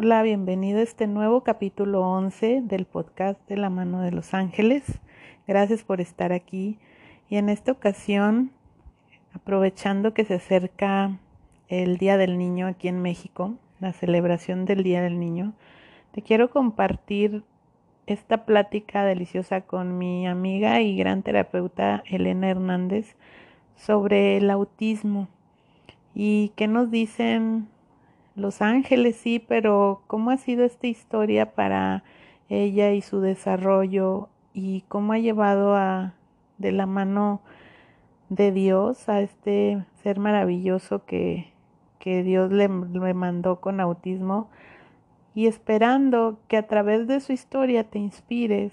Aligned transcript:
Hola, 0.00 0.22
bienvenido 0.22 0.78
a 0.78 0.82
este 0.82 1.08
nuevo 1.08 1.40
capítulo 1.40 2.02
11 2.02 2.60
del 2.62 2.84
podcast 2.84 3.40
de 3.48 3.56
la 3.56 3.68
mano 3.68 4.00
de 4.00 4.12
los 4.12 4.32
ángeles. 4.32 4.84
Gracias 5.48 5.82
por 5.82 6.00
estar 6.00 6.32
aquí. 6.32 6.78
Y 7.28 7.34
en 7.34 7.48
esta 7.48 7.72
ocasión, 7.72 8.52
aprovechando 9.32 10.14
que 10.14 10.24
se 10.24 10.34
acerca 10.34 11.18
el 11.66 11.98
Día 11.98 12.16
del 12.16 12.38
Niño 12.38 12.68
aquí 12.68 12.86
en 12.86 13.02
México, 13.02 13.54
la 13.80 13.92
celebración 13.92 14.66
del 14.66 14.84
Día 14.84 15.02
del 15.02 15.18
Niño, 15.18 15.54
te 16.12 16.22
quiero 16.22 16.48
compartir 16.48 17.42
esta 18.06 18.44
plática 18.44 19.02
deliciosa 19.04 19.62
con 19.62 19.98
mi 19.98 20.28
amiga 20.28 20.80
y 20.80 20.96
gran 20.96 21.24
terapeuta 21.24 22.04
Elena 22.06 22.48
Hernández 22.48 23.16
sobre 23.74 24.36
el 24.36 24.48
autismo 24.50 25.26
y 26.14 26.52
qué 26.54 26.68
nos 26.68 26.88
dicen 26.92 27.66
los 28.38 28.62
Ángeles, 28.62 29.16
sí, 29.16 29.38
pero 29.38 30.02
¿cómo 30.06 30.30
ha 30.30 30.36
sido 30.36 30.64
esta 30.64 30.86
historia 30.86 31.54
para 31.54 32.04
ella 32.48 32.92
y 32.92 33.02
su 33.02 33.20
desarrollo 33.20 34.28
y 34.54 34.82
cómo 34.88 35.12
ha 35.12 35.18
llevado 35.18 35.74
a 35.74 36.14
de 36.58 36.72
la 36.72 36.86
mano 36.86 37.40
de 38.28 38.52
Dios 38.52 39.08
a 39.08 39.20
este 39.20 39.84
ser 40.02 40.18
maravilloso 40.18 41.04
que, 41.04 41.52
que 41.98 42.22
Dios 42.22 42.50
le, 42.52 42.68
le 42.68 43.14
mandó 43.14 43.60
con 43.60 43.80
autismo 43.80 44.50
y 45.34 45.46
esperando 45.46 46.38
que 46.48 46.56
a 46.56 46.66
través 46.66 47.06
de 47.06 47.20
su 47.20 47.32
historia 47.32 47.84
te 47.84 47.98
inspires 47.98 48.72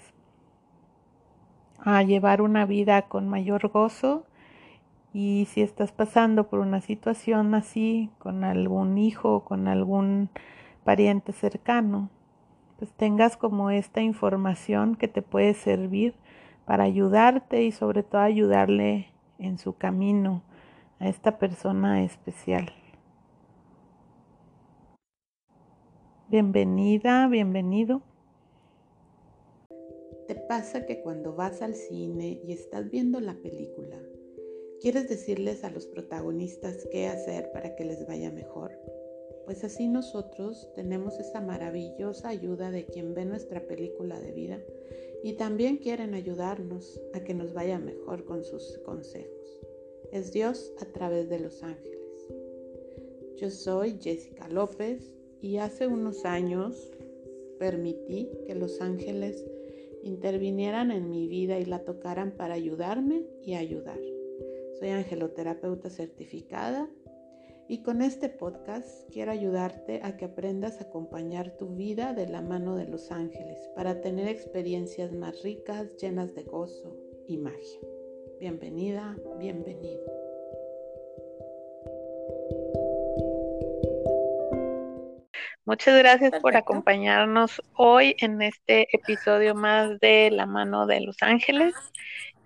a 1.78 2.02
llevar 2.02 2.42
una 2.42 2.66
vida 2.66 3.02
con 3.02 3.28
mayor 3.28 3.68
gozo 3.68 4.24
y 5.18 5.46
si 5.46 5.62
estás 5.62 5.92
pasando 5.92 6.50
por 6.50 6.58
una 6.58 6.82
situación 6.82 7.54
así 7.54 8.10
con 8.18 8.44
algún 8.44 8.98
hijo 8.98 9.36
o 9.36 9.44
con 9.46 9.66
algún 9.66 10.28
pariente 10.84 11.32
cercano, 11.32 12.10
pues 12.78 12.92
tengas 12.92 13.38
como 13.38 13.70
esta 13.70 14.02
información 14.02 14.94
que 14.94 15.08
te 15.08 15.22
puede 15.22 15.54
servir 15.54 16.12
para 16.66 16.84
ayudarte 16.84 17.62
y 17.62 17.72
sobre 17.72 18.02
todo 18.02 18.20
ayudarle 18.20 19.06
en 19.38 19.56
su 19.56 19.74
camino 19.78 20.42
a 20.98 21.08
esta 21.08 21.38
persona 21.38 22.04
especial. 22.04 22.70
Bienvenida, 26.28 27.26
bienvenido. 27.28 28.02
¿Te 30.28 30.34
pasa 30.34 30.84
que 30.84 31.00
cuando 31.00 31.34
vas 31.34 31.62
al 31.62 31.74
cine 31.74 32.38
y 32.44 32.52
estás 32.52 32.90
viendo 32.90 33.18
la 33.20 33.32
película, 33.36 33.96
¿Quieres 34.80 35.08
decirles 35.08 35.64
a 35.64 35.70
los 35.70 35.86
protagonistas 35.86 36.86
qué 36.90 37.06
hacer 37.06 37.50
para 37.52 37.74
que 37.74 37.84
les 37.84 38.06
vaya 38.06 38.30
mejor? 38.30 38.72
Pues 39.46 39.64
así 39.64 39.88
nosotros 39.88 40.68
tenemos 40.74 41.18
esa 41.18 41.40
maravillosa 41.40 42.28
ayuda 42.28 42.70
de 42.70 42.84
quien 42.84 43.14
ve 43.14 43.24
nuestra 43.24 43.66
película 43.66 44.20
de 44.20 44.32
vida 44.32 44.60
y 45.24 45.32
también 45.34 45.78
quieren 45.78 46.14
ayudarnos 46.14 47.00
a 47.14 47.20
que 47.20 47.32
nos 47.32 47.54
vaya 47.54 47.78
mejor 47.78 48.24
con 48.26 48.44
sus 48.44 48.78
consejos. 48.84 49.58
Es 50.12 50.32
Dios 50.32 50.72
a 50.78 50.84
través 50.84 51.30
de 51.30 51.38
los 51.38 51.62
ángeles. 51.62 52.28
Yo 53.36 53.50
soy 53.50 53.98
Jessica 53.98 54.48
López 54.48 55.10
y 55.40 55.56
hace 55.56 55.86
unos 55.86 56.24
años 56.26 56.92
permití 57.58 58.28
que 58.46 58.54
los 58.54 58.80
ángeles 58.82 59.42
intervinieran 60.02 60.90
en 60.90 61.08
mi 61.08 61.28
vida 61.28 61.58
y 61.58 61.64
la 61.64 61.84
tocaran 61.84 62.32
para 62.36 62.54
ayudarme 62.54 63.24
y 63.42 63.54
ayudar. 63.54 63.98
Soy 64.78 64.90
angeloterapeuta 64.90 65.88
certificada 65.88 66.86
y 67.66 67.82
con 67.82 68.02
este 68.02 68.28
podcast 68.28 69.10
quiero 69.10 69.32
ayudarte 69.32 70.00
a 70.02 70.16
que 70.16 70.26
aprendas 70.26 70.80
a 70.80 70.84
acompañar 70.84 71.56
tu 71.56 71.74
vida 71.76 72.12
de 72.12 72.28
la 72.28 72.42
mano 72.42 72.76
de 72.76 72.86
los 72.86 73.10
ángeles 73.10 73.58
para 73.74 74.02
tener 74.02 74.28
experiencias 74.28 75.12
más 75.12 75.42
ricas, 75.42 75.96
llenas 75.96 76.34
de 76.34 76.42
gozo 76.42 76.94
y 77.26 77.38
magia. 77.38 77.80
Bienvenida, 78.38 79.16
bienvenido. 79.38 80.04
Muchas 85.64 85.98
gracias 85.98 86.32
por 86.40 86.54
acompañarnos 86.54 87.62
hoy 87.76 88.14
en 88.20 88.40
este 88.42 88.86
episodio 88.92 89.54
más 89.54 89.98
de 90.00 90.30
La 90.30 90.46
mano 90.46 90.86
de 90.86 91.00
los 91.00 91.16
ángeles. 91.22 91.74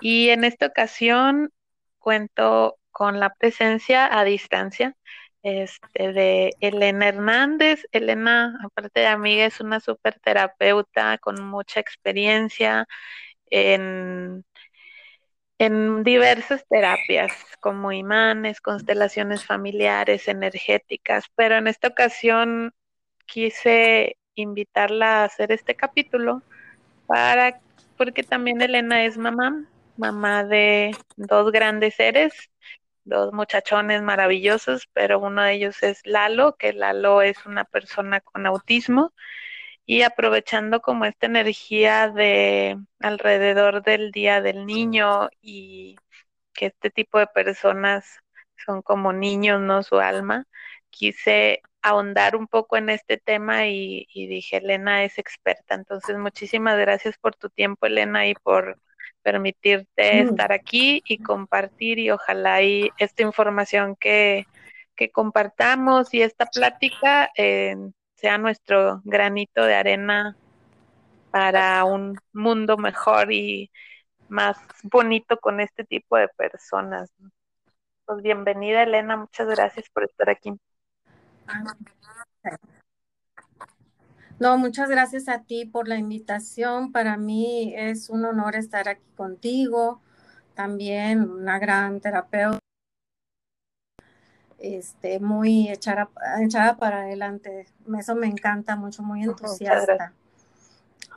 Y 0.01 0.31
en 0.31 0.45
esta 0.45 0.67
ocasión 0.67 1.53
cuento 2.01 2.79
con 2.91 3.21
la 3.21 3.35
presencia 3.35 4.19
a 4.19 4.25
distancia 4.25 4.97
este, 5.43 6.13
de 6.13 6.55
Elena 6.61 7.09
Hernández. 7.09 7.85
Elena, 7.93 8.59
aparte 8.65 9.01
de 9.01 9.07
amiga, 9.07 9.47
es 9.47 9.61
una 9.61 9.81
super 9.81 10.19
terapeuta 10.21 11.19
con 11.19 11.43
mucha 11.45 11.81
experiencia 11.81 12.87
en, 13.47 14.45
en 15.59 16.03
diversas 16.05 16.65
terapias 16.69 17.33
como 17.61 17.93
imanes, 17.93 18.61
constelaciones 18.61 19.45
familiares, 19.45 20.29
energéticas, 20.29 21.25
pero 21.37 21.57
en 21.57 21.69
esta 21.69 21.89
ocasión 21.89 22.73
quise 23.27 24.17
invitarla 24.35 25.23
a 25.23 25.25
hacer 25.25 25.53
este 25.53 25.75
capítulo 25.77 26.43
para 27.07 27.61
porque 27.97 28.23
también 28.23 28.63
Elena 28.63 29.05
es 29.05 29.19
mamá 29.19 29.67
mamá 30.01 30.45
de 30.45 30.97
dos 31.17 31.53
grandes 31.53 31.95
seres, 31.97 32.33
dos 33.05 33.33
muchachones 33.33 34.03
maravillosos, 34.03 34.89
pero 34.93 35.19
uno 35.21 35.43
de 35.43 35.55
ellos 35.55 35.83
es 35.83 36.01
Lalo, 36.07 36.57
que 36.57 36.73
Lalo 36.73 37.23
es 37.23 37.47
una 37.47 37.65
persona 37.65 38.21
con 38.21 38.47
autismo 38.47 39.13
y 39.87 40.03
aprovechando 40.03 40.81
como 40.83 41.05
esta 41.05 41.27
energía 41.27 42.09
de 42.11 42.79
alrededor 43.01 43.83
del 43.83 44.13
Día 44.13 44.41
del 44.43 44.67
Niño 44.67 45.29
y 45.43 45.97
que 46.55 46.67
este 46.67 46.91
tipo 46.91 47.19
de 47.19 47.27
personas 47.29 48.21
son 48.65 48.83
como 48.83 49.13
niños, 49.13 49.61
¿no? 49.61 49.83
Su 49.83 49.99
alma, 50.01 50.47
quise 50.91 51.63
ahondar 51.83 52.37
un 52.37 52.47
poco 52.49 52.77
en 52.77 52.91
este 52.91 53.19
tema 53.19 53.67
y, 53.69 54.07
y 54.15 54.27
dije, 54.29 54.59
Elena 54.59 55.05
es 55.05 55.19
experta. 55.19 55.75
Entonces, 55.75 56.19
muchísimas 56.19 56.79
gracias 56.79 57.17
por 57.19 57.37
tu 57.37 57.51
tiempo, 57.51 57.87
Elena, 57.87 58.29
y 58.29 58.35
por 58.35 58.79
permitirte 59.23 60.21
estar 60.21 60.53
aquí 60.53 61.03
y 61.07 61.19
compartir 61.19 61.99
y 61.99 62.11
ojalá 62.11 62.63
y 62.63 62.91
esta 62.99 63.23
información 63.23 63.97
que, 63.97 64.47
que 64.97 65.11
compartamos 65.11 66.13
y 66.15 66.23
esta 66.23 66.47
plática 66.47 67.31
eh, 67.37 67.77
sea 68.15 68.39
nuestro 68.39 69.01
granito 69.05 69.65
de 69.65 69.75
arena 69.75 70.37
para 71.31 71.85
un 71.85 72.19
mundo 72.33 72.77
mejor 72.77 73.33
y 73.33 73.71
más 74.29 74.59
bonito 74.83 75.39
con 75.39 75.61
este 75.61 75.85
tipo 75.85 76.17
de 76.17 76.29
personas. 76.29 77.11
Pues 78.05 78.23
bienvenida 78.23 78.83
Elena, 78.83 79.17
muchas 79.17 79.49
gracias 79.49 79.89
por 79.91 80.05
estar 80.05 80.31
aquí. 80.31 80.53
No, 84.41 84.57
muchas 84.57 84.89
gracias 84.89 85.29
a 85.29 85.43
ti 85.43 85.67
por 85.67 85.87
la 85.87 85.97
invitación. 85.97 86.93
Para 86.93 87.19
mí 87.19 87.75
es 87.77 88.09
un 88.09 88.25
honor 88.25 88.57
estar 88.57 88.89
aquí 88.89 89.05
contigo. 89.15 90.01
También 90.55 91.31
una 91.31 91.59
gran 91.59 92.01
terapeuta, 92.01 92.59
este, 94.59 95.21
muy 95.21 95.69
echada, 95.69 96.09
echada 96.41 96.79
para 96.79 97.03
adelante. 97.03 97.67
Eso 97.99 98.15
me 98.15 98.29
encanta 98.29 98.77
mucho, 98.77 99.03
muy 99.03 99.25
entusiasta. 99.25 100.15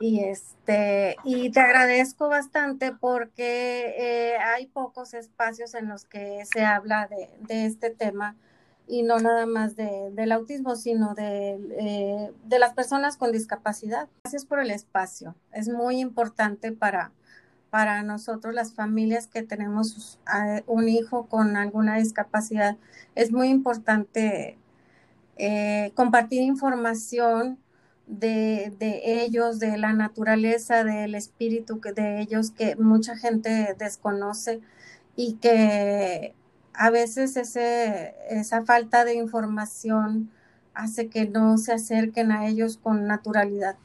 Y 0.00 0.24
este, 0.24 1.16
y 1.24 1.50
te 1.50 1.60
agradezco 1.60 2.28
bastante 2.28 2.92
porque 2.92 3.94
eh, 3.96 4.36
hay 4.36 4.66
pocos 4.66 5.14
espacios 5.14 5.74
en 5.74 5.88
los 5.88 6.04
que 6.04 6.44
se 6.44 6.62
habla 6.62 7.06
de, 7.06 7.30
de 7.40 7.64
este 7.64 7.88
tema 7.88 8.36
y 8.86 9.02
no 9.02 9.18
nada 9.18 9.46
más 9.46 9.76
de, 9.76 10.10
del 10.12 10.32
autismo, 10.32 10.76
sino 10.76 11.14
de, 11.14 11.58
eh, 11.78 12.32
de, 12.44 12.58
las 12.58 12.74
personas 12.74 13.16
con 13.16 13.32
discapacidad. 13.32 14.08
Gracias 14.24 14.44
por 14.44 14.60
el 14.60 14.70
espacio. 14.70 15.34
Es 15.52 15.68
muy 15.68 16.00
importante 16.00 16.72
para, 16.72 17.12
para 17.70 18.02
nosotros, 18.02 18.54
las 18.54 18.74
familias 18.74 19.26
que 19.26 19.42
tenemos 19.42 20.18
un 20.66 20.88
hijo 20.88 21.26
con 21.26 21.56
alguna 21.56 21.96
discapacidad. 21.96 22.76
Es 23.14 23.32
muy 23.32 23.48
importante 23.48 24.58
eh, 25.36 25.92
compartir 25.94 26.42
información 26.42 27.58
de, 28.06 28.72
de, 28.78 29.24
ellos, 29.24 29.58
de 29.58 29.78
la 29.78 29.94
naturaleza, 29.94 30.84
del 30.84 31.14
espíritu 31.14 31.80
de 31.80 32.20
ellos 32.20 32.50
que 32.50 32.76
mucha 32.76 33.16
gente 33.16 33.74
desconoce 33.78 34.60
y 35.16 35.34
que 35.34 36.34
a 36.74 36.90
veces 36.90 37.36
ese, 37.36 38.14
esa 38.28 38.64
falta 38.64 39.04
de 39.04 39.14
información 39.14 40.30
hace 40.74 41.08
que 41.08 41.26
no 41.26 41.56
se 41.58 41.72
acerquen 41.72 42.32
a 42.32 42.46
ellos 42.46 42.78
con 42.78 43.06
naturalidad. 43.06 43.76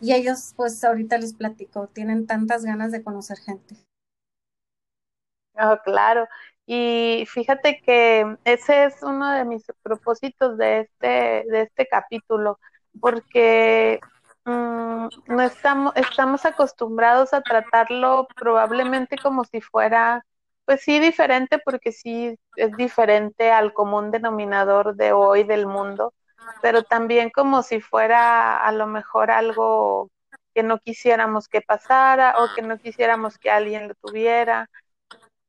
Y 0.00 0.12
ellos, 0.12 0.52
pues 0.56 0.82
ahorita 0.84 1.18
les 1.18 1.34
platico, 1.34 1.86
tienen 1.88 2.26
tantas 2.26 2.64
ganas 2.64 2.92
de 2.92 3.02
conocer 3.02 3.38
gente. 3.38 3.76
Oh, 5.56 5.78
claro. 5.84 6.26
Y 6.66 7.26
fíjate 7.28 7.80
que 7.84 8.36
ese 8.44 8.84
es 8.86 9.02
uno 9.02 9.30
de 9.30 9.44
mis 9.44 9.64
propósitos 9.82 10.56
de 10.58 10.80
este, 10.80 11.06
de 11.06 11.62
este 11.62 11.86
capítulo, 11.86 12.58
porque 13.00 14.00
mm, 14.44 15.08
no 15.28 15.42
estamos, 15.42 15.92
estamos 15.96 16.44
acostumbrados 16.44 17.34
a 17.34 17.42
tratarlo 17.42 18.26
probablemente 18.36 19.16
como 19.18 19.44
si 19.44 19.60
fuera, 19.60 20.24
pues 20.64 20.82
sí, 20.82 20.98
diferente, 21.00 21.58
porque 21.58 21.92
sí 21.92 22.38
es 22.56 22.76
diferente 22.76 23.50
al 23.50 23.72
común 23.72 24.10
denominador 24.10 24.96
de 24.96 25.12
hoy 25.12 25.44
del 25.44 25.66
mundo, 25.66 26.14
pero 26.62 26.82
también 26.82 27.30
como 27.30 27.62
si 27.62 27.80
fuera 27.80 28.64
a 28.64 28.72
lo 28.72 28.86
mejor 28.86 29.30
algo 29.30 30.10
que 30.54 30.62
no 30.62 30.78
quisiéramos 30.78 31.48
que 31.48 31.60
pasara 31.60 32.36
o 32.38 32.54
que 32.54 32.62
no 32.62 32.78
quisiéramos 32.78 33.38
que 33.38 33.50
alguien 33.50 33.88
lo 33.88 33.94
tuviera. 33.94 34.70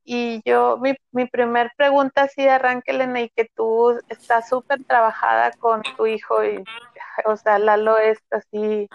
Y 0.04 0.42
yo, 0.46 0.78
mi, 0.78 0.96
mi 1.12 1.26
primer 1.28 1.72
pregunta 1.78 2.24
así 2.24 2.44
de 2.44 2.52
arranque, 2.52 2.92
Elena, 2.92 3.22
y 3.22 3.30
que 3.30 3.50
tú 3.56 4.00
estás 4.10 4.50
súper 4.50 4.84
trabajada 4.86 5.52
con 5.54 5.82
tu 5.98 6.06
hijo, 6.06 6.44
y, 6.46 6.64
o 7.26 7.36
sea, 7.38 7.58
Lalo 7.58 7.98
es 7.98 8.20
así, 8.30 8.88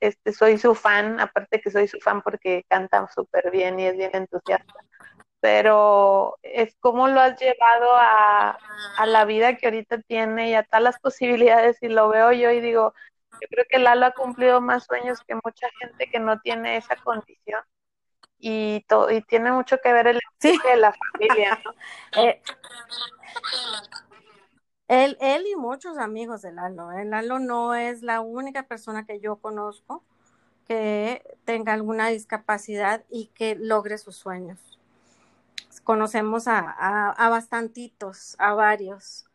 este, 0.00 0.32
soy 0.32 0.58
su 0.58 0.74
fan, 0.74 1.20
aparte 1.20 1.60
que 1.60 1.70
soy 1.70 1.86
su 1.86 2.00
fan 2.00 2.22
porque 2.22 2.64
canta 2.68 3.06
súper 3.14 3.50
bien 3.52 3.78
y 3.78 3.86
es 3.86 3.96
bien 3.96 4.10
entusiasta, 4.14 4.74
pero 5.40 6.38
es 6.42 6.76
cómo 6.80 7.08
lo 7.08 7.20
has 7.20 7.40
llevado 7.40 7.90
a, 7.94 8.58
a 8.96 9.06
la 9.06 9.24
vida 9.24 9.56
que 9.56 9.66
ahorita 9.66 10.02
tiene 10.02 10.50
y 10.50 10.54
a 10.54 10.64
todas 10.64 10.82
las 10.82 10.98
posibilidades, 11.00 11.82
y 11.82 11.88
lo 11.88 12.08
veo 12.08 12.32
yo 12.32 12.50
y 12.50 12.60
digo, 12.60 12.94
yo 13.40 13.48
creo 13.48 13.64
que 13.68 13.78
Lalo 13.78 14.06
ha 14.06 14.12
cumplido 14.12 14.60
más 14.60 14.84
sueños 14.84 15.20
que 15.26 15.34
mucha 15.34 15.68
gente 15.80 16.08
que 16.10 16.18
no 16.18 16.40
tiene 16.40 16.76
esa 16.76 16.96
condición 16.96 17.62
y, 18.38 18.84
y 19.10 19.22
tiene 19.22 19.52
mucho 19.52 19.78
que 19.82 19.92
ver 19.92 20.08
el 20.08 20.20
sí. 20.38 20.58
de 20.64 20.76
la 20.76 20.92
familia, 20.92 21.60
¿no? 21.64 21.74
eh, 22.22 22.42
él, 24.88 25.16
él 25.20 25.46
y 25.46 25.56
muchos 25.56 25.98
amigos 25.98 26.42
de 26.42 26.52
Lalo. 26.52 26.90
El 26.92 26.98
¿eh? 26.98 27.04
Lalo 27.04 27.38
no 27.38 27.74
es 27.74 28.02
la 28.02 28.20
única 28.20 28.64
persona 28.64 29.06
que 29.06 29.20
yo 29.20 29.36
conozco 29.36 30.02
que 30.66 31.22
tenga 31.44 31.72
alguna 31.72 32.08
discapacidad 32.08 33.04
y 33.08 33.26
que 33.28 33.56
logre 33.56 33.98
sus 33.98 34.16
sueños. 34.16 34.79
Conocemos 35.84 36.48
a, 36.48 36.58
a, 36.60 37.10
a 37.10 37.28
bastantitos, 37.28 38.36
a 38.38 38.54
varios. 38.54 39.26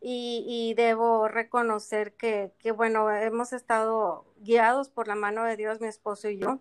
Y, 0.00 0.44
y, 0.48 0.74
debo 0.74 1.28
reconocer 1.28 2.14
que, 2.14 2.52
que, 2.58 2.72
bueno, 2.72 3.08
hemos 3.10 3.52
estado 3.52 4.26
guiados 4.40 4.88
por 4.90 5.06
la 5.06 5.14
mano 5.14 5.44
de 5.44 5.56
Dios, 5.56 5.80
mi 5.80 5.86
esposo 5.86 6.28
y 6.28 6.38
yo, 6.38 6.58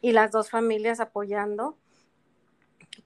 y 0.00 0.12
las 0.12 0.32
dos 0.32 0.50
familias 0.50 0.98
apoyando. 0.98 1.78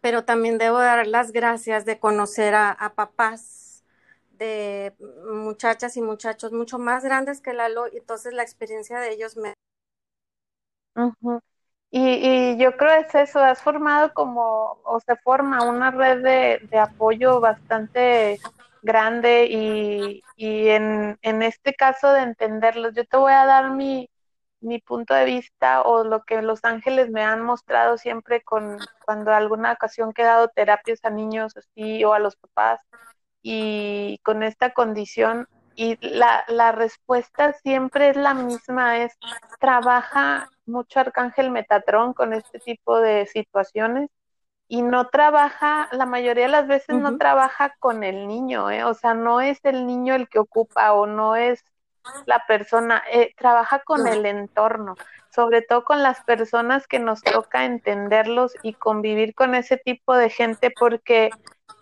Pero 0.00 0.24
también 0.24 0.58
debo 0.58 0.78
dar 0.78 1.06
las 1.06 1.30
gracias 1.32 1.84
de 1.84 1.98
conocer 2.00 2.54
a, 2.54 2.92
papás 2.96 3.84
de 4.32 4.94
muchachas 5.30 5.96
y 5.96 6.02
muchachos 6.02 6.52
mucho 6.52 6.78
más 6.78 7.04
grandes 7.04 7.40
que 7.40 7.52
Lalo, 7.52 7.86
entonces 7.86 8.32
la 8.32 8.42
experiencia 8.42 8.98
de 8.98 9.12
ellos 9.12 9.36
me... 9.36 9.54
Uh. 10.94 11.40
Y, 11.96 12.52
y, 12.52 12.56
yo 12.58 12.76
creo 12.76 13.00
es 13.00 13.14
eso, 13.14 13.40
has 13.40 13.62
formado 13.62 14.12
como, 14.12 14.78
o 14.84 15.00
se 15.00 15.16
forma 15.16 15.62
una 15.62 15.90
red 15.90 16.22
de, 16.22 16.60
de 16.70 16.78
apoyo 16.78 17.40
bastante 17.40 18.38
grande 18.82 19.46
y, 19.46 20.22
y 20.36 20.68
en, 20.68 21.18
en, 21.22 21.42
este 21.42 21.74
caso 21.74 22.12
de 22.12 22.20
entenderlos, 22.20 22.94
yo 22.94 23.06
te 23.06 23.16
voy 23.16 23.32
a 23.32 23.46
dar 23.46 23.70
mi, 23.70 24.10
mi 24.60 24.78
punto 24.78 25.14
de 25.14 25.24
vista 25.24 25.80
o 25.82 26.04
lo 26.04 26.22
que 26.24 26.42
los 26.42 26.64
ángeles 26.66 27.08
me 27.10 27.22
han 27.22 27.40
mostrado 27.40 27.96
siempre 27.96 28.42
con 28.42 28.78
cuando 29.06 29.32
alguna 29.32 29.72
ocasión 29.72 30.12
que 30.12 30.20
he 30.20 30.26
dado 30.26 30.48
terapias 30.48 31.02
a 31.02 31.08
niños 31.10 31.56
así 31.56 32.04
o 32.04 32.12
a 32.12 32.18
los 32.18 32.36
papás 32.36 32.80
y 33.40 34.20
con 34.22 34.42
esta 34.42 34.74
condición 34.74 35.48
y 35.76 35.98
la, 36.00 36.44
la 36.48 36.72
respuesta 36.72 37.52
siempre 37.52 38.10
es 38.10 38.16
la 38.16 38.34
misma, 38.34 38.98
es 38.98 39.16
trabaja 39.60 40.48
mucho 40.64 41.00
Arcángel 41.00 41.50
Metatrón 41.50 42.14
con 42.14 42.32
este 42.32 42.58
tipo 42.58 42.98
de 42.98 43.26
situaciones 43.26 44.10
y 44.68 44.82
no 44.82 45.08
trabaja, 45.08 45.88
la 45.92 46.06
mayoría 46.06 46.46
de 46.46 46.50
las 46.50 46.66
veces 46.66 46.88
uh 46.88 46.98
-huh. 46.98 47.02
no 47.02 47.18
trabaja 47.18 47.74
con 47.78 48.02
el 48.02 48.26
niño, 48.26 48.70
¿eh? 48.70 48.84
o 48.84 48.94
sea, 48.94 49.14
no 49.14 49.40
es 49.40 49.60
el 49.64 49.86
niño 49.86 50.14
el 50.14 50.28
que 50.28 50.40
ocupa 50.40 50.92
o 50.92 51.06
no 51.06 51.36
es 51.36 51.64
la 52.24 52.44
persona, 52.46 53.02
eh, 53.12 53.34
trabaja 53.36 53.80
con 53.80 54.06
el 54.06 54.26
entorno, 54.26 54.94
sobre 55.30 55.62
todo 55.62 55.84
con 55.84 56.02
las 56.02 56.22
personas 56.24 56.86
que 56.86 56.98
nos 56.98 57.22
toca 57.22 57.64
entenderlos 57.64 58.54
y 58.62 58.74
convivir 58.74 59.34
con 59.34 59.54
ese 59.54 59.76
tipo 59.76 60.16
de 60.16 60.30
gente, 60.30 60.72
porque 60.78 61.30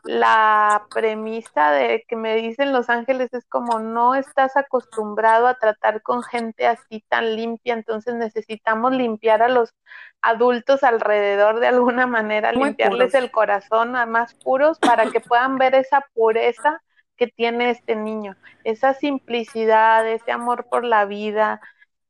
la 0.05 0.87
premisa 0.93 1.71
de 1.71 2.05
que 2.07 2.17
me 2.17 2.37
dicen 2.37 2.73
los 2.73 2.91
ángeles 2.91 3.33
es 3.33 3.45
como 3.47 3.79
no 3.79 4.15
estás 4.15 4.57
acostumbrado 4.57 5.47
a 5.47 5.55
tratar 5.55 6.03
con 6.03 6.23
gente 6.23 6.67
así 6.67 7.05
tan 7.09 7.37
limpia, 7.37 7.75
entonces 7.75 8.15
necesitamos 8.15 8.93
limpiar 8.93 9.43
a 9.43 9.49
los 9.49 9.75
adultos 10.21 10.83
alrededor 10.83 11.61
de 11.61 11.69
alguna 11.69 12.07
manera, 12.07 12.53
Muy 12.53 12.69
limpiarles 12.69 13.13
puros. 13.13 13.25
el 13.25 13.31
corazón 13.31 13.97
a 13.97 14.07
más 14.07 14.35
puros 14.35 14.79
para 14.79 15.11
que 15.11 15.21
puedan 15.21 15.57
ver 15.59 15.75
esa 15.75 16.05
pureza 16.13 16.83
que 17.17 17.29
tiene 17.29 17.71
este 17.71 17.97
niño, 17.97 18.37
esa 18.65 18.93
simplicidad, 18.95 20.07
ese 20.07 20.33
amor 20.33 20.67
por 20.69 20.85
la 20.85 21.05
vida, 21.05 21.61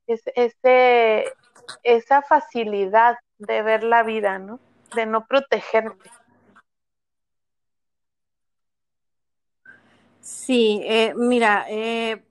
ese, 0.06 0.32
ese 0.34 1.32
esa 1.82 2.22
facilidad 2.22 3.18
de 3.38 3.62
ver 3.62 3.84
la 3.84 4.02
vida, 4.02 4.38
¿no? 4.38 4.60
De 4.94 5.06
no 5.06 5.26
protegerte. 5.26 6.10
Sí, 10.24 10.80
eh, 10.84 11.12
mira, 11.14 11.66
eh, 11.68 12.24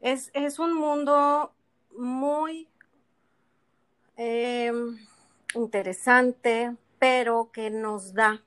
es, 0.00 0.30
es, 0.32 0.58
un 0.58 0.72
mundo 0.74 1.52
muy 1.94 2.68
eh, 4.16 4.72
interesante, 5.54 6.74
pero 6.98 7.50
que 7.52 7.68
nos 7.68 8.14
da. 8.14 8.42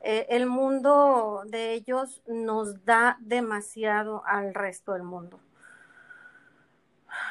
Eh, 0.00 0.26
el 0.28 0.46
mundo 0.46 1.44
de 1.46 1.72
ellos 1.72 2.22
nos 2.26 2.84
da 2.84 3.16
demasiado 3.20 4.22
al 4.26 4.52
resto 4.52 4.92
del 4.92 5.04
mundo. 5.04 5.40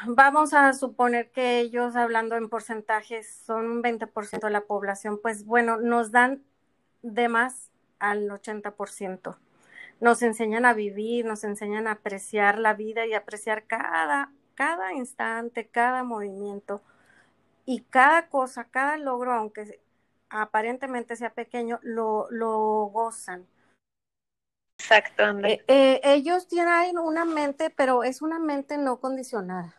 Vamos 0.08 0.56
a 0.56 0.74
suponer 0.74 1.30
que 1.30 1.60
ellos, 1.60 1.96
hablando 1.96 2.36
en 2.36 2.50
porcentajes, 2.50 3.32
son 3.46 3.68
un 3.70 3.84
20% 3.84 4.48
de 4.48 4.50
la 4.50 4.62
población, 4.62 5.20
pues 5.22 5.46
bueno, 5.46 5.78
nos 5.78 6.12
dan 6.12 6.44
de 7.04 7.30
más 7.30 7.70
al 8.00 8.28
80% 8.32 9.38
nos 10.02 10.22
enseñan 10.24 10.66
a 10.66 10.74
vivir, 10.74 11.26
nos 11.26 11.44
enseñan 11.46 11.88
a 11.88 11.94
apreciar 11.94 12.58
la 12.60 12.74
vida 12.74 13.06
y 13.06 13.14
apreciar 13.14 13.66
cada, 13.68 14.34
cada 14.56 14.94
instante, 14.94 15.68
cada 15.68 16.04
movimiento 16.04 16.82
y 17.66 17.82
cada 17.82 18.28
cosa, 18.28 18.66
cada 18.66 18.98
logro, 18.98 19.34
aunque 19.34 19.80
aparentemente 20.30 21.16
sea 21.16 21.34
pequeño, 21.34 21.80
lo, 21.84 22.28
lo 22.32 22.90
gozan. 22.92 23.48
Exacto. 24.80 25.24
Eh, 25.48 25.64
eh, 25.68 26.02
ellos 26.04 26.48
tienen 26.48 26.98
una 26.98 27.24
mente, 27.24 27.70
pero 27.70 28.04
es 28.04 28.24
una 28.24 28.40
mente 28.40 28.80
no 28.80 29.00
condicionada. 29.00 29.76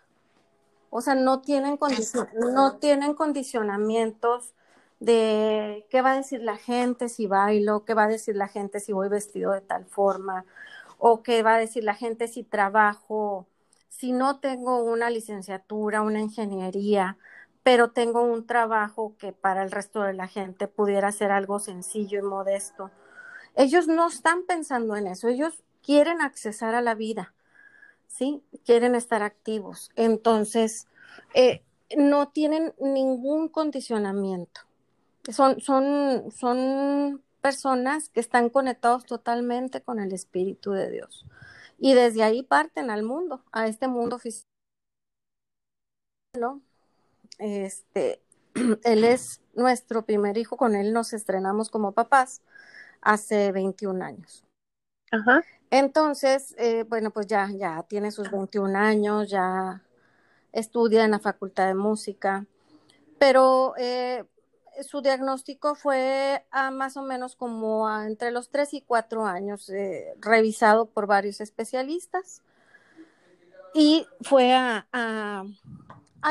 O 0.91 1.01
sea, 1.01 1.17
no 1.17 1.41
tienen, 1.41 1.77
condicion 1.77 2.29
no 2.35 2.77
tienen 2.77 3.15
condicionamientos 3.15 4.55
de 5.03 5.85
qué 5.91 6.01
va 6.01 6.13
a 6.13 6.17
decir 6.17 6.43
la 6.43 6.57
gente 6.57 7.09
si 7.09 7.27
bailo, 7.27 7.85
qué 7.85 7.93
va 7.93 8.05
a 8.05 8.09
decir 8.09 8.37
la 8.37 8.47
gente 8.47 8.79
si 8.79 8.93
voy 8.93 9.09
vestido 9.09 9.51
de 9.53 9.61
tal 9.61 9.85
forma, 9.85 10.45
o 10.99 11.25
qué 11.25 11.43
va 11.43 11.57
a 11.57 11.59
decir 11.59 11.83
la 11.83 11.95
gente 11.97 12.29
si 12.29 12.45
trabajo, 12.45 13.49
si 13.89 14.13
no 14.13 14.39
tengo 14.39 14.85
una 14.85 15.11
licenciatura, 15.11 16.03
una 16.03 16.21
ingeniería, 16.21 17.19
pero 17.65 17.91
tengo 17.91 18.23
un 18.23 18.47
trabajo 18.47 19.17
que 19.19 19.33
para 19.33 19.65
el 19.65 19.73
resto 19.73 20.03
de 20.03 20.15
la 20.15 20.29
gente 20.29 20.69
pudiera 20.69 21.11
ser 21.11 21.33
algo 21.33 21.59
sencillo 21.59 22.21
y 22.21 22.23
modesto. 22.23 22.93
Ellos 23.57 23.89
no 23.89 24.07
están 24.07 24.45
pensando 24.45 24.95
en 24.95 25.09
eso, 25.09 25.27
ellos 25.27 25.65
quieren 25.83 26.21
accesar 26.21 26.77
a 26.77 26.81
la 26.81 26.95
vida, 26.95 27.35
¿sí? 28.07 28.45
Quieren 28.65 28.95
estar 28.95 29.23
activos. 29.23 29.91
Entonces, 29.97 30.87
eh, 31.35 31.65
no 31.97 32.29
tienen 32.29 32.73
ningún 32.79 33.49
condicionamiento 33.49 34.61
son, 35.31 35.61
son, 35.61 36.31
son 36.31 37.23
personas 37.41 38.09
que 38.09 38.21
están 38.21 38.49
conectados 38.49 39.05
totalmente 39.05 39.83
con 39.83 40.01
el 40.01 40.13
Espíritu 40.13 40.73
de 40.73 40.91
Dios. 40.91 41.27
Y 41.79 41.95
desde 41.95 42.23
ahí 42.23 42.43
parten 42.43 42.91
al 42.91 43.03
mundo, 43.03 43.45
a 43.53 43.67
este 43.67 43.89
mundo 43.89 44.19
físico. 44.19 44.47
Este, 47.39 48.23
él 48.85 49.05
es 49.05 49.43
nuestro 49.55 50.05
primer 50.05 50.39
hijo, 50.39 50.57
con 50.57 50.75
él 50.75 50.93
nos 50.93 51.13
estrenamos 51.13 51.71
como 51.71 51.93
papás 51.93 52.41
hace 53.01 53.53
21 53.53 54.05
años. 54.05 54.45
Ajá. 55.11 55.43
Entonces, 55.71 56.55
eh, 56.59 56.85
bueno, 56.89 57.11
pues 57.11 57.27
ya, 57.27 57.49
ya 57.51 57.83
tiene 57.89 58.11
sus 58.11 58.31
21 58.31 58.77
años, 58.77 59.31
ya 59.31 59.83
estudia 60.53 61.05
en 61.05 61.13
la 61.13 61.19
Facultad 61.19 61.67
de 61.67 61.75
Música, 61.75 62.47
pero 63.19 63.75
eh, 63.79 64.25
su 64.89 65.03
diagnóstico 65.03 65.75
fue 65.75 66.45
a 66.51 66.71
más 66.71 66.97
o 66.97 67.03
menos 67.03 67.37
como 67.37 67.89
a 67.89 68.07
entre 68.07 68.31
los 68.31 68.51
3 68.51 68.75
y 68.75 68.81
4 68.83 69.27
años, 69.27 69.69
eh, 69.69 70.15
revisado 70.21 70.87
por 70.87 71.07
varios 71.07 71.41
especialistas. 71.41 72.43
y 73.75 74.07
fue 74.21 74.53
a, 74.55 74.87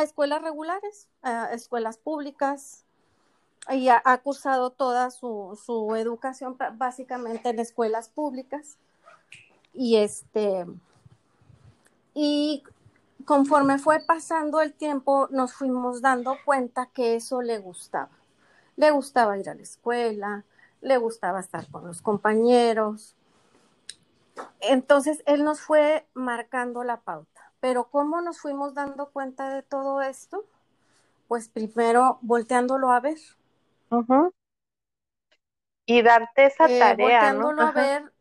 escuelas 0.04 0.42
regulares, 0.42 1.10
a 1.24 1.52
escuelas 1.54 1.98
públicas, 1.98 2.86
y 3.70 3.90
ha, 3.90 4.18
cursado 4.24 4.72
toda 4.72 5.12
su, 5.12 5.60
su, 5.64 5.96
educación 5.96 6.58
básicamente 6.78 7.50
en 7.50 7.60
escuelas 7.60 8.10
públicas. 8.10 8.78
Y 9.74 9.98
este, 9.98 10.66
y 12.14 12.64
conforme 13.26 13.80
fue 13.80 14.00
pasando 14.00 14.62
el 14.62 14.74
tiempo, 14.74 15.28
nos 15.32 15.54
fuimos 15.54 16.02
dando 16.02 16.36
cuenta 16.46 16.88
que 16.94 17.16
eso 17.16 17.42
le 17.42 17.58
gustaba. 17.60 18.21
Le 18.76 18.92
gustaba 18.92 19.38
ir 19.38 19.50
a 19.50 19.56
la 19.56 19.62
escuela, 19.62 20.46
le 20.82 20.98
gustaba 20.98 21.40
estar 21.40 21.70
con 21.70 21.86
los 21.86 22.02
compañeros. 22.02 23.16
Entonces, 24.60 25.24
él 25.26 25.44
nos 25.44 25.62
fue 25.62 26.08
marcando 26.14 26.84
la 26.84 27.02
pauta. 27.02 27.52
Pero 27.60 27.86
¿cómo 27.86 28.22
nos 28.22 28.40
fuimos 28.40 28.74
dando 28.74 29.10
cuenta 29.12 29.54
de 29.54 29.62
todo 29.62 30.02
esto? 30.02 30.46
Pues 31.28 31.48
primero 31.48 32.18
volteándolo 32.22 32.92
a 32.92 33.00
ver. 33.00 33.18
Y 35.86 36.02
darte 36.02 36.46
esa 36.46 36.66
eh, 36.66 36.80
tarea. 36.80 36.96
Volteándolo 36.98 37.62
a 37.62 37.72
ver. 37.72 38.14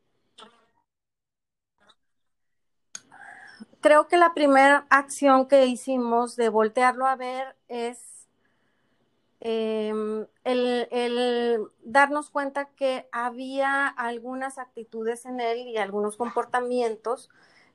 Creo 3.80 4.08
que 4.08 4.18
la 4.18 4.34
primera 4.34 4.86
acción 4.90 5.48
que 5.48 5.64
hicimos 5.64 6.36
de 6.36 6.50
voltearlo 6.50 7.06
a 7.06 7.16
ver 7.16 7.56
es 7.68 8.09
Em, 9.40 10.26
el, 10.44 11.66
darnos 11.82 12.28
cuenta 12.28 12.66
que 12.66 13.08
había 13.10 13.86
algunas 13.88 14.58
actitudes 14.58 15.24
en 15.24 15.40
él 15.40 15.66
y 15.68 15.78
algunos 15.78 16.16
comportamientos 16.16 17.30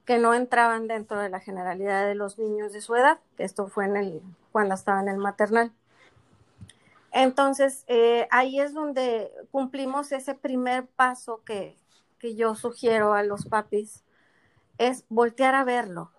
que 0.06 0.20
no 0.20 0.36
entraban 0.36 0.88
dentro 0.88 1.20
de 1.20 1.30
la 1.30 1.40
generalidad 1.40 2.06
de 2.06 2.14
los 2.14 2.38
niños 2.38 2.72
de 2.72 2.82
su 2.82 2.96
edad. 2.96 3.20
Esto 3.40 3.68
fue 3.68 3.86
en 3.86 3.98
el, 3.98 4.22
cuando 4.52 4.76
estaba 4.76 5.02
en 5.02 5.10
el 5.10 5.18
maternal. 5.18 5.72
Entonces, 7.12 7.84
eh, 7.88 8.28
ahí 8.30 8.60
es 8.60 8.74
donde 8.74 9.32
cumplimos 9.50 10.12
ese 10.12 10.36
primer 10.36 10.86
paso 10.86 11.42
que, 11.46 11.78
que 12.20 12.36
yo 12.36 12.54
sugiero 12.56 13.14
a 13.14 13.24
los 13.24 13.46
papis, 13.46 14.04
es 14.78 15.06
voltear 15.10 15.56
a 15.56 15.64
verlo, 15.64 16.12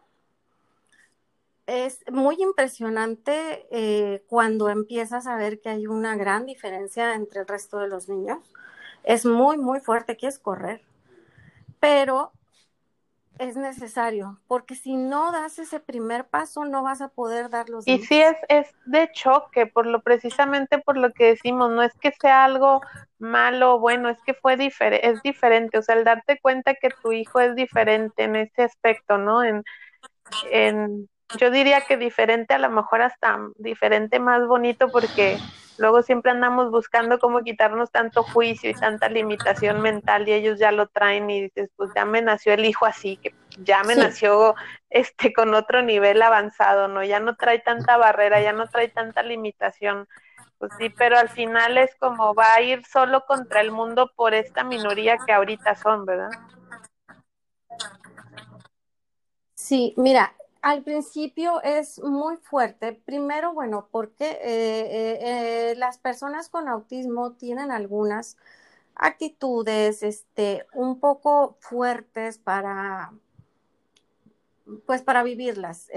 es 1.66 2.04
muy 2.11 2.37
impresionante 2.40 3.66
eh, 3.70 4.25
cuando 4.28 4.68
empiezas 4.68 5.26
a 5.26 5.37
ver 5.37 5.61
que 5.61 5.68
hay 5.68 5.87
una 5.87 6.16
gran 6.16 6.46
diferencia 6.46 7.14
entre 7.14 7.40
el 7.40 7.46
resto 7.46 7.78
de 7.78 7.88
los 7.88 8.08
niños. 8.08 8.38
Es 9.02 9.25
muy, 9.25 9.58
muy 9.58 9.80
fuerte, 9.80 10.16
quieres 10.16 10.38
correr, 10.38 10.82
pero 11.80 12.32
es 13.38 13.56
necesario, 13.56 14.40
porque 14.46 14.75
si 14.75 14.96
no 14.96 15.30
das 15.30 15.58
ese 15.58 15.78
primer 15.78 16.26
paso, 16.26 16.64
no 16.64 16.82
vas 16.82 17.02
a 17.02 17.08
poder 17.08 17.50
dar 17.50 17.68
los 17.68 17.87
Y 17.87 17.99
sí 17.99 18.20
es, 18.20 18.37
es 18.49 18.75
de 18.87 19.11
choque, 19.12 19.66
por 19.66 19.87
lo 19.87 20.00
precisamente 20.00 20.78
por 20.78 20.96
lo 20.96 21.12
que 21.12 21.26
decimos, 21.26 21.70
no 21.70 21.82
es 21.82 21.92
que 22.00 22.12
sea 22.12 22.44
algo 22.44 22.80
malo 23.18 23.75
o 23.75 23.78
bueno, 23.78 24.08
es 24.08 24.18
que 24.23 24.32
fue 24.32 24.56
diferente, 24.56 25.08
es 25.08 25.23
diferente, 25.23 25.78
o 25.78 25.82
sea, 25.82 25.96
el 25.96 26.04
darte 26.04 26.38
cuenta 26.40 26.75
que 26.75 26.88
tu 27.02 27.12
hijo 27.12 27.40
es 27.40 27.54
diferente 27.54 28.25
en 28.25 28.37
ese 28.37 28.62
aspecto, 28.62 29.18
¿no? 29.18 29.44
En, 29.44 29.62
en 30.50 31.08
yo 31.38 31.50
diría 31.50 31.83
que 31.83 31.97
diferente, 31.97 32.54
a 32.54 32.59
lo 32.59 32.71
mejor 32.71 33.02
hasta 33.02 33.38
diferente 33.56 34.21
más 34.21 34.47
bonito, 34.47 34.90
porque 34.90 35.38
luego 35.78 36.02
siempre 36.02 36.30
andamos 36.30 36.71
buscando 36.71 37.18
cómo 37.18 37.42
quitarnos 37.42 37.90
tanto 37.90 38.23
juicio 38.23 38.71
y 38.71 38.75
tanta 38.75 39.09
limitación 39.09 39.80
mental 39.83 40.28
y 40.28 40.33
ellos 40.33 40.59
ya 40.59 40.73
lo 40.73 40.87
traen 40.87 41.28
y 41.28 41.42
dices, 41.42 41.71
pues 41.76 41.90
ya 41.95 42.04
me 42.04 42.23
nació 42.23 42.54
el 42.54 42.64
hijo 42.64 42.87
así, 42.87 43.16
que 43.18 43.35
ya 43.59 43.83
me 43.83 43.97
nació 43.97 44.54
este 44.90 45.33
con 45.33 45.54
otro 45.54 45.83
nivel 45.83 46.23
avanzado, 46.23 46.88
¿no? 46.88 47.02
Ya 47.02 47.21
no 47.21 47.37
trae 47.37 47.59
tanta 47.59 47.97
barrera, 47.97 48.40
ya 48.40 48.52
no 48.52 48.68
trae 48.68 48.88
tanta 48.88 49.23
limitación. 49.23 50.09
Pues 50.59 50.73
sí, 50.78 50.88
pero 50.88 51.18
al 51.18 51.28
final 51.28 51.76
es 51.76 51.95
como 51.97 52.35
va 52.35 52.54
a 52.54 52.62
ir 52.62 52.85
solo 52.87 53.26
contra 53.26 53.61
el 53.61 53.73
mundo 53.73 54.11
por 54.16 54.33
esta 54.33 54.64
minoría 54.64 55.18
que 55.18 55.33
ahorita 55.33 55.75
son, 55.75 56.06
¿verdad? 56.06 56.30
Sí, 59.54 59.92
mira, 59.99 60.35
al 60.66 60.82
principio 60.82 61.62
es 61.62 62.02
muy 62.02 62.38
fuerte. 62.38 62.92
Primero, 62.92 63.52
bueno, 63.54 63.87
porque 63.92 64.25
eh, 64.25 64.40
eh, 64.42 65.70
eh, 65.70 65.75
las 65.76 65.99
personas 65.99 66.49
con 66.49 66.66
autismo 66.68 67.35
tienen 67.35 67.70
algunas 67.70 68.37
actitudes 68.96 70.02
este, 70.02 70.66
un 70.75 70.99
poco 70.99 71.56
fuertes 71.61 72.38
para, 72.38 73.12
pues 74.87 75.02
para 75.02 75.23
vivirlas. 75.23 75.88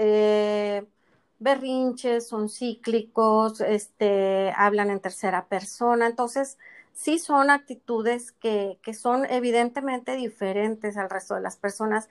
berrinches, 1.40 2.28
son 2.28 2.48
cíclicos, 2.48 3.60
este, 3.62 4.52
hablan 4.56 4.90
en 4.90 5.00
tercera 5.00 5.46
persona. 5.46 6.06
Entonces, 6.06 6.58
sí 6.92 7.18
son 7.18 7.50
actitudes 7.50 8.30
que, 8.30 8.78
que 8.82 8.94
son 8.94 9.24
evidentemente 9.24 10.14
diferentes 10.14 10.96
al 10.96 11.10
resto 11.10 11.34
de 11.34 11.40
las 11.40 11.56
personas 11.56 12.08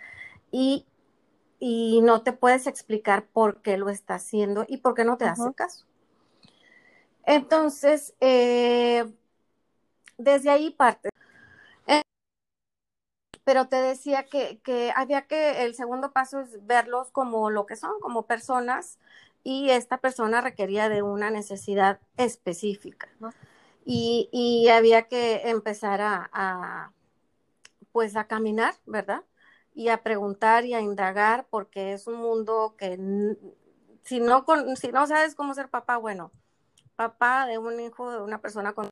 y 0.51 0.85
y 1.59 2.01
no 2.01 2.21
te 2.21 2.31
puedes 2.31 2.67
explicar 2.67 3.25
por 3.27 3.61
qué 3.61 3.77
lo 3.77 3.89
está 3.89 4.15
haciendo 4.15 4.65
y 4.67 4.77
por 4.77 4.95
qué 4.95 5.03
no 5.03 5.17
te 5.17 5.25
hace 5.25 5.53
caso. 5.53 5.85
Entonces, 7.25 8.15
eh, 8.21 9.05
desde 10.17 10.49
ahí 10.49 10.71
parte. 10.71 11.09
Eh, 11.87 12.01
pero 13.43 13.67
te 13.67 13.75
decía 13.75 14.23
que, 14.23 14.59
que, 14.63 14.91
había 14.95 15.27
que, 15.27 15.63
el 15.63 15.75
segundo 15.75 16.11
paso 16.11 16.39
es 16.39 16.65
verlos 16.65 17.11
como 17.11 17.49
lo 17.49 17.65
que 17.65 17.75
son, 17.75 17.99
como 17.99 18.25
personas, 18.25 18.99
y 19.43 19.69
esta 19.69 19.97
persona 19.97 20.41
requería 20.41 20.89
de 20.89 21.01
una 21.01 21.29
necesidad 21.29 21.99
específica. 22.17 23.09
Y, 23.85 24.29
y, 24.31 24.69
había 24.69 25.07
que 25.07 25.49
empezar 25.49 26.01
a, 26.01 26.29
a, 26.31 26.91
pues 27.91 28.15
a 28.15 28.25
caminar, 28.27 28.75
¿verdad? 28.85 29.23
Y 29.73 29.89
a 29.89 30.03
preguntar 30.03 30.65
y 30.65 30.73
a 30.73 30.81
indagar 30.81 31.47
porque 31.49 31.93
es 31.93 32.07
un 32.07 32.15
mundo 32.15 32.75
que 32.77 32.97
si 34.03 34.19
no, 34.19 34.45
con, 34.45 34.75
si 34.75 34.91
no 34.91 35.05
sabes 35.07 35.35
cómo 35.35 35.53
ser 35.53 35.69
papá, 35.69 35.97
bueno, 35.97 36.31
papá 36.95 37.45
de 37.45 37.57
un 37.57 37.79
hijo 37.79 38.11
de 38.11 38.21
una 38.21 38.41
persona 38.41 38.73
con... 38.73 38.89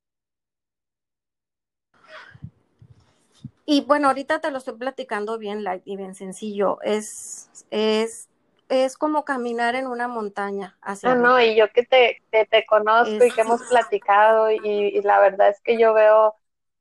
Y 3.66 3.82
bueno, 3.82 4.08
ahorita 4.08 4.40
te 4.40 4.52
lo 4.52 4.60
estoy 4.60 4.76
platicando 4.76 5.38
bien 5.38 5.64
light 5.64 5.84
y 5.86 5.98
bien 5.98 6.16
sencillo. 6.16 6.80
Es, 6.84 7.50
es, 7.70 8.30
es 8.70 8.98
como 8.98 9.26
caminar 9.26 9.76
en 9.76 9.88
una 9.88 10.08
montaña. 10.08 10.78
Hacia 10.82 11.16
no, 11.16 11.22
no, 11.22 11.42
y 11.42 11.56
yo 11.56 11.70
que 11.74 11.84
te, 11.84 12.22
te 12.30 12.66
conozco 12.66 13.26
y 13.26 13.32
que 13.32 13.42
hemos 13.42 13.64
platicado 13.64 14.52
y 14.52 15.02
la 15.02 15.20
verdad 15.20 15.50
es 15.50 15.60
que 15.62 15.78
yo 15.78 15.94
veo 15.94 16.36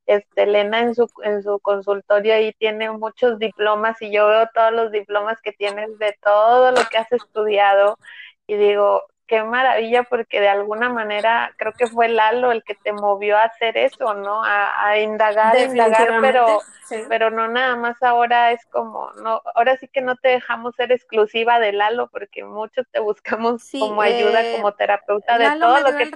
este, 0.06 0.44
Elena 0.44 0.80
en 0.80 0.94
su, 0.94 1.10
en 1.22 1.42
su 1.42 1.58
consultorio 1.60 2.34
ahí 2.34 2.52
tiene 2.54 2.90
muchos 2.90 3.38
diplomas 3.38 4.00
y 4.00 4.12
yo 4.12 4.28
veo 4.28 4.48
todos 4.54 4.72
los 4.72 4.92
diplomas 4.92 5.40
que 5.42 5.52
tienes 5.52 5.98
de 5.98 6.16
todo 6.22 6.70
lo 6.70 6.80
que 6.88 6.98
has 6.98 7.10
estudiado 7.12 7.98
y 8.46 8.54
digo, 8.56 9.02
qué 9.26 9.42
maravilla 9.42 10.04
porque 10.04 10.40
de 10.40 10.48
alguna 10.48 10.88
manera 10.88 11.52
creo 11.56 11.72
que 11.72 11.88
fue 11.88 12.08
Lalo 12.08 12.52
el 12.52 12.62
que 12.62 12.74
te 12.76 12.92
movió 12.92 13.36
a 13.36 13.44
hacer 13.44 13.76
eso, 13.76 14.14
¿no? 14.14 14.42
A, 14.44 14.98
indagar, 14.98 15.58
indagar, 15.58 16.20
pero, 16.20 16.60
pero 17.08 17.30
no 17.30 17.48
nada 17.48 17.74
más 17.76 18.00
ahora 18.02 18.52
es 18.52 18.64
como, 18.66 19.10
no, 19.22 19.42
ahora 19.54 19.76
sí 19.78 19.88
que 19.88 20.00
no 20.00 20.16
te 20.16 20.28
dejamos 20.28 20.74
ser 20.76 20.92
exclusiva 20.92 21.58
de 21.58 21.72
Lalo 21.72 22.08
porque 22.08 22.44
muchos 22.44 22.86
te 22.92 23.00
buscamos 23.00 23.68
como 23.72 24.02
ayuda, 24.02 24.42
eh, 24.42 24.56
como 24.56 24.72
terapeuta 24.72 25.38
de 25.38 25.58
todo 25.58 25.80
lo 25.80 25.96
que... 25.96 26.10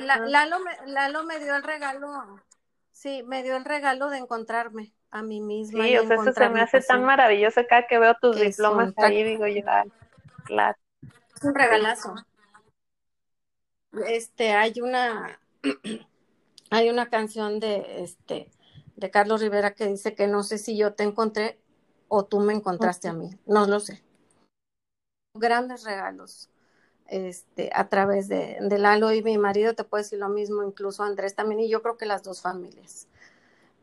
Lalo, 0.00 0.58
Lalo 0.86 1.24
me 1.24 1.38
dio 1.40 1.56
el 1.56 1.62
regalo 1.64 2.40
Sí, 2.98 3.22
me 3.22 3.44
dio 3.44 3.56
el 3.56 3.64
regalo 3.64 4.10
de 4.10 4.18
encontrarme 4.18 4.92
a 5.12 5.22
mí 5.22 5.40
misma. 5.40 5.84
Sí, 5.84 5.96
o 5.98 6.04
sea, 6.04 6.16
eso 6.16 6.32
se 6.32 6.48
me 6.48 6.60
hace 6.60 6.80
tan 6.80 7.04
maravilloso 7.04 7.60
cada 7.68 7.86
que 7.86 7.96
veo 7.96 8.16
tus 8.20 8.40
diplomas 8.40 8.92
ahí, 8.96 9.22
digo 9.22 9.46
yo, 9.46 9.62
claro. 10.44 10.76
Es 11.36 11.44
un 11.44 11.54
regalazo. 11.54 12.16
Este, 14.04 14.50
hay 14.50 14.80
una, 14.80 15.38
hay 16.70 16.90
una 16.90 17.08
canción 17.08 17.60
de, 17.60 18.02
este, 18.02 18.50
de 18.96 19.10
Carlos 19.12 19.42
Rivera 19.42 19.74
que 19.74 19.86
dice 19.86 20.16
que 20.16 20.26
no 20.26 20.42
sé 20.42 20.58
si 20.58 20.76
yo 20.76 20.94
te 20.94 21.04
encontré 21.04 21.60
o 22.08 22.24
tú 22.24 22.40
me 22.40 22.52
encontraste 22.52 23.06
a 23.06 23.12
mí, 23.12 23.30
no 23.46 23.64
lo 23.68 23.78
sé. 23.78 24.02
Grandes 25.34 25.84
regalos 25.84 26.50
este, 27.08 27.70
a 27.74 27.88
través 27.88 28.28
de, 28.28 28.58
de, 28.60 28.78
Lalo 28.78 29.12
y 29.12 29.22
mi 29.22 29.38
marido, 29.38 29.74
te 29.74 29.84
puedo 29.84 30.02
decir 30.02 30.18
lo 30.18 30.28
mismo, 30.28 30.62
incluso 30.62 31.02
Andrés 31.02 31.34
también, 31.34 31.60
y 31.60 31.68
yo 31.68 31.82
creo 31.82 31.96
que 31.96 32.06
las 32.06 32.22
dos 32.22 32.42
familias. 32.42 33.08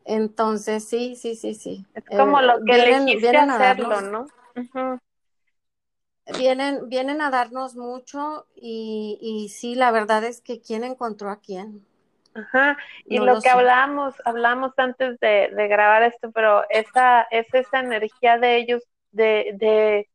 Entonces, 0.04 0.88
sí, 0.88 1.16
sí, 1.16 1.34
sí, 1.34 1.54
sí. 1.54 1.84
Es 1.94 2.04
como 2.16 2.40
lo 2.40 2.58
que 2.64 2.74
vienen, 2.74 3.04
vienen 3.18 3.50
a 3.50 3.56
hacerlo, 3.56 4.00
¿no? 4.00 4.26
Vienen, 6.38 6.88
vienen 6.88 7.20
a 7.20 7.30
darnos 7.30 7.76
mucho 7.76 8.46
y, 8.54 9.18
y 9.20 9.48
sí, 9.48 9.74
la 9.74 9.90
verdad 9.90 10.24
es 10.24 10.40
que 10.40 10.60
quién 10.60 10.84
encontró 10.84 11.30
a 11.30 11.40
quién. 11.40 11.84
Ajá, 12.34 12.76
y 13.06 13.18
lo, 13.18 13.40
que 13.40 13.48
hablamos, 13.48 14.14
hablamos 14.24 14.72
antes 14.76 15.18
de, 15.20 15.50
de, 15.54 15.68
grabar 15.68 16.02
esto, 16.02 16.30
pero 16.32 16.64
esa 16.68 17.22
es 17.30 17.46
esa 17.54 17.80
energía 17.80 18.38
de 18.38 18.56
ellos, 18.56 18.82
de, 19.10 19.52
de 19.54 20.08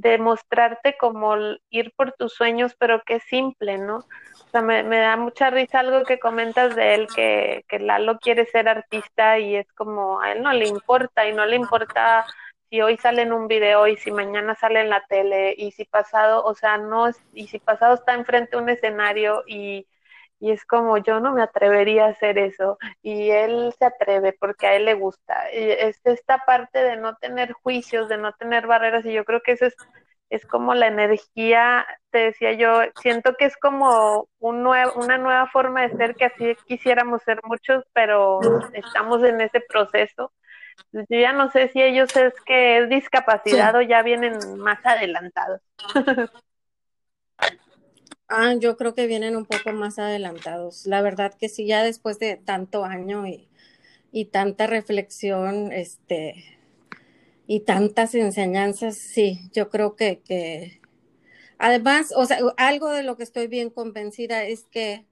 de 0.00 0.16
mostrarte 0.16 0.96
como 0.96 1.34
ir 1.70 1.92
por 1.96 2.12
tus 2.12 2.32
sueños, 2.32 2.76
pero 2.78 3.02
que 3.04 3.18
simple, 3.18 3.78
¿no? 3.78 3.96
O 3.96 4.50
sea, 4.52 4.62
me, 4.62 4.84
da 4.84 5.16
mucha 5.16 5.50
risa 5.50 5.80
algo 5.80 6.04
que 6.04 6.20
comentas 6.20 6.76
de 6.76 6.94
él, 6.94 7.08
que, 7.14 7.64
que 7.68 7.80
Lalo 7.80 8.18
quiere 8.20 8.46
ser 8.46 8.68
artista 8.68 9.40
y 9.40 9.56
es 9.56 9.66
como, 9.72 10.20
a 10.20 10.32
él 10.32 10.42
no 10.42 10.52
le 10.52 10.68
importa 10.68 11.28
y 11.28 11.34
no 11.34 11.44
le 11.46 11.56
importa 11.56 12.24
si 12.70 12.80
hoy 12.80 12.96
sale 12.96 13.22
en 13.22 13.32
un 13.32 13.48
video 13.48 13.88
y 13.88 13.96
si 13.96 14.12
mañana 14.12 14.54
sale 14.54 14.82
en 14.82 14.90
la 14.90 15.04
tele 15.08 15.54
y 15.58 15.72
si 15.72 15.84
pasado, 15.84 16.44
o 16.44 16.54
sea, 16.54 16.78
no 16.78 17.10
y 17.32 17.48
si 17.48 17.58
pasado 17.58 17.94
está 17.94 18.14
enfrente 18.14 18.56
de 18.56 18.62
un 18.62 18.68
escenario 18.68 19.42
y, 19.48 19.86
y 20.40 20.52
es 20.52 20.64
como 20.64 20.98
yo 20.98 21.20
no 21.20 21.32
me 21.32 21.42
atrevería 21.42 22.06
a 22.06 22.10
hacer 22.10 22.38
eso 22.38 22.78
y 23.02 23.30
él 23.30 23.74
se 23.78 23.86
atreve 23.86 24.36
porque 24.38 24.66
a 24.66 24.76
él 24.76 24.84
le 24.84 24.94
gusta. 24.94 25.52
Y 25.52 25.70
es 25.70 26.00
esta 26.04 26.38
parte 26.46 26.78
de 26.78 26.96
no 26.96 27.16
tener 27.16 27.52
juicios, 27.52 28.08
de 28.08 28.18
no 28.18 28.32
tener 28.32 28.66
barreras 28.66 29.04
y 29.04 29.12
yo 29.12 29.24
creo 29.24 29.40
que 29.42 29.52
eso 29.52 29.66
es, 29.66 29.76
es 30.30 30.46
como 30.46 30.74
la 30.74 30.86
energía, 30.86 31.86
te 32.10 32.18
decía 32.18 32.52
yo, 32.52 32.80
siento 33.00 33.34
que 33.34 33.46
es 33.46 33.56
como 33.56 34.28
un 34.38 34.66
una 34.66 35.18
nueva 35.18 35.46
forma 35.48 35.82
de 35.82 35.96
ser 35.96 36.14
que 36.14 36.26
así 36.26 36.56
quisiéramos 36.66 37.22
ser 37.22 37.40
muchos, 37.44 37.84
pero 37.92 38.40
estamos 38.72 39.22
en 39.24 39.40
ese 39.40 39.60
proceso 39.60 40.32
yo 40.92 41.04
ya 41.08 41.32
no 41.32 41.50
sé 41.50 41.68
si 41.68 41.82
ellos 41.82 42.14
es 42.16 42.34
que 42.46 42.78
es 42.78 42.88
discapacidad 42.88 43.74
o 43.74 43.82
ya 43.82 44.02
vienen 44.02 44.38
más 44.58 44.84
adelantados. 44.84 45.60
ah, 48.28 48.54
yo 48.54 48.76
creo 48.76 48.94
que 48.94 49.06
vienen 49.06 49.36
un 49.36 49.46
poco 49.46 49.72
más 49.72 49.98
adelantados. 49.98 50.86
La 50.86 51.02
verdad 51.02 51.34
que 51.34 51.48
sí, 51.48 51.66
ya 51.66 51.82
después 51.82 52.18
de 52.18 52.36
tanto 52.36 52.84
año 52.84 53.26
y, 53.26 53.48
y 54.12 54.26
tanta 54.26 54.66
reflexión, 54.66 55.72
este, 55.72 56.44
y 57.46 57.60
tantas 57.60 58.14
enseñanzas, 58.14 58.96
sí, 58.96 59.40
yo 59.52 59.70
creo 59.70 59.96
que, 59.96 60.20
que, 60.20 60.80
además, 61.58 62.12
o 62.16 62.26
sea, 62.26 62.38
algo 62.56 62.90
de 62.90 63.04
lo 63.04 63.16
que 63.16 63.24
estoy 63.24 63.48
bien 63.48 63.70
convencida 63.70 64.44
es 64.44 64.64
que 64.70 65.06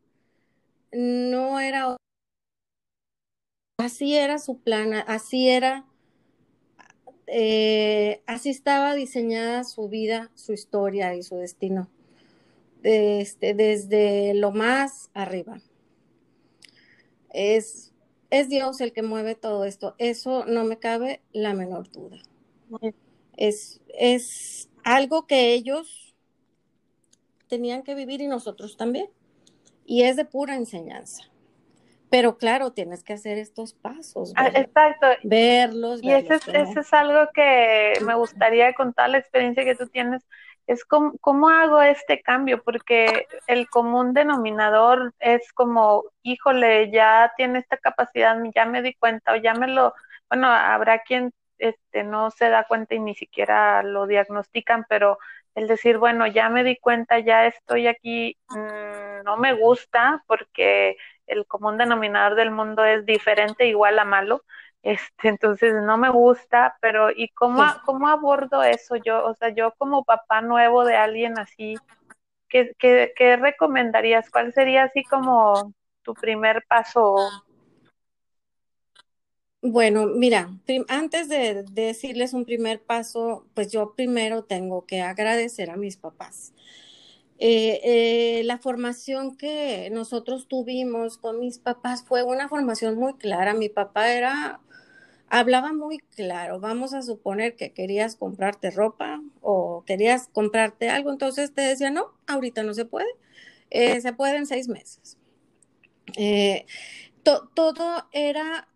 no 0.92 1.60
era 1.60 1.96
Así 3.78 4.14
era 4.16 4.38
su 4.38 4.58
plan, 4.58 4.92
así 4.92 5.48
era, 5.48 5.86
eh, 7.26 8.22
así 8.26 8.50
estaba 8.50 8.94
diseñada 8.94 9.64
su 9.64 9.88
vida, 9.88 10.30
su 10.34 10.52
historia 10.52 11.14
y 11.14 11.22
su 11.22 11.36
destino, 11.36 11.88
este, 12.86 13.54
desde 13.54 14.34
lo 14.34 14.52
más 14.52 15.10
arriba. 15.12 15.60
Es, 17.30 17.92
es 18.30 18.48
Dios 18.48 18.80
el 18.80 18.92
que 18.92 19.02
mueve 19.02 19.34
todo 19.34 19.64
esto, 19.64 19.94
eso 19.98 20.44
no 20.46 20.64
me 20.64 20.78
cabe 20.78 21.20
la 21.32 21.52
menor 21.54 21.90
duda. 21.90 22.18
Es, 23.36 23.80
es 23.88 24.68
algo 24.84 25.26
que 25.26 25.52
ellos 25.52 26.14
tenían 27.48 27.82
que 27.82 27.94
vivir 27.94 28.20
y 28.20 28.26
nosotros 28.26 28.76
también. 28.76 29.10
Y 29.84 30.02
es 30.02 30.16
de 30.16 30.24
pura 30.24 30.56
enseñanza. 30.56 31.24
Pero 32.10 32.38
claro, 32.38 32.72
tienes 32.72 33.02
que 33.02 33.12
hacer 33.12 33.36
estos 33.38 33.74
pasos. 33.74 34.32
Ah, 34.36 34.48
exacto. 34.54 35.06
Verlos. 35.24 36.02
Y 36.02 36.12
eso, 36.12 36.34
es, 36.34 36.48
eso 36.48 36.80
es 36.80 36.92
algo 36.92 37.28
que 37.34 37.94
me 38.04 38.14
gustaría 38.14 38.72
contar, 38.74 39.10
la 39.10 39.18
experiencia 39.18 39.64
que 39.64 39.74
tú 39.74 39.88
tienes, 39.88 40.22
es 40.66 40.84
cómo, 40.84 41.14
cómo 41.20 41.48
hago 41.48 41.80
este 41.82 42.22
cambio, 42.22 42.62
porque 42.62 43.26
el 43.46 43.68
común 43.68 44.14
denominador 44.14 45.14
es 45.20 45.52
como, 45.52 46.04
híjole, 46.22 46.90
ya 46.90 47.32
tiene 47.36 47.60
esta 47.60 47.76
capacidad, 47.76 48.36
ya 48.54 48.66
me 48.66 48.82
di 48.82 48.94
cuenta 48.94 49.32
o 49.32 49.36
ya 49.36 49.54
me 49.54 49.68
lo, 49.68 49.94
bueno, 50.28 50.48
habrá 50.48 51.00
quien 51.00 51.32
este, 51.58 52.02
no 52.04 52.30
se 52.30 52.48
da 52.50 52.64
cuenta 52.64 52.94
y 52.94 53.00
ni 53.00 53.14
siquiera 53.14 53.82
lo 53.82 54.06
diagnostican, 54.06 54.84
pero 54.88 55.18
el 55.54 55.68
decir, 55.68 55.98
bueno, 55.98 56.26
ya 56.26 56.48
me 56.50 56.64
di 56.64 56.76
cuenta, 56.76 57.18
ya 57.18 57.46
estoy 57.46 57.86
aquí, 57.86 58.36
mm, 58.50 59.24
no 59.24 59.36
me 59.38 59.54
gusta 59.54 60.22
porque 60.26 60.96
el 61.26 61.46
común 61.46 61.78
denominador 61.78 62.36
del 62.36 62.50
mundo 62.50 62.84
es 62.84 63.06
diferente, 63.06 63.66
igual 63.66 63.98
a 63.98 64.04
malo. 64.04 64.44
Este, 64.86 65.28
entonces 65.30 65.74
no 65.82 65.98
me 65.98 66.10
gusta, 66.10 66.76
pero 66.80 67.10
¿y 67.10 67.28
cómo, 67.30 67.60
cómo 67.84 68.06
abordo 68.06 68.62
eso 68.62 68.94
yo? 68.94 69.26
O 69.26 69.34
sea, 69.34 69.48
yo 69.48 69.74
como 69.78 70.04
papá 70.04 70.42
nuevo 70.42 70.84
de 70.84 70.94
alguien 70.94 71.40
así, 71.40 71.74
¿qué, 72.48 72.72
qué, 72.78 73.12
qué 73.16 73.36
recomendarías? 73.36 74.30
¿Cuál 74.30 74.52
sería 74.54 74.84
así 74.84 75.02
como 75.02 75.74
tu 76.02 76.14
primer 76.14 76.64
paso? 76.68 77.16
Bueno, 79.60 80.06
mira, 80.06 80.50
antes 80.86 81.28
de, 81.28 81.64
decirles 81.64 82.32
un 82.32 82.44
primer 82.44 82.80
paso, 82.80 83.48
pues 83.54 83.72
yo 83.72 83.92
primero 83.96 84.44
tengo 84.44 84.86
que 84.86 85.00
agradecer 85.00 85.70
a 85.70 85.76
mis 85.76 85.96
papás. 85.96 86.52
Eh, 87.38 87.80
eh, 87.82 88.44
la 88.44 88.58
formación 88.58 89.36
que 89.36 89.90
nosotros 89.90 90.46
tuvimos 90.46 91.18
con 91.18 91.40
mis 91.40 91.58
papás 91.58 92.04
fue 92.04 92.22
una 92.22 92.48
formación 92.48 92.94
muy 92.94 93.14
clara. 93.14 93.52
Mi 93.52 93.68
papá 93.68 94.12
era, 94.12 94.60
hablaba 95.28 95.72
muy 95.72 95.98
claro. 95.98 96.60
Vamos 96.60 96.94
a 96.94 97.02
suponer 97.02 97.56
que 97.56 97.72
querías 97.72 98.16
comprarte 98.16 98.70
ropa 98.70 99.22
o 99.40 99.84
querías 99.86 100.28
comprarte 100.28 100.88
algo, 100.88 101.10
entonces 101.10 101.52
te 101.52 101.62
decía, 101.62 101.90
no, 101.90 102.14
ahorita 102.26 102.62
no 102.62 102.74
se 102.74 102.84
puede, 102.84 103.08
eh, 103.70 104.00
se 104.00 104.12
puede 104.12 104.36
en 104.36 104.46
seis 104.46 104.68
meses. 104.68 105.18
todo 107.54 108.08
era, 108.12 108.68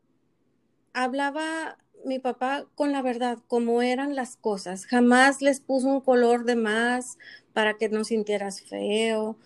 hablaba 0.92 1.78
mi 2.04 2.18
papá 2.18 2.66
con 2.74 2.92
la 2.92 3.02
verdad, 3.02 3.38
como 3.46 3.82
eran 3.82 4.14
las 4.14 4.36
cosas. 4.36 4.86
Jamás 4.86 5.42
les 5.42 5.60
puso 5.60 5.88
un 5.88 6.00
color 6.00 6.44
de 6.44 6.56
más 6.56 7.18
para 7.52 7.76
que 7.76 7.88
no 7.88 8.04
sintieras 8.04 8.62
feo. 8.62 9.36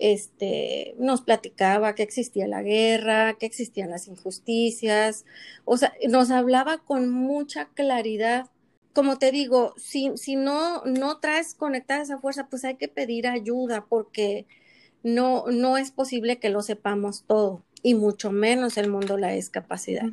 Este, 0.00 0.94
nos 0.98 1.22
platicaba 1.22 1.94
que 1.94 2.04
existía 2.04 2.46
la 2.46 2.62
guerra, 2.62 3.34
que 3.34 3.46
existían 3.46 3.90
las 3.90 4.06
injusticias, 4.06 5.24
o 5.64 5.76
sea, 5.76 5.92
nos 6.08 6.30
hablaba 6.30 6.78
con 6.78 7.10
mucha 7.10 7.66
claridad. 7.74 8.48
Como 8.92 9.18
te 9.18 9.32
digo, 9.32 9.74
si, 9.76 10.12
si 10.16 10.36
no, 10.36 10.84
no 10.84 11.18
traes 11.18 11.54
conectada 11.54 12.02
esa 12.02 12.18
fuerza, 12.18 12.48
pues 12.48 12.64
hay 12.64 12.76
que 12.76 12.88
pedir 12.88 13.26
ayuda 13.26 13.86
porque 13.88 14.46
no, 15.02 15.46
no 15.50 15.76
es 15.76 15.90
posible 15.90 16.38
que 16.38 16.50
lo 16.50 16.62
sepamos 16.62 17.24
todo 17.26 17.62
y 17.82 17.94
mucho 17.94 18.32
menos 18.32 18.76
el 18.76 18.90
mundo 18.90 19.14
de 19.14 19.20
la 19.20 19.30
discapacidad. 19.30 20.06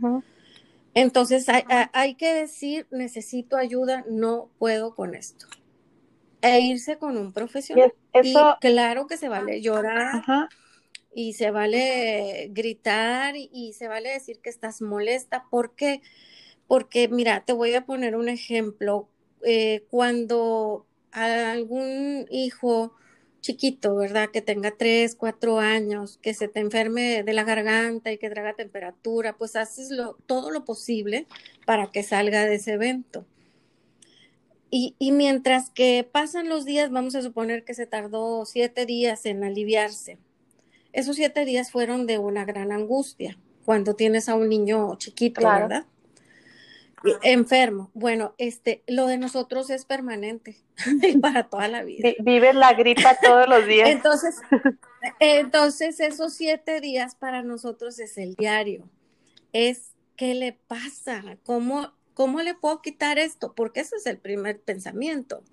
Entonces 0.93 1.47
hay, 1.49 2.15
que 2.15 2.33
decir, 2.33 2.87
necesito 2.91 3.57
ayuda, 3.57 4.05
no 4.09 4.49
puedo 4.57 4.95
con 4.95 5.13
esto. 5.15 5.47
E 6.45 6.59
irse 6.61 6.97
con 6.97 7.17
un 7.17 7.33
profesional. 7.33 7.93
Y, 8.23 8.33
claro 8.61 9.07
que 9.07 9.17
se 9.17 9.29
vale 9.29 9.61
llorar 9.61 10.23
y 11.13 11.33
se 11.33 11.49
vale 11.49 12.49
gritar 12.51 13.35
y, 13.35 13.73
se 13.73 13.87
vale 13.87 14.09
decir 14.09 14.39
que 14.41 14.49
estás 14.49 14.81
molesta. 14.81 15.45
¿Por 15.49 15.75
qué? 15.75 16.01
Porque, 16.67 17.07
mira, 17.07 17.43
te 17.45 17.53
voy 17.53 17.73
a 17.73 17.85
poner 17.85 18.15
un 18.15 18.29
ejemplo. 18.29 19.09
Eh, 19.43 19.85
cuando 19.89 20.87
algún 21.11 22.25
hijo 22.29 22.93
chiquito, 23.45 23.95
¿verdad? 23.95 24.29
Que 24.33 24.41
tenga 24.41 24.71
tres, 24.71 25.15
cuatro 25.15 25.59
años, 25.59 26.17
que 26.21 26.33
se 26.33 26.47
te 26.47 26.59
enferme 26.59 27.23
de 27.23 27.33
la 27.33 27.43
garganta 27.43 28.11
y 28.11 28.17
que 28.17 28.29
traiga 28.29 28.55
temperatura, 28.55 29.37
pues 29.37 29.55
haces 29.55 29.91
lo, 29.91 30.15
todo 30.25 30.49
lo 30.49 30.65
posible 30.65 31.27
para 31.65 31.91
que 31.91 32.01
salga 32.01 32.45
de 32.45 32.55
ese 32.55 32.73
evento. 32.73 33.25
Y, 34.77 34.93
y, 34.99 35.13
mientras 35.13 35.69
que 35.69 36.05
pasan 36.11 36.49
los 36.49 36.65
días, 36.65 36.91
vamos 36.91 37.15
a 37.15 37.21
suponer 37.21 37.63
que 37.63 37.73
se 37.73 37.87
tardó 37.87 38.45
siete 38.45 38.85
días 38.85 39.25
en 39.25 39.45
aliviarse. 39.45 40.17
Esos 40.91 41.15
siete 41.15 41.45
días 41.45 41.71
fueron 41.71 42.05
de 42.07 42.17
una 42.17 42.43
gran 42.43 42.73
angustia 42.73 43.37
cuando 43.63 43.95
tienes 43.95 44.27
a 44.27 44.35
un 44.35 44.49
niño 44.49 44.97
chiquito, 44.97 45.47
¿verdad? 45.47 45.85
enfermo. 47.23 47.89
Bueno, 47.93 48.35
este, 48.37 48.83
lo 48.85 49.07
de 49.07 49.17
nosotros 49.17 49.69
es 49.69 49.85
permanente 49.85 50.57
para 51.21 51.43
toda 51.47 51.69
la 51.69 51.83
vida. 51.83 52.09
Vives 52.19 52.55
la 52.55 52.73
gripa 52.73 53.17
todos 53.23 53.47
los 53.47 53.65
días. 53.67 53.87
Entonces, 53.87 54.41
entonces 55.21 56.01
esos 56.01 56.33
siete 56.33 56.81
días 56.81 57.15
para 57.15 57.43
nosotros 57.43 57.97
es 57.99 58.17
el 58.17 58.35
diario. 58.35 58.89
Es 59.53 59.93
qué 60.17 60.35
le 60.35 60.51
pasa, 60.51 61.37
cómo, 61.43 61.93
cómo 62.15 62.41
le 62.41 62.55
puedo 62.55 62.81
quitar 62.81 63.19
esto, 63.19 63.53
porque 63.53 63.81
ese 63.81 63.97
es 63.97 64.07
el 64.07 64.17
primer 64.17 64.59
pensamiento. 64.59 65.43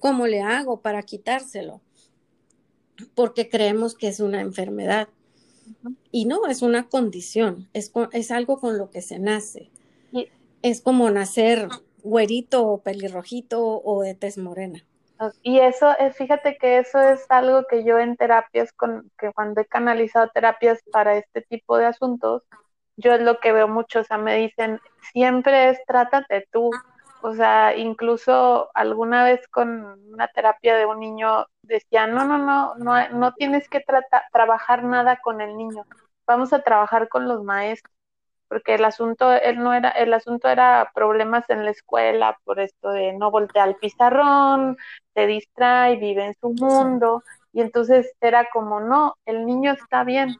¿Cómo 0.00 0.26
le 0.26 0.42
hago 0.42 0.80
para 0.80 1.02
quitárselo? 1.02 1.80
Porque 3.14 3.48
creemos 3.48 3.94
que 3.94 4.08
es 4.08 4.18
una 4.18 4.40
enfermedad. 4.40 5.08
Y 6.10 6.24
no, 6.24 6.46
es 6.46 6.62
una 6.62 6.88
condición, 6.88 7.68
es, 7.72 7.92
es 8.10 8.30
algo 8.32 8.58
con 8.58 8.76
lo 8.76 8.90
que 8.90 9.02
se 9.02 9.20
nace 9.20 9.70
es 10.70 10.80
como 10.80 11.10
nacer 11.10 11.68
güerito 12.02 12.66
o 12.66 12.78
pelirrojito 12.78 13.82
o 13.84 14.02
de 14.02 14.14
tez 14.14 14.36
morena. 14.36 14.84
Y 15.42 15.60
eso, 15.60 15.96
es, 15.98 16.16
fíjate 16.16 16.58
que 16.58 16.78
eso 16.78 17.00
es 17.00 17.24
algo 17.30 17.64
que 17.70 17.84
yo 17.84 17.98
en 17.98 18.16
terapias, 18.16 18.72
con, 18.72 19.10
que 19.18 19.32
cuando 19.32 19.60
he 19.60 19.66
canalizado 19.66 20.28
terapias 20.34 20.80
para 20.92 21.16
este 21.16 21.40
tipo 21.40 21.78
de 21.78 21.86
asuntos, 21.86 22.42
yo 22.96 23.12
es 23.14 23.20
lo 23.22 23.38
que 23.40 23.52
veo 23.52 23.68
mucho, 23.68 24.00
o 24.00 24.04
sea, 24.04 24.18
me 24.18 24.36
dicen, 24.36 24.80
siempre 25.12 25.70
es 25.70 25.78
trátate 25.86 26.48
tú, 26.52 26.70
O 27.20 27.34
sea, 27.34 27.76
incluso 27.76 28.70
alguna 28.74 29.24
vez 29.24 29.46
con 29.48 29.84
una 30.12 30.28
terapia 30.28 30.76
de 30.76 30.86
un 30.86 31.00
niño 31.00 31.46
decía, 31.62 32.06
no, 32.06 32.24
no, 32.24 32.38
no, 32.38 32.74
no, 32.76 33.08
no 33.10 33.32
tienes 33.34 33.68
que 33.68 33.82
trabajar 34.32 34.84
nada 34.84 35.16
con 35.22 35.40
el 35.40 35.56
niño, 35.56 35.84
vamos 36.26 36.52
a 36.52 36.62
trabajar 36.62 37.08
con 37.08 37.26
los 37.28 37.42
maestros, 37.42 37.92
porque 38.48 38.74
el 38.76 38.84
asunto, 38.84 39.32
él 39.32 39.58
no 39.58 39.74
era, 39.74 39.90
el 39.90 40.14
asunto 40.14 40.48
era 40.48 40.90
problemas 40.94 41.48
en 41.50 41.64
la 41.64 41.70
escuela, 41.72 42.38
por 42.44 42.60
esto 42.60 42.90
de 42.90 43.12
no 43.14 43.30
voltear 43.30 43.68
al 43.68 43.76
pizarrón, 43.76 44.76
se 45.14 45.26
distrae, 45.26 45.96
vive 45.96 46.26
en 46.26 46.34
su 46.40 46.50
mundo, 46.50 47.22
y 47.52 47.60
entonces 47.62 48.12
era 48.20 48.48
como, 48.52 48.80
no, 48.80 49.16
el 49.26 49.46
niño 49.46 49.72
está 49.72 50.04
bien, 50.04 50.36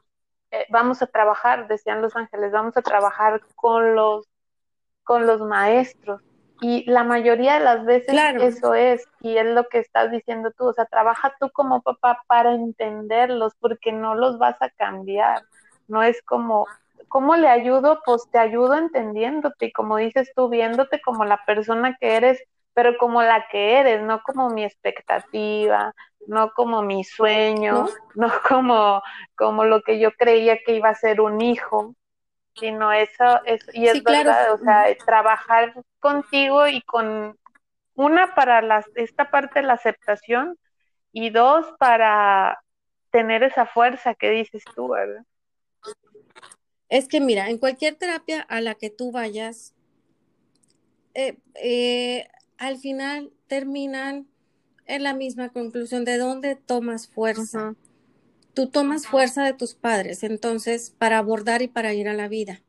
eh, 0.50 0.66
vamos 0.70 1.02
a 1.02 1.06
trabajar, 1.06 1.68
decían 1.68 2.02
los 2.02 2.16
ángeles, 2.16 2.52
vamos 2.52 2.76
a 2.76 2.82
trabajar 2.82 3.40
con 3.54 3.94
los, 3.94 4.28
con 5.04 5.26
los 5.26 5.40
maestros. 5.40 6.22
Y 6.60 6.90
la 6.90 7.04
mayoría 7.04 7.58
de 7.58 7.64
las 7.64 7.84
veces 7.84 8.16
eso 8.40 8.74
es, 8.74 9.04
y 9.20 9.36
es 9.36 9.44
lo 9.44 9.68
que 9.68 9.78
estás 9.78 10.10
diciendo 10.10 10.52
tú, 10.56 10.68
o 10.68 10.72
sea, 10.72 10.86
trabaja 10.86 11.34
tú 11.38 11.50
como 11.52 11.82
papá 11.82 12.22
para 12.26 12.54
entenderlos, 12.54 13.52
porque 13.60 13.92
no 13.92 14.14
los 14.14 14.38
vas 14.38 14.60
a 14.62 14.70
cambiar. 14.70 15.42
No 15.86 16.02
es 16.02 16.22
como, 16.22 16.66
¿cómo 17.08 17.36
le 17.36 17.48
ayudo? 17.48 18.00
Pues 18.06 18.22
te 18.30 18.38
ayudo 18.38 18.74
entendiéndote 18.74 19.66
y 19.66 19.72
como 19.72 19.98
dices 19.98 20.32
tú, 20.34 20.48
viéndote 20.48 21.00
como 21.02 21.24
la 21.26 21.44
persona 21.44 21.96
que 22.00 22.16
eres, 22.16 22.42
pero 22.76 22.98
como 22.98 23.22
la 23.22 23.48
que 23.48 23.78
eres, 23.78 24.02
no 24.02 24.22
como 24.22 24.50
mi 24.50 24.62
expectativa, 24.62 25.94
no 26.26 26.52
como 26.52 26.82
mi 26.82 27.04
sueño, 27.04 27.88
no, 28.14 28.30
como, 28.46 29.02
como 29.34 29.64
lo 29.64 29.80
que 29.80 29.98
yo 29.98 30.12
creía 30.12 30.58
que 30.58 30.74
iba 30.74 30.90
a 30.90 30.94
ser 30.94 31.22
un 31.22 31.40
hijo, 31.40 31.94
sino 32.54 32.92
eso, 32.92 33.42
es, 33.46 33.66
y 33.72 33.88
es 33.88 34.04
verdad, 34.04 34.52
o 34.52 34.58
sea, 34.58 34.94
trabajar 35.06 35.72
contigo 36.00 36.68
y 36.68 36.82
con 36.82 37.38
una 37.94 38.34
para 38.34 38.60
las, 38.60 38.84
esta 38.94 39.30
parte 39.30 39.60
de 39.60 39.66
la 39.68 39.72
aceptación 39.72 40.58
y 41.12 41.30
dos 41.30 41.64
para 41.78 42.60
tener 43.10 43.42
esa 43.42 43.64
fuerza 43.64 44.14
que 44.14 44.28
dices 44.28 44.62
tú, 44.74 44.88
¿verdad? 44.88 45.24
Es 46.90 47.08
que 47.08 47.22
mira, 47.22 47.48
en 47.48 47.56
cualquier 47.56 47.94
terapia 47.94 48.42
a 48.42 48.60
la 48.60 48.74
que 48.74 48.90
tú 48.90 49.12
vayas, 49.12 49.74
eh, 51.14 51.38
eh, 51.54 52.28
al 52.58 52.78
final 52.78 53.32
terminan 53.46 54.26
en 54.86 55.02
la 55.02 55.14
misma 55.14 55.50
conclusión 55.50 56.04
de 56.04 56.18
dónde 56.18 56.56
tomas 56.56 57.08
fuerza. 57.08 57.74
Tú 58.54 58.68
tomas 58.70 59.06
fuerza 59.06 59.44
de 59.44 59.52
tus 59.52 59.74
padres, 59.74 60.22
entonces, 60.22 60.90
para 60.98 61.18
abordar 61.18 61.62
y 61.62 61.68
para 61.68 61.94
ir 61.94 62.08
a 62.08 62.14
la 62.14 62.28
vida. 62.28 62.62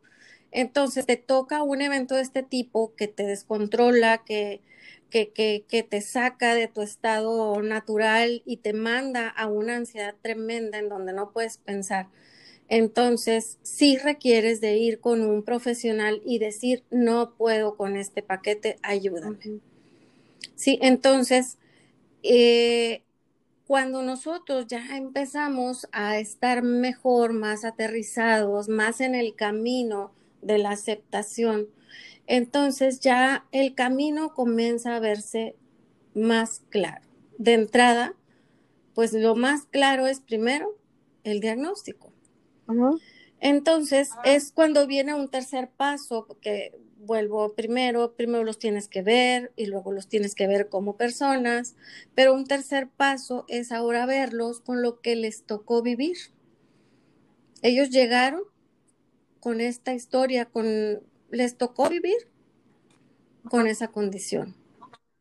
Entonces, 0.52 1.06
te 1.06 1.18
toca 1.18 1.64
un 1.64 1.82
evento 1.82 2.16
de 2.16 2.22
este 2.22 2.44
tipo 2.44 2.94
que 2.96 3.08
te 3.08 3.24
descontrola, 3.24 4.20
que, 4.26 4.62
que, 5.10 5.32
que, 5.32 5.66
que 5.68 5.84
te 5.84 6.02
saca 6.02 6.56
de 6.56 6.68
tu 6.68 6.82
estado 6.82 7.62
natural 7.62 8.44
y 8.46 8.58
te 8.58 8.74
manda 8.74 9.30
a 9.30 9.48
una 9.48 9.78
ansiedad 9.78 10.16
tremenda 10.22 10.80
en 10.80 10.90
donde 10.90 11.14
no 11.14 11.32
puedes 11.32 11.58
pensar. 11.60 12.10
Entonces, 12.70 13.60
sí 13.64 13.98
requieres 13.98 14.62
de 14.62 14.78
ir 14.78 15.00
con 15.00 15.22
un 15.22 15.44
profesional 15.44 16.22
y 16.26 16.40
decir, 16.40 16.84
no 16.92 17.36
puedo 17.36 17.78
con 17.78 17.96
este 17.98 18.24
paquete, 18.24 18.78
ayúdame. 18.84 19.40
Sí, 20.58 20.80
entonces, 20.82 21.60
eh, 22.24 23.04
cuando 23.68 24.02
nosotros 24.02 24.66
ya 24.66 24.98
empezamos 24.98 25.88
a 25.92 26.18
estar 26.18 26.64
mejor, 26.64 27.32
más 27.32 27.64
aterrizados, 27.64 28.68
más 28.68 29.00
en 29.00 29.14
el 29.14 29.36
camino 29.36 30.14
de 30.42 30.58
la 30.58 30.72
aceptación, 30.72 31.68
entonces 32.26 33.00
ya 33.00 33.46
el 33.52 33.76
camino 33.76 34.34
comienza 34.34 34.96
a 34.96 35.00
verse 35.00 35.56
más 36.16 36.64
claro. 36.70 37.06
De 37.38 37.54
entrada, 37.54 38.16
pues 38.96 39.14
lo 39.14 39.36
más 39.36 39.66
claro 39.66 40.08
es 40.08 40.22
primero 40.22 40.76
el 41.24 41.40
diagnóstico. 41.40 42.12
Entonces 43.40 44.10
es 44.26 44.52
cuando 44.52 44.88
viene 44.88 45.14
un 45.14 45.30
tercer 45.30 45.70
paso, 45.70 46.26
porque 46.28 46.74
vuelvo 47.08 47.54
primero, 47.54 48.14
primero 48.16 48.44
los 48.44 48.60
tienes 48.60 48.88
que 48.88 49.02
ver 49.02 49.52
y 49.56 49.66
luego 49.66 49.92
los 49.92 50.08
tienes 50.08 50.36
que 50.36 50.46
ver 50.46 50.70
como 50.70 50.98
personas, 50.98 51.76
pero 52.14 52.36
un 52.36 52.46
tercer 52.46 52.88
paso 52.88 53.46
es 53.48 53.72
ahora 53.72 54.06
verlos 54.06 54.60
con 54.60 54.84
lo 54.84 55.02
que 55.02 55.16
les 55.16 55.44
tocó 55.44 55.82
vivir. 55.82 56.18
Ellos 57.64 57.90
llegaron 57.90 58.44
con 59.40 59.62
esta 59.62 59.96
historia, 59.96 60.46
con 60.46 61.02
les 61.32 61.58
tocó 61.58 61.90
vivir 61.90 62.30
con 63.50 63.66
esa 63.66 63.88
condición. 63.88 64.56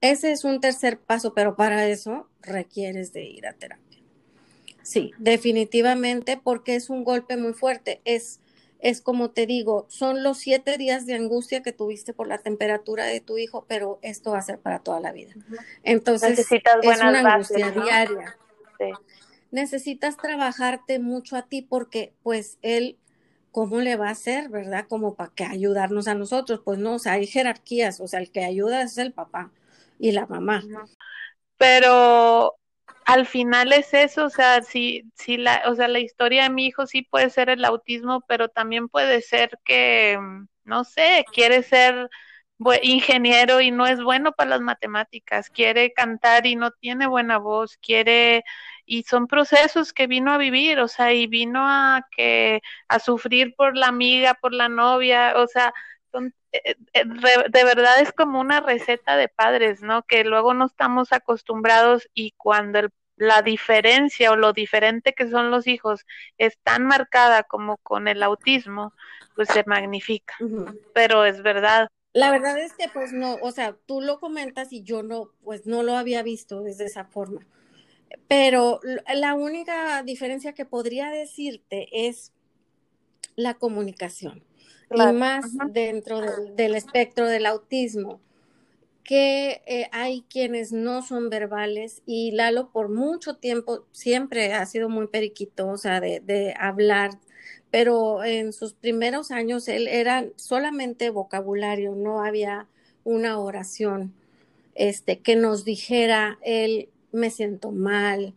Ese 0.01 0.33
es 0.33 0.45
un 0.45 0.61
tercer 0.61 1.01
paso, 1.01 1.33
pero 1.33 1.57
para 1.57 1.89
eso 1.89 2.29
requieres 2.43 3.13
de 3.13 3.25
ir 3.25 3.47
a 3.47 3.55
terapia. 3.55 4.01
Sí, 4.83 5.13
definitivamente, 5.19 6.37
porque 6.37 6.77
es 6.77 6.91
un 6.91 7.03
golpe 7.03 7.37
muy 7.37 7.55
fuerte. 7.55 8.01
Es 8.05 8.41
es 8.87 9.01
como 9.01 9.31
te 9.31 9.47
digo, 9.47 9.85
son 9.89 10.23
los 10.23 10.39
siete 10.39 10.79
días 10.79 11.07
de 11.07 11.15
angustia 11.15 11.61
que 11.61 11.73
tuviste 11.73 12.13
por 12.13 12.29
la 12.29 12.39
temperatura 12.39 13.05
de 13.05 13.21
tu 13.21 13.37
hijo, 13.37 13.65
pero 13.67 13.99
esto 14.01 14.31
va 14.31 14.39
a 14.39 14.43
ser 14.43 14.61
para 14.61 14.79
toda 14.79 15.01
la 15.01 15.11
vida. 15.11 15.35
Entonces, 15.83 16.31
Necesitas 16.31 16.77
es 16.81 17.01
una 17.01 17.35
angustia 17.35 17.73
diaria. 17.73 18.39
Necesitas 19.51 20.17
trabajarte 20.17 21.01
mucho 21.01 21.35
a 21.35 21.43
ti 21.43 21.63
porque, 21.63 22.15
pues, 22.23 22.59
él, 22.63 22.97
¿cómo 23.51 23.81
le 23.81 23.97
va 23.97 24.07
a 24.07 24.13
hacer, 24.13 24.51
verdad? 24.51 24.87
Como 24.89 25.17
para 25.17 25.33
que 25.35 25.43
ayudarnos 25.43 26.07
a 26.07 26.15
nosotros. 26.15 26.61
Pues 26.65 26.79
no, 26.79 26.95
o 26.95 26.99
sea, 27.01 27.15
hay 27.15 27.27
jerarquías, 27.27 27.99
o 27.99 28.07
sea, 28.07 28.21
el 28.21 28.31
que 28.31 28.45
ayuda 28.45 28.83
es 28.83 28.99
el 28.99 29.13
papá 29.13 29.51
y 29.99 30.13
la 30.13 30.27
mamá. 30.27 30.63
Pero 31.57 32.55
al 33.07 33.27
final 33.27 33.73
es 33.73 33.95
eso, 33.95 34.27
o 34.27 34.31
sea, 34.31 34.63
sí, 34.63 35.05
sí 35.17 35.39
la, 35.39 35.63
o 35.67 35.75
sea, 35.77 35.89
la 35.89 36.01
historia 36.01 36.45
de 36.45 36.51
mi 36.51 36.67
hijo 36.67 36.87
sí 36.87 37.03
puede 37.03 37.31
ser 37.31 37.51
el 37.51 37.65
autismo, 37.65 38.23
pero 38.29 38.49
también 38.51 38.89
puede 38.89 39.23
ser 39.23 39.59
que, 39.65 40.19
mm, 40.21 40.49
no 40.65 40.85
sé, 40.85 41.25
quiere 41.33 41.63
ser 41.63 42.11
ingeniero 42.83 43.61
y 43.61 43.71
no 43.71 43.87
es 43.87 44.03
bueno 44.03 44.33
para 44.33 44.51
las 44.51 44.61
matemáticas, 44.63 45.51
quiere 45.51 45.93
cantar 45.93 46.47
y 46.47 46.57
no 46.57 46.71
tiene 46.73 47.07
buena 47.07 47.39
voz, 47.39 47.77
quiere 47.79 48.45
y 48.87 49.03
son 49.05 49.27
procesos 49.27 49.93
que 49.93 50.07
vino 50.07 50.33
a 50.33 50.39
vivir, 50.39 50.79
o 50.81 50.89
sea, 50.89 51.13
y 51.13 51.27
vino 51.27 51.61
a 51.67 52.07
que 52.17 52.63
a 52.89 52.99
sufrir 53.01 53.55
por 53.57 53.77
la 53.77 53.89
amiga, 53.89 54.35
por 54.35 54.53
la 54.55 54.69
novia, 54.69 55.35
o 55.37 55.47
sea, 55.49 55.73
son 56.13 56.35
de 56.93 57.65
verdad 57.65 58.01
es 58.01 58.13
como 58.13 58.41
una 58.41 58.61
receta 58.61 59.17
de 59.17 59.29
padres, 59.29 59.83
¿no? 59.83 60.03
Que 60.03 60.25
luego 60.25 60.55
no 60.55 60.67
estamos 60.67 61.13
acostumbrados 61.13 62.09
y 62.15 62.33
cuando 62.37 62.81
la 63.17 63.43
diferencia 63.43 64.31
o 64.31 64.37
lo 64.37 64.53
diferente 64.53 65.15
que 65.15 65.29
son 65.29 65.51
los 65.51 65.67
hijos 65.67 66.05
es 66.39 66.59
tan 66.63 66.85
marcada 66.85 67.43
como 67.43 67.79
con 67.79 68.09
el 68.09 68.23
autismo, 68.23 68.93
pues 69.35 69.49
se 69.49 69.65
magnifica. 69.67 70.35
Pero 70.95 71.25
es 71.25 71.43
verdad. 71.43 71.89
La 72.13 72.31
verdad 72.31 72.59
es 72.59 72.73
que 72.75 72.89
pues 72.89 73.13
no, 73.13 73.35
o 73.43 73.51
sea, 73.51 73.77
tú 73.87 74.01
lo 74.01 74.21
comentas 74.21 74.73
y 74.73 74.83
yo 74.83 75.03
no, 75.03 75.31
pues 75.45 75.67
no 75.67 75.83
lo 75.83 75.97
había 75.97 76.23
visto 76.23 76.63
desde 76.63 76.87
esa 76.87 77.05
forma. 77.05 77.47
Pero 78.29 78.81
la 79.15 79.35
única 79.35 80.03
diferencia 80.03 80.53
que 80.53 80.65
podría 80.65 81.11
decirte 81.11 81.89
es 81.93 82.33
la 83.35 83.55
comunicación 83.55 84.43
y 84.91 85.13
más 85.13 85.47
dentro 85.71 86.21
del, 86.55 86.75
espectro 86.75 87.27
del 87.27 87.47
autismo, 87.47 88.21
que 89.05 89.63
eh, 89.67 89.89
hay 89.93 90.25
quienes 90.29 90.73
no 90.73 91.03
son 91.03 91.31
verbales 91.31 92.03
y 92.07 92.33
Lalo 92.33 92.71
por 92.71 92.89
mucho 92.89 93.37
tiempo 93.37 93.85
siempre 93.93 94.53
ha 94.53 94.67
sido 94.67 94.89
muy 94.89 95.07
periquito, 95.07 95.69
o 95.69 95.77
sea, 95.77 96.01
de, 96.01 96.21
de 96.21 96.55
hablar, 96.59 97.19
pero 97.71 98.25
en 98.25 98.53
sus 98.53 98.73
primeros 98.73 99.31
años 99.31 99.69
él 99.69 99.87
era 99.87 100.27
solamente 100.37 101.11
vocabulario, 101.11 101.95
no 101.95 102.25
había 102.25 102.67
una 103.05 103.39
oración 103.39 104.13
este, 104.77 105.19
que 105.21 105.37
nos 105.37 105.65
dijera, 105.65 106.39
él 106.43 106.89
me 107.13 107.31
siento 107.31 107.73
mal, 107.73 108.35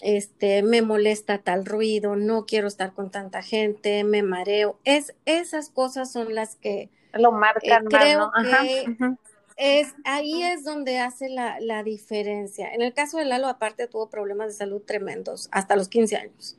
este, 0.00 0.62
me 0.62 0.82
molesta 0.82 1.38
tal 1.38 1.64
ruido, 1.64 2.16
no 2.16 2.46
quiero 2.46 2.68
estar 2.68 2.92
con 2.92 3.10
tanta 3.10 3.42
gente, 3.42 4.04
me 4.04 4.22
mareo. 4.22 4.78
Es, 4.84 5.14
esas 5.24 5.68
cosas 5.68 6.10
son 6.10 6.34
las 6.34 6.56
que 6.56 6.90
lo 7.14 7.32
marcan. 7.32 7.84
Eh, 7.84 7.88
creo 7.88 8.32
que 8.32 9.16
es, 9.56 9.94
ahí 10.04 10.42
es 10.42 10.64
donde 10.64 10.98
hace 10.98 11.28
la, 11.28 11.60
la, 11.60 11.82
diferencia. 11.82 12.72
En 12.72 12.82
el 12.82 12.92
caso 12.94 13.18
de 13.18 13.24
Lalo, 13.24 13.48
aparte, 13.48 13.86
tuvo 13.86 14.08
problemas 14.08 14.48
de 14.48 14.54
salud 14.54 14.82
tremendos 14.84 15.48
hasta 15.52 15.76
los 15.76 15.88
15 15.88 16.16
años. 16.16 16.56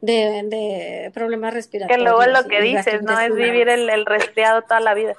De, 0.00 0.44
de 0.44 1.10
problemas 1.12 1.52
respiratorios. 1.52 1.98
Que 1.98 2.04
luego 2.04 2.22
es 2.22 2.42
lo 2.42 2.48
que 2.48 2.62
dices, 2.62 3.02
¿no? 3.02 3.18
Es 3.18 3.34
vivir 3.34 3.68
el, 3.68 3.90
el, 3.90 4.06
resfriado 4.06 4.62
toda 4.62 4.78
la 4.78 4.94
vida. 4.94 5.16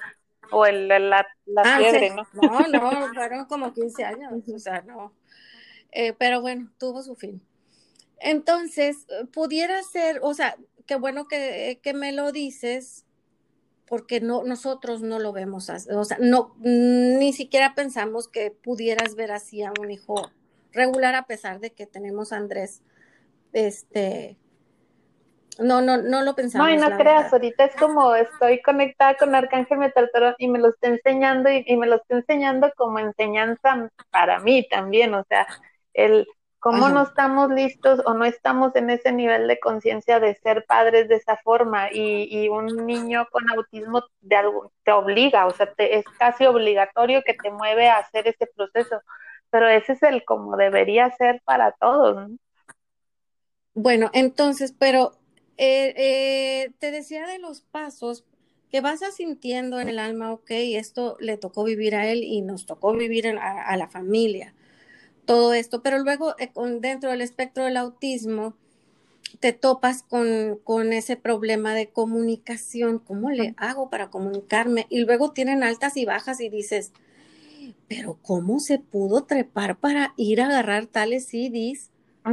O 0.51 0.65
el, 0.65 0.87
la, 0.87 1.27
la 1.45 1.61
ah, 1.65 1.77
fiebre, 1.77 2.11
¿no? 2.11 2.25
No, 2.33 2.67
no, 2.67 3.13
fueron 3.13 3.45
como 3.45 3.73
15 3.73 4.05
años. 4.05 4.31
O 4.55 4.59
sea, 4.59 4.81
no. 4.81 5.13
Eh, 5.91 6.13
pero 6.17 6.39
bueno, 6.41 6.71
tuvo 6.79 7.03
su 7.03 7.15
fin. 7.15 7.41
Entonces, 8.19 9.07
pudiera 9.33 9.81
ser, 9.83 10.19
o 10.21 10.33
sea, 10.33 10.55
qué 10.85 10.95
bueno 10.95 11.27
que, 11.27 11.79
que 11.81 11.93
me 11.93 12.11
lo 12.11 12.31
dices, 12.31 13.05
porque 13.89 14.21
no, 14.21 14.43
nosotros 14.43 15.01
no 15.01 15.19
lo 15.19 15.33
vemos, 15.33 15.69
o 15.69 16.03
sea, 16.03 16.17
no, 16.19 16.55
ni 16.59 17.33
siquiera 17.33 17.73
pensamos 17.73 18.27
que 18.27 18.51
pudieras 18.51 19.15
ver 19.15 19.31
así 19.31 19.63
a 19.63 19.73
un 19.79 19.89
hijo 19.89 20.29
regular 20.71 21.15
a 21.15 21.25
pesar 21.25 21.59
de 21.59 21.71
que 21.71 21.87
tenemos 21.87 22.31
a 22.31 22.37
Andrés, 22.37 22.83
este, 23.51 24.37
no, 25.57 25.81
no, 25.81 25.97
no 25.97 26.21
lo 26.21 26.35
pensamos. 26.35 26.67
No, 26.67 26.73
y 26.73 26.77
no 26.77 26.97
creas, 26.97 27.33
ahorita 27.33 27.65
es 27.65 27.75
como 27.75 28.15
estoy 28.15 28.61
conectada 28.61 29.17
con 29.17 29.33
Arcángel 29.33 29.79
Metaltoro 29.79 30.35
y 30.37 30.47
me 30.47 30.59
lo 30.59 30.69
está 30.69 30.87
enseñando 30.87 31.49
y, 31.49 31.63
y, 31.65 31.75
me 31.75 31.87
lo 31.87 31.95
está 31.95 32.15
enseñando 32.15 32.71
como 32.77 32.99
enseñanza 32.99 33.89
para 34.11 34.39
mí 34.39 34.67
también, 34.69 35.15
o 35.15 35.23
sea, 35.27 35.47
el 35.93 36.27
cómo 36.59 36.89
no 36.89 37.03
estamos 37.03 37.49
listos 37.49 38.01
o 38.05 38.13
no 38.13 38.25
estamos 38.25 38.75
en 38.75 38.89
ese 38.89 39.11
nivel 39.11 39.47
de 39.47 39.59
conciencia 39.59 40.19
de 40.19 40.35
ser 40.35 40.65
padres 40.65 41.07
de 41.07 41.15
esa 41.15 41.37
forma 41.37 41.91
y, 41.91 42.27
y 42.29 42.49
un 42.49 42.85
niño 42.85 43.27
con 43.31 43.49
autismo 43.49 44.03
de 44.21 44.35
algo, 44.35 44.71
te 44.83 44.91
obliga, 44.91 45.47
o 45.47 45.51
sea, 45.51 45.73
te, 45.73 45.97
es 45.97 46.05
casi 46.17 46.45
obligatorio 46.45 47.23
que 47.25 47.33
te 47.33 47.49
mueve 47.49 47.87
a 47.87 47.97
hacer 47.97 48.27
ese 48.27 48.45
proceso, 48.47 49.01
pero 49.49 49.69
ese 49.69 49.93
es 49.93 50.03
el 50.03 50.25
como 50.25 50.57
debería 50.57 51.09
ser 51.15 51.41
para 51.45 51.71
todos. 51.71 52.29
Bueno, 53.73 54.09
entonces, 54.13 54.73
pero 54.77 55.13
eh, 55.57 55.93
eh, 55.95 56.71
te 56.79 56.91
decía 56.91 57.25
de 57.25 57.39
los 57.39 57.61
pasos 57.61 58.25
que 58.69 58.81
vas 58.81 58.99
sintiendo 59.15 59.79
en 59.79 59.87
el 59.87 59.97
alma, 59.97 60.33
ok, 60.33 60.51
esto 60.51 61.15
le 61.19 61.37
tocó 61.37 61.63
vivir 61.63 61.95
a 61.95 62.05
él 62.05 62.23
y 62.23 62.41
nos 62.41 62.65
tocó 62.65 62.93
vivir 62.93 63.27
a 63.27 63.77
la 63.77 63.87
familia 63.87 64.53
todo 65.29 65.53
esto, 65.53 65.83
pero 65.83 65.99
luego 65.99 66.33
eh, 66.39 66.49
dentro 66.79 67.11
del 67.11 67.21
espectro 67.21 67.63
del 67.63 67.77
autismo 67.77 68.55
te 69.39 69.53
topas 69.53 70.01
con, 70.01 70.59
con, 70.63 70.91
ese 70.91 71.17
problema 71.17 71.75
de 71.75 71.87
comunicación, 71.87 72.97
¿cómo 72.97 73.29
le 73.29 73.53
hago 73.57 73.91
para 73.91 74.09
comunicarme? 74.09 74.87
Y 74.89 75.01
luego 75.01 75.31
tienen 75.31 75.61
altas 75.61 75.97
y 75.97 76.05
bajas 76.05 76.41
y 76.41 76.49
dices, 76.49 76.93
pero 77.87 78.17
¿cómo 78.23 78.59
se 78.59 78.79
pudo 78.79 79.25
trepar 79.25 79.77
para 79.77 80.15
ir 80.17 80.41
a 80.41 80.47
agarrar 80.47 80.87
tales 80.87 81.27
CDs? 81.27 81.91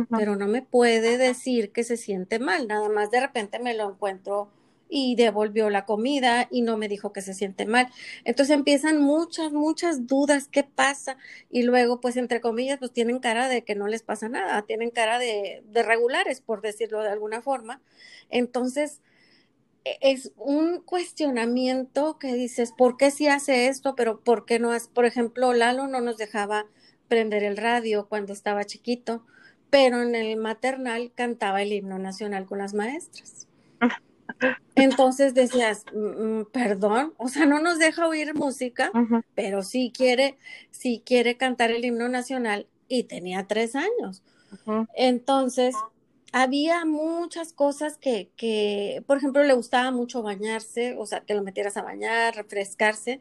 Pero 0.08 0.36
no 0.36 0.46
me 0.46 0.62
puede 0.62 1.18
decir 1.18 1.72
que 1.72 1.84
se 1.84 1.98
siente 1.98 2.38
mal, 2.38 2.66
nada 2.66 2.88
más 2.88 3.10
de 3.10 3.20
repente 3.20 3.58
me 3.58 3.74
lo 3.74 3.90
encuentro 3.90 4.48
y 4.88 5.16
devolvió 5.16 5.70
la 5.70 5.84
comida 5.84 6.48
y 6.50 6.62
no 6.62 6.76
me 6.76 6.88
dijo 6.88 7.12
que 7.12 7.22
se 7.22 7.34
siente 7.34 7.66
mal. 7.66 7.88
Entonces 8.24 8.54
empiezan 8.54 9.00
muchas, 9.00 9.52
muchas 9.52 10.06
dudas, 10.06 10.48
¿qué 10.48 10.64
pasa? 10.64 11.16
Y 11.50 11.62
luego, 11.62 12.00
pues, 12.00 12.16
entre 12.16 12.40
comillas, 12.40 12.78
pues 12.78 12.92
tienen 12.92 13.18
cara 13.18 13.48
de 13.48 13.64
que 13.64 13.74
no 13.74 13.88
les 13.88 14.02
pasa 14.02 14.28
nada, 14.28 14.62
tienen 14.62 14.90
cara 14.90 15.18
de, 15.18 15.62
de 15.66 15.82
regulares, 15.82 16.40
por 16.40 16.62
decirlo 16.62 17.02
de 17.02 17.10
alguna 17.10 17.42
forma. 17.42 17.80
Entonces, 18.30 19.00
e, 19.84 19.98
es 20.00 20.32
un 20.36 20.80
cuestionamiento 20.80 22.18
que 22.18 22.34
dices, 22.34 22.72
¿por 22.76 22.96
qué 22.96 23.10
sí 23.10 23.28
hace 23.28 23.68
esto? 23.68 23.94
Pero 23.96 24.20
¿por 24.20 24.44
qué 24.44 24.58
no 24.58 24.72
hace? 24.72 24.88
Por 24.90 25.04
ejemplo, 25.06 25.52
Lalo 25.52 25.86
no 25.86 26.00
nos 26.00 26.16
dejaba 26.18 26.66
prender 27.08 27.44
el 27.44 27.56
radio 27.56 28.08
cuando 28.08 28.32
estaba 28.32 28.64
chiquito, 28.64 29.24
pero 29.70 30.02
en 30.02 30.14
el 30.14 30.36
maternal 30.36 31.12
cantaba 31.14 31.62
el 31.62 31.72
himno 31.72 31.98
nacional 31.98 32.46
con 32.46 32.58
las 32.58 32.74
maestras. 32.74 33.46
Entonces 34.74 35.34
decías, 35.34 35.84
mm, 35.94 36.40
mm, 36.40 36.44
perdón, 36.52 37.14
o 37.16 37.28
sea, 37.28 37.46
no 37.46 37.60
nos 37.60 37.78
deja 37.78 38.06
oír 38.06 38.34
música, 38.34 38.90
pero 39.34 39.62
sí 39.62 39.92
quiere, 39.94 40.36
sí 40.70 41.02
quiere 41.04 41.36
cantar 41.36 41.70
el 41.70 41.84
himno 41.84 42.08
nacional 42.08 42.66
y 42.88 43.04
tenía 43.04 43.46
tres 43.46 43.74
años. 43.74 44.22
Entonces, 44.94 45.74
había 46.32 46.84
muchas 46.84 47.52
cosas 47.52 47.96
que, 47.96 48.30
que, 48.36 49.02
por 49.06 49.16
ejemplo, 49.18 49.42
le 49.42 49.54
gustaba 49.54 49.90
mucho 49.90 50.22
bañarse, 50.22 50.94
o 50.98 51.06
sea, 51.06 51.20
que 51.20 51.34
lo 51.34 51.42
metieras 51.42 51.76
a 51.76 51.82
bañar, 51.82 52.36
refrescarse, 52.36 53.20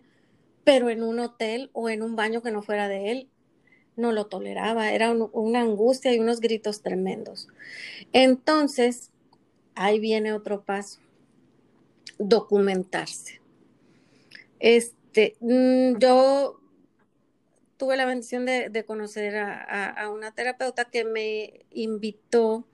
pero 0.63 0.89
en 0.89 1.03
un 1.03 1.19
hotel 1.19 1.69
o 1.73 1.89
en 1.89 2.03
un 2.03 2.15
baño 2.15 2.41
que 2.41 2.51
no 2.51 2.61
fuera 2.61 2.87
de 2.87 3.11
él, 3.11 3.29
no 3.95 4.11
lo 4.11 4.25
toleraba, 4.25 4.91
era 4.91 5.11
una 5.11 5.61
angustia 5.61 6.13
y 6.13 6.19
unos 6.19 6.41
gritos 6.41 6.81
tremendos. 6.81 7.47
Entonces, 8.11 9.11
ahí 9.75 9.99
viene 9.99 10.33
otro 10.33 10.61
paso, 10.61 10.99
documentarse. 12.17 13.41
Este, 14.59 15.35
mm, 15.41 15.97
yo 15.99 16.59
tuve 17.77 17.97
la 17.97 18.05
bendición 18.05 18.45
de, 18.45 18.83
conocer 18.85 19.37
a, 19.37 20.09
una 20.11 20.31
terapeuta 20.31 20.85
que 20.85 21.03
me 21.03 21.65
invitó 21.71 22.65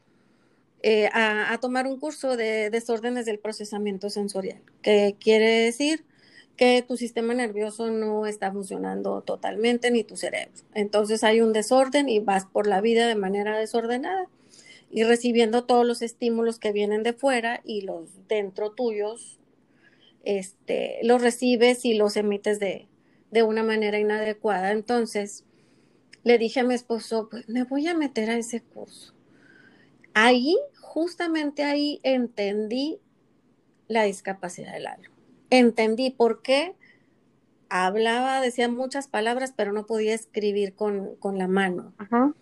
eh, 0.83 1.09
a, 1.13 1.57
tomar 1.59 1.87
un 1.87 1.99
curso 1.99 2.37
de 2.37 2.69
desórdenes 2.69 3.25
del 3.25 3.39
procesamiento 3.39 4.09
sensorial, 4.09 4.61
que 4.81 5.15
quiere 5.19 5.49
decir 5.65 6.05
que 6.55 6.83
tu 6.87 6.97
sistema 6.97 7.33
nervioso 7.33 7.89
no 7.89 8.27
está 8.27 8.51
funcionando 8.51 9.21
totalmente 9.21 9.89
ni 9.89 10.03
tu 10.03 10.15
cerebro. 10.15 10.53
Entonces 10.75 11.23
hay 11.23 11.41
un 11.41 11.53
desorden 11.53 12.07
y 12.07 12.19
vas 12.19 12.45
por 12.45 12.67
la 12.67 12.81
vida 12.81 13.07
de 13.07 13.15
manera 13.15 13.57
desordenada 13.57 14.27
y 14.91 15.03
recibiendo 15.03 15.63
todos 15.63 15.85
los 15.85 16.01
estímulos 16.01 16.59
que 16.59 16.73
vienen 16.73 17.01
de 17.01 17.13
fuera 17.13 17.61
y 17.63 17.81
los 17.81 18.27
dentro 18.27 18.71
tuyos, 18.71 19.39
este, 20.23 20.99
los 21.03 21.21
recibes 21.21 21.85
y 21.85 21.93
los 21.93 22.17
emites 22.17 22.59
de, 22.59 22.87
de 23.31 23.43
una 23.43 23.63
manera 23.63 23.99
inadecuada. 23.99 24.71
Entonces, 24.71 25.45
le 26.23 26.37
dije 26.37 26.59
a 26.59 26.63
mi 26.63 26.73
esposo, 26.73 27.29
pues 27.29 27.47
me 27.47 27.63
voy 27.63 27.87
a 27.87 27.95
meter 27.95 28.29
a 28.29 28.37
ese 28.37 28.61
curso. 28.61 29.13
Ahí, 30.13 30.57
justamente 30.81 31.63
ahí, 31.63 32.01
entendí 32.03 32.99
la 33.87 34.03
discapacidad 34.03 34.73
del 34.73 34.87
alma. 34.87 35.09
Entendí 35.49 36.11
por 36.11 36.41
qué 36.41 36.75
hablaba, 37.69 38.41
decía 38.41 38.67
muchas 38.67 39.07
palabras, 39.07 39.53
pero 39.55 39.71
no 39.71 39.85
podía 39.85 40.13
escribir 40.13 40.75
con, 40.75 41.15
con 41.15 41.37
la 41.37 41.47
mano. 41.47 41.93
Ajá. 41.97 42.33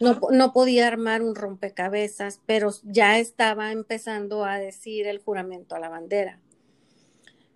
No, 0.00 0.52
podía 0.52 0.86
armar 0.86 1.22
un 1.22 1.34
rompecabezas, 1.34 2.40
pero 2.46 2.70
ya 2.84 3.18
estaba 3.18 3.72
empezando 3.72 4.44
a 4.44 4.58
decir 4.58 5.08
el 5.08 5.18
juramento 5.18 5.74
a 5.74 5.80
la 5.80 5.88
bandera. 5.88 6.40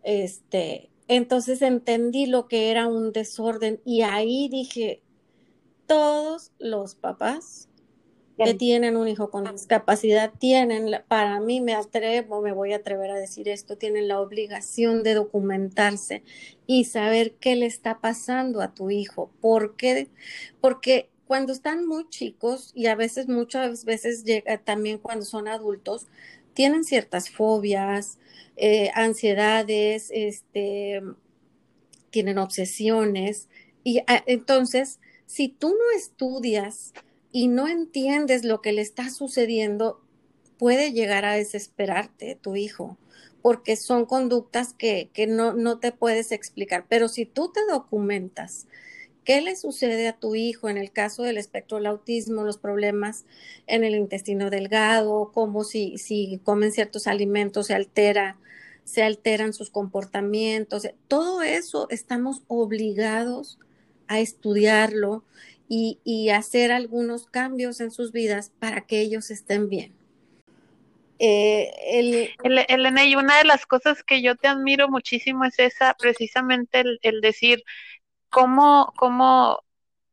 Este, 0.02 0.90
entonces 1.07 1.62
entendí 1.62 2.26
lo 2.26 2.48
que 2.48 2.70
era 2.70 2.88
un 2.88 3.12
desorden 3.12 3.81
y 3.85 4.02
ahí 4.02 4.48
dije, 4.48 5.02
todos 5.87 6.50
los 6.59 6.96
papás 6.96 7.68
que 8.38 8.55
tienen 8.55 8.96
un 8.96 9.07
hijo 9.07 9.31
con 9.31 9.44
discapacidad 9.44 10.33
tienen, 10.37 10.90
para 11.07 11.38
mí 11.38 11.61
me 11.61 11.74
atrevo, 11.74 12.40
me 12.40 12.52
voy 12.52 12.72
a 12.72 12.76
atrever 12.76 13.11
a 13.11 13.14
decir 13.14 13.48
esto, 13.48 13.78
tienen 13.78 14.09
la 14.09 14.20
obligación 14.20 15.05
de 15.05 15.14
documentarse 15.14 16.24
y 16.66 16.87
saber 16.87 17.35
qué 17.35 17.55
le 17.55 17.66
está 17.66 18.00
pasando 18.00 18.61
a 18.61 18.74
tu 18.74 18.90
hijo. 18.90 19.31
¿Por 19.40 19.76
qué? 19.76 20.09
Porque 20.61 21.12
cuando 21.33 21.55
están 21.55 21.87
muy 21.87 22.07
chicos 22.11 22.73
y 22.75 22.88
a 22.88 22.95
veces, 22.95 23.27
muchas 23.27 23.87
veces 23.87 24.25
llega 24.25 24.59
también 24.59 24.99
cuando 24.99 25.25
son 25.25 25.49
adultos, 25.49 26.07
tienen 26.53 26.85
ciertas 26.85 27.31
fobias, 27.31 28.18
eh, 28.59 28.90
ansiedades, 28.92 30.11
este, 30.12 31.01
tienen 32.11 32.37
obsesiones. 32.37 33.49
Y 33.83 34.01
ah, 34.09 34.23
entonces, 34.27 35.01
si 35.25 35.49
tú 35.49 35.71
no 35.71 35.97
estudias 35.97 36.92
y 37.31 37.49
no 37.49 37.66
entiendes 37.66 38.45
lo 38.45 38.61
que 38.61 38.73
le 38.73 38.83
está 38.83 39.09
sucediendo, 39.09 40.03
puede 40.59 40.92
llegar 40.92 41.25
a 41.25 41.33
desesperarte 41.33 42.35
tu 42.42 42.57
hijo, 42.57 42.99
porque 43.40 43.77
son 43.77 44.05
conductas 44.05 44.75
que, 44.75 45.09
que 45.14 45.27
no, 45.27 45.55
no 45.55 45.79
te 45.79 45.92
puedes 45.92 46.31
explicar. 46.31 46.85
Pero 46.90 47.09
si 47.09 47.25
tú 47.25 47.51
te 47.51 47.61
documentas, 47.71 48.66
¿Qué 49.24 49.40
le 49.40 49.54
sucede 49.56 50.08
a 50.08 50.16
tu 50.16 50.35
hijo 50.35 50.68
en 50.68 50.76
el 50.76 50.90
caso 50.90 51.22
del 51.22 51.38
espectro 51.38 51.76
del 51.76 51.87
autismo, 51.87 52.42
los 52.42 52.58
problemas 52.58 53.24
en 53.66 53.85
el 53.85 53.94
intestino 53.94 54.50
delgado, 54.50 55.30
cómo 55.32 55.62
si, 55.62 55.96
si 55.98 56.40
comen 56.44 56.72
ciertos 56.72 57.06
alimentos 57.06 57.68
se 57.68 57.74
altera, 57.74 58.37
se 58.85 59.02
alteran 59.02 59.52
sus 59.52 59.70
comportamientos? 59.70 60.88
Todo 61.06 61.42
eso 61.42 61.87
estamos 61.90 62.42
obligados 62.48 63.58
a 64.08 64.18
estudiarlo 64.18 65.24
y, 65.68 66.00
y 66.04 66.30
hacer 66.30 66.72
algunos 66.72 67.26
cambios 67.26 67.80
en 67.80 67.92
sus 67.92 68.12
vidas 68.12 68.50
para 68.58 68.82
que 68.82 69.00
ellos 69.00 69.30
estén 69.30 69.68
bien. 69.68 69.92
Eh, 71.24 71.70
el, 71.87 72.30
Elena, 72.66 73.04
y 73.04 73.14
una 73.14 73.38
de 73.38 73.44
las 73.44 73.64
cosas 73.64 74.02
que 74.02 74.22
yo 74.22 74.35
te 74.35 74.48
admiro 74.48 74.88
muchísimo 74.88 75.44
es 75.44 75.56
esa, 75.61 75.94
precisamente 75.96 76.80
el, 76.80 76.98
el 77.02 77.20
decir, 77.20 77.62
cómo, 78.33 78.92
cómo 78.97 79.64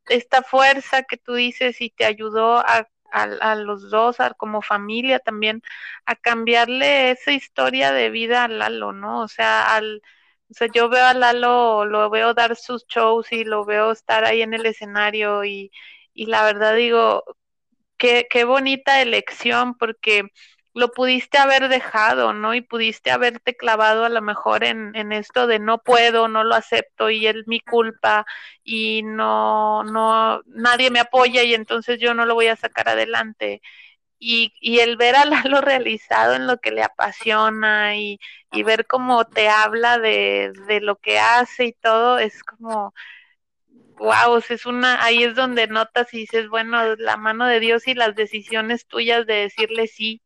esta 0.07 0.43
fuerza 0.43 1.03
que 1.03 1.17
tú 1.17 1.35
dices 1.35 1.81
y 1.81 1.91
te 1.91 2.05
ayudó 2.05 2.59
a, 2.59 2.89
a, 3.11 3.55
los 3.55 3.89
dos, 3.91 4.19
a, 4.19 4.33
como 4.35 4.61
familia 4.61 5.19
también, 5.19 5.63
a 6.05 6.15
cambiarle 6.15 7.11
esa 7.11 7.31
historia 7.33 7.91
de 7.93 8.09
vida 8.11 8.45
a 8.45 8.47
Lalo, 8.49 8.93
¿no? 8.93 9.21
O 9.23 9.27
sea, 9.29 9.75
al, 9.75 10.01
o 10.49 10.53
sea, 10.53 10.67
yo 10.73 10.89
veo 10.89 11.05
a 11.05 11.13
Lalo, 11.13 11.85
lo 11.85 12.09
veo 12.09 12.33
dar 12.33 12.55
sus 12.55 12.85
shows 12.87 13.31
y 13.31 13.43
lo 13.45 13.65
veo 13.65 13.91
estar 13.91 14.25
ahí 14.25 14.41
en 14.41 14.53
el 14.53 14.65
escenario 14.65 15.45
y, 15.45 15.71
y 16.13 16.27
la 16.27 16.43
verdad 16.43 16.75
digo, 16.75 17.23
qué, 17.97 18.27
qué 18.29 18.43
bonita 18.45 19.01
elección 19.01 19.75
porque 19.77 20.23
lo 20.73 20.91
pudiste 20.91 21.37
haber 21.37 21.67
dejado, 21.69 22.33
¿no? 22.33 22.53
Y 22.53 22.61
pudiste 22.61 23.11
haberte 23.11 23.55
clavado 23.55 24.05
a 24.05 24.09
lo 24.09 24.21
mejor 24.21 24.63
en, 24.63 24.95
en 24.95 25.11
esto 25.11 25.47
de 25.47 25.59
no 25.59 25.79
puedo, 25.83 26.27
no 26.27 26.43
lo 26.43 26.55
acepto 26.55 27.09
y 27.09 27.27
es 27.27 27.47
mi 27.47 27.59
culpa 27.59 28.25
y 28.63 29.01
no, 29.03 29.83
no, 29.83 30.41
nadie 30.45 30.91
me 30.91 30.99
apoya 30.99 31.43
y 31.43 31.53
entonces 31.55 31.99
yo 31.99 32.13
no 32.13 32.25
lo 32.25 32.35
voy 32.35 32.47
a 32.47 32.55
sacar 32.55 32.89
adelante. 32.89 33.61
Y, 34.19 34.53
y 34.61 34.79
el 34.79 34.97
ver 34.97 35.15
a 35.15 35.25
Lalo 35.25 35.61
realizado 35.61 36.35
en 36.35 36.47
lo 36.47 36.57
que 36.59 36.71
le 36.71 36.83
apasiona 36.83 37.95
y, 37.97 38.19
y 38.51 38.63
ver 38.63 38.85
cómo 38.87 39.25
te 39.25 39.49
habla 39.49 39.97
de, 39.99 40.53
de 40.67 40.81
lo 40.81 40.97
que 40.97 41.19
hace 41.19 41.65
y 41.67 41.73
todo, 41.73 42.19
es 42.19 42.43
como, 42.43 42.93
wow, 43.97 44.37
es 44.49 44.65
una, 44.65 45.03
ahí 45.03 45.23
es 45.23 45.35
donde 45.35 45.67
notas 45.67 46.13
y 46.13 46.19
dices, 46.19 46.47
bueno, 46.49 46.95
la 46.95 47.17
mano 47.17 47.45
de 47.47 47.59
Dios 47.59 47.87
y 47.87 47.93
las 47.93 48.15
decisiones 48.15 48.87
tuyas 48.87 49.25
de 49.25 49.35
decirle 49.35 49.87
sí, 49.87 50.21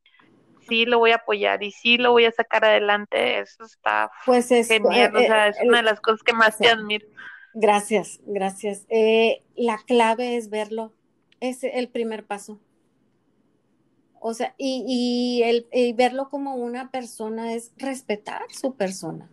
sí 0.74 0.86
lo 0.86 0.98
voy 0.98 1.12
a 1.12 1.18
apoyar 1.18 1.62
y 1.62 1.72
sí 1.72 1.98
lo 1.98 2.12
voy 2.12 2.26
a 2.26 2.32
sacar 2.32 2.66
adelante, 2.66 3.40
eso 3.40 3.64
está 3.64 4.10
pues 4.26 4.52
es, 4.52 4.68
genial, 4.68 5.16
o 5.16 5.20
eh, 5.20 5.28
sea, 5.28 5.48
eh, 5.48 5.50
es 5.52 5.58
una 5.64 5.78
de 5.78 5.84
las 5.84 6.02
cosas 6.02 6.24
que 6.24 6.34
más 6.34 6.58
te 6.58 6.68
admiro. 6.68 7.06
Gracias, 7.54 8.20
gracias. 8.26 8.86
Eh, 8.90 9.44
la 9.56 9.78
clave 9.86 10.36
es 10.36 10.50
verlo, 10.50 10.92
es 11.40 11.64
el 11.64 11.90
primer 11.90 12.26
paso. 12.26 12.60
O 14.20 14.34
sea, 14.34 14.56
y, 14.58 14.84
y, 14.88 15.44
el, 15.44 15.68
y 15.72 15.94
verlo 15.94 16.30
como 16.30 16.56
una 16.56 16.90
persona 16.90 17.54
es 17.54 17.72
respetar 17.78 18.42
su 18.50 18.74
persona. 18.74 19.30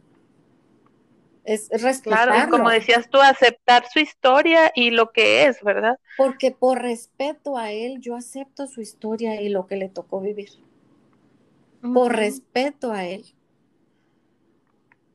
Es 1.44 1.70
respetarlo. 1.70 2.34
Claro, 2.34 2.50
como 2.50 2.68
decías 2.68 3.08
tú, 3.08 3.18
aceptar 3.18 3.84
su 3.90 4.00
historia 4.00 4.70
y 4.74 4.90
lo 4.90 5.10
que 5.10 5.46
es, 5.46 5.62
¿verdad? 5.62 5.98
Porque 6.18 6.50
por 6.50 6.82
respeto 6.82 7.56
a 7.56 7.72
él, 7.72 8.00
yo 8.00 8.14
acepto 8.14 8.66
su 8.66 8.82
historia 8.82 9.40
y 9.40 9.48
lo 9.48 9.66
que 9.66 9.76
le 9.76 9.88
tocó 9.88 10.20
vivir. 10.20 10.50
Por 11.80 12.14
respeto 12.14 12.92
a 12.92 13.04
él. 13.06 13.24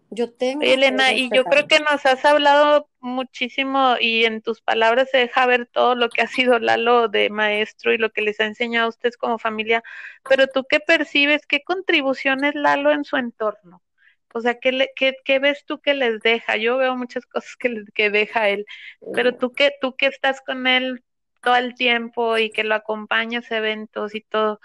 Yo 0.09 0.31
tengo. 0.31 0.61
Elena, 0.63 1.13
y 1.13 1.29
yo 1.33 1.43
creo 1.43 1.67
que 1.67 1.79
nos 1.79 2.05
has 2.05 2.23
hablado 2.25 2.89
muchísimo 2.99 3.95
y 3.99 4.25
en 4.25 4.41
tus 4.41 4.61
palabras 4.61 5.09
se 5.11 5.17
deja 5.17 5.45
ver 5.45 5.65
todo 5.65 5.95
lo 5.95 6.09
que 6.09 6.21
ha 6.21 6.27
sido 6.27 6.57
Lalo 6.59 7.07
de 7.07 7.29
maestro 7.29 7.93
y 7.93 7.97
lo 7.97 8.11
que 8.11 8.21
les 8.21 8.39
ha 8.39 8.45
enseñado 8.45 8.85
a 8.85 8.89
ustedes 8.89 9.17
como 9.17 9.37
familia, 9.37 9.83
pero 10.27 10.47
tú 10.47 10.65
qué 10.69 10.79
percibes, 10.79 11.45
qué 11.45 11.63
contribuciones 11.63 12.55
Lalo 12.55 12.91
en 12.91 13.03
su 13.03 13.17
entorno? 13.17 13.81
O 14.33 14.41
sea, 14.41 14.59
¿qué, 14.59 14.73
le, 14.73 14.91
qué, 14.95 15.15
qué 15.23 15.39
ves 15.39 15.63
tú 15.65 15.79
que 15.79 15.93
les 15.93 16.19
deja? 16.21 16.57
Yo 16.57 16.77
veo 16.77 16.95
muchas 16.95 17.25
cosas 17.27 17.55
que, 17.57 17.83
que 17.93 18.09
deja 18.09 18.49
él, 18.49 18.65
pero 19.13 19.35
tú 19.35 19.53
que, 19.53 19.71
tú 19.81 19.95
que 19.95 20.07
estás 20.07 20.41
con 20.41 20.67
él 20.67 21.03
todo 21.41 21.55
el 21.55 21.75
tiempo 21.75 22.37
y 22.37 22.49
que 22.49 22.63
lo 22.63 22.75
acompañas 22.75 23.51
a 23.51 23.57
eventos 23.57 24.15
y 24.15 24.21
todo, 24.21 24.59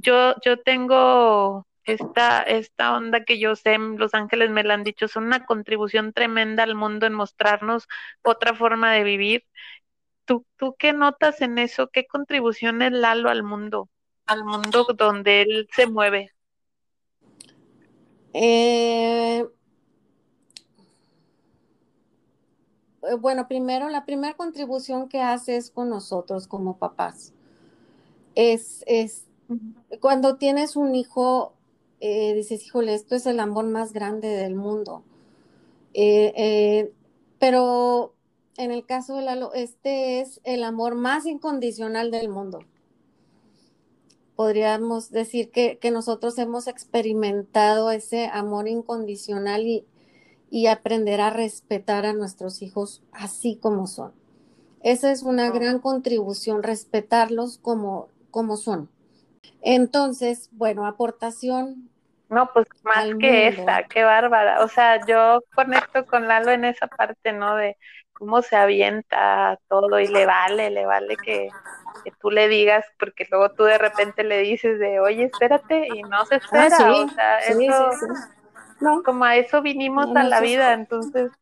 yo, 0.00 0.34
yo 0.44 0.60
tengo 0.60 1.66
esta, 1.84 2.42
esta 2.42 2.96
onda 2.96 3.24
que 3.24 3.38
yo 3.38 3.56
sé, 3.56 3.78
Los 3.78 4.14
Ángeles 4.14 4.50
me 4.50 4.62
la 4.62 4.74
han 4.74 4.84
dicho, 4.84 5.08
son 5.08 5.24
una 5.24 5.46
contribución 5.46 6.12
tremenda 6.12 6.62
al 6.62 6.74
mundo 6.74 7.06
en 7.06 7.14
mostrarnos 7.14 7.88
otra 8.22 8.54
forma 8.54 8.92
de 8.92 9.04
vivir. 9.04 9.44
¿Tú, 10.24 10.44
tú 10.56 10.76
qué 10.78 10.92
notas 10.92 11.40
en 11.40 11.58
eso? 11.58 11.88
¿Qué 11.88 12.06
contribución 12.06 12.82
es 12.82 12.92
Lalo 12.92 13.30
al 13.30 13.42
mundo? 13.42 13.88
Al 14.26 14.44
mundo 14.44 14.86
donde 14.94 15.42
él 15.42 15.68
se 15.72 15.86
mueve. 15.86 16.32
Eh, 18.34 19.46
bueno, 23.20 23.48
primero, 23.48 23.88
la 23.88 24.04
primera 24.04 24.34
contribución 24.34 25.08
que 25.08 25.22
hace 25.22 25.56
es 25.56 25.70
con 25.70 25.88
nosotros 25.88 26.46
como 26.46 26.76
papás. 26.76 27.32
Es, 28.34 28.84
es 28.86 29.27
cuando 30.00 30.36
tienes 30.36 30.76
un 30.76 30.94
hijo, 30.94 31.54
eh, 32.00 32.34
dices, 32.34 32.64
híjole, 32.64 32.94
esto 32.94 33.14
es 33.14 33.26
el 33.26 33.40
amor 33.40 33.66
más 33.66 33.92
grande 33.92 34.28
del 34.28 34.54
mundo. 34.54 35.04
Eh, 35.94 36.32
eh, 36.36 36.92
pero 37.38 38.14
en 38.56 38.70
el 38.70 38.84
caso 38.84 39.16
de 39.16 39.22
Lalo, 39.22 39.52
este 39.54 40.20
es 40.20 40.40
el 40.44 40.64
amor 40.64 40.94
más 40.94 41.26
incondicional 41.26 42.10
del 42.10 42.28
mundo. 42.28 42.60
Podríamos 44.36 45.10
decir 45.10 45.50
que, 45.50 45.78
que 45.78 45.90
nosotros 45.90 46.38
hemos 46.38 46.68
experimentado 46.68 47.90
ese 47.90 48.26
amor 48.26 48.68
incondicional 48.68 49.66
y, 49.66 49.84
y, 50.50 50.66
aprender 50.66 51.20
a 51.20 51.30
respetar 51.30 52.06
a 52.06 52.12
nuestros 52.12 52.62
hijos 52.62 53.02
así 53.12 53.56
como 53.56 53.86
son. 53.86 54.12
Esa 54.80 55.10
es 55.10 55.24
una 55.24 55.50
gran 55.50 55.80
contribución, 55.80 56.62
respetarlos 56.62 57.58
como, 57.58 58.08
como 58.30 58.56
son. 58.56 58.88
Entonces, 59.62 60.48
bueno, 60.52 60.86
aportación. 60.86 61.90
No, 62.30 62.50
pues 62.52 62.66
más 62.82 63.06
que 63.18 63.48
mundo. 63.48 63.48
esa, 63.48 63.84
qué 63.84 64.04
bárbara. 64.04 64.62
O 64.62 64.68
sea, 64.68 65.04
yo 65.06 65.40
conecto 65.54 66.04
con 66.06 66.28
Lalo 66.28 66.50
en 66.52 66.64
esa 66.66 66.86
parte, 66.86 67.32
¿no? 67.32 67.56
De 67.56 67.76
cómo 68.12 68.42
se 68.42 68.56
avienta 68.56 69.58
todo 69.68 69.98
y 69.98 70.08
le 70.08 70.26
vale, 70.26 70.68
le 70.70 70.84
vale 70.84 71.18
que, 71.18 71.54
que 72.04 72.12
tú 72.20 72.30
le 72.30 72.48
digas, 72.48 72.84
porque 72.98 73.26
luego 73.30 73.52
tú 73.54 73.64
de 73.64 73.78
repente 73.78 74.24
le 74.24 74.38
dices 74.40 74.78
de, 74.78 75.00
oye, 75.00 75.24
espérate, 75.24 75.88
y 75.88 76.04
no 76.04 76.26
se 76.26 76.36
espera. 76.36 76.76
Ah, 76.78 76.92
sí, 76.92 77.06
o 77.06 77.08
sea, 77.14 77.38
sí, 77.38 77.54
eso, 77.54 77.74
sí, 77.90 78.06
no. 78.80 79.02
como 79.04 79.24
a 79.24 79.36
eso 79.36 79.62
vinimos 79.62 80.08
No, 80.08 80.14
a 80.14 80.24
la 80.24 80.40
vida, 80.40 80.72
entonces 80.74 81.32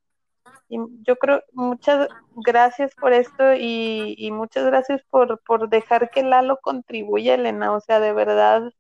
y 0.68 0.79
yo 1.02 1.16
creo 1.16 1.42
muchas 1.52 2.09
gracias 2.35 2.94
por 2.94 3.12
esto 3.12 3.55
y, 3.55 4.14
y 4.18 4.31
muchas 4.31 4.66
gracias 4.66 5.02
por, 5.11 5.40
por 5.44 5.68
dejar 5.68 6.11
que 6.11 6.22
Lalo 6.22 6.59
contribuya, 6.61 7.35
Elena, 7.35 7.72
o 7.72 7.81
sea, 7.81 8.00
de 8.00 8.12
verdad. 8.12 8.72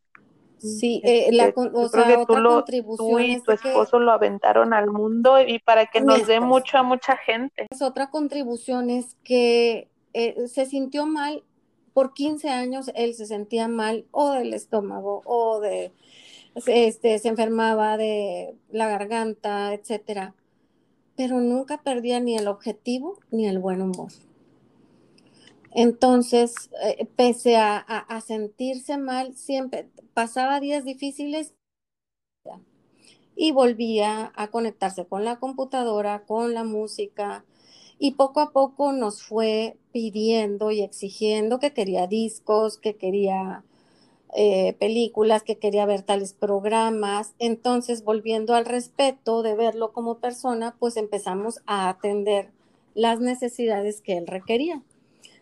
Sí, 0.58 1.02
eh, 1.04 1.28
la, 1.32 1.48
este, 1.48 1.60
yo 1.64 1.70
o 1.70 1.90
creo 1.90 2.04
sea, 2.04 2.16
que 2.16 2.26
tú, 2.26 2.36
lo, 2.38 2.64
y 3.20 3.40
tu 3.40 3.44
que 3.44 3.54
esposo 3.54 3.98
lo 3.98 4.10
aventaron 4.10 4.72
al 4.72 4.90
mundo 4.90 5.40
y 5.40 5.58
para 5.58 5.86
que 5.86 6.00
nos 6.00 6.26
dé 6.26 6.40
mucho 6.40 6.78
a 6.78 6.82
mucha 6.82 7.16
gente. 7.16 7.66
es 7.70 7.82
otra 7.82 8.10
contribución 8.10 8.88
es 8.88 9.16
que 9.22 9.88
eh, 10.14 10.48
se 10.48 10.64
sintió 10.64 11.06
mal 11.06 11.44
por 11.92 12.14
15 12.14 12.48
años, 12.48 12.90
él 12.94 13.14
se 13.14 13.26
sentía 13.26 13.68
mal 13.68 14.06
o 14.10 14.32
del 14.32 14.54
estómago 14.54 15.22
o 15.24 15.60
de, 15.60 15.92
este, 16.66 17.18
se 17.18 17.28
enfermaba 17.28 17.96
de 17.96 18.56
la 18.70 18.88
garganta, 18.88 19.74
etcétera, 19.74 20.34
pero 21.16 21.40
nunca 21.40 21.82
perdía 21.82 22.20
ni 22.20 22.36
el 22.36 22.48
objetivo 22.48 23.18
ni 23.30 23.46
el 23.46 23.58
buen 23.58 23.82
humor. 23.82 24.12
Entonces, 25.72 26.70
eh, 26.82 27.06
pese 27.16 27.56
a, 27.56 27.76
a, 27.76 27.98
a 27.98 28.20
sentirse 28.20 28.96
mal, 28.98 29.34
siempre 29.36 29.88
pasaba 30.14 30.60
días 30.60 30.84
difíciles 30.84 31.54
y 33.36 33.52
volvía 33.52 34.32
a 34.34 34.48
conectarse 34.48 35.06
con 35.06 35.24
la 35.24 35.38
computadora, 35.38 36.24
con 36.24 36.54
la 36.54 36.64
música, 36.64 37.44
y 37.98 38.12
poco 38.12 38.40
a 38.40 38.52
poco 38.52 38.92
nos 38.92 39.22
fue 39.22 39.76
pidiendo 39.92 40.70
y 40.70 40.82
exigiendo 40.82 41.58
que 41.58 41.72
quería 41.72 42.06
discos, 42.06 42.78
que 42.78 42.96
quería 42.96 43.64
eh, 44.34 44.74
películas, 44.78 45.42
que 45.42 45.56
quería 45.56 45.86
ver 45.86 46.02
tales 46.02 46.32
programas. 46.32 47.34
Entonces, 47.38 48.04
volviendo 48.04 48.54
al 48.54 48.66
respeto 48.66 49.42
de 49.42 49.54
verlo 49.54 49.92
como 49.92 50.18
persona, 50.18 50.74
pues 50.78 50.96
empezamos 50.96 51.60
a 51.66 51.88
atender 51.88 52.50
las 52.94 53.20
necesidades 53.20 54.00
que 54.00 54.18
él 54.18 54.26
requería. 54.26 54.82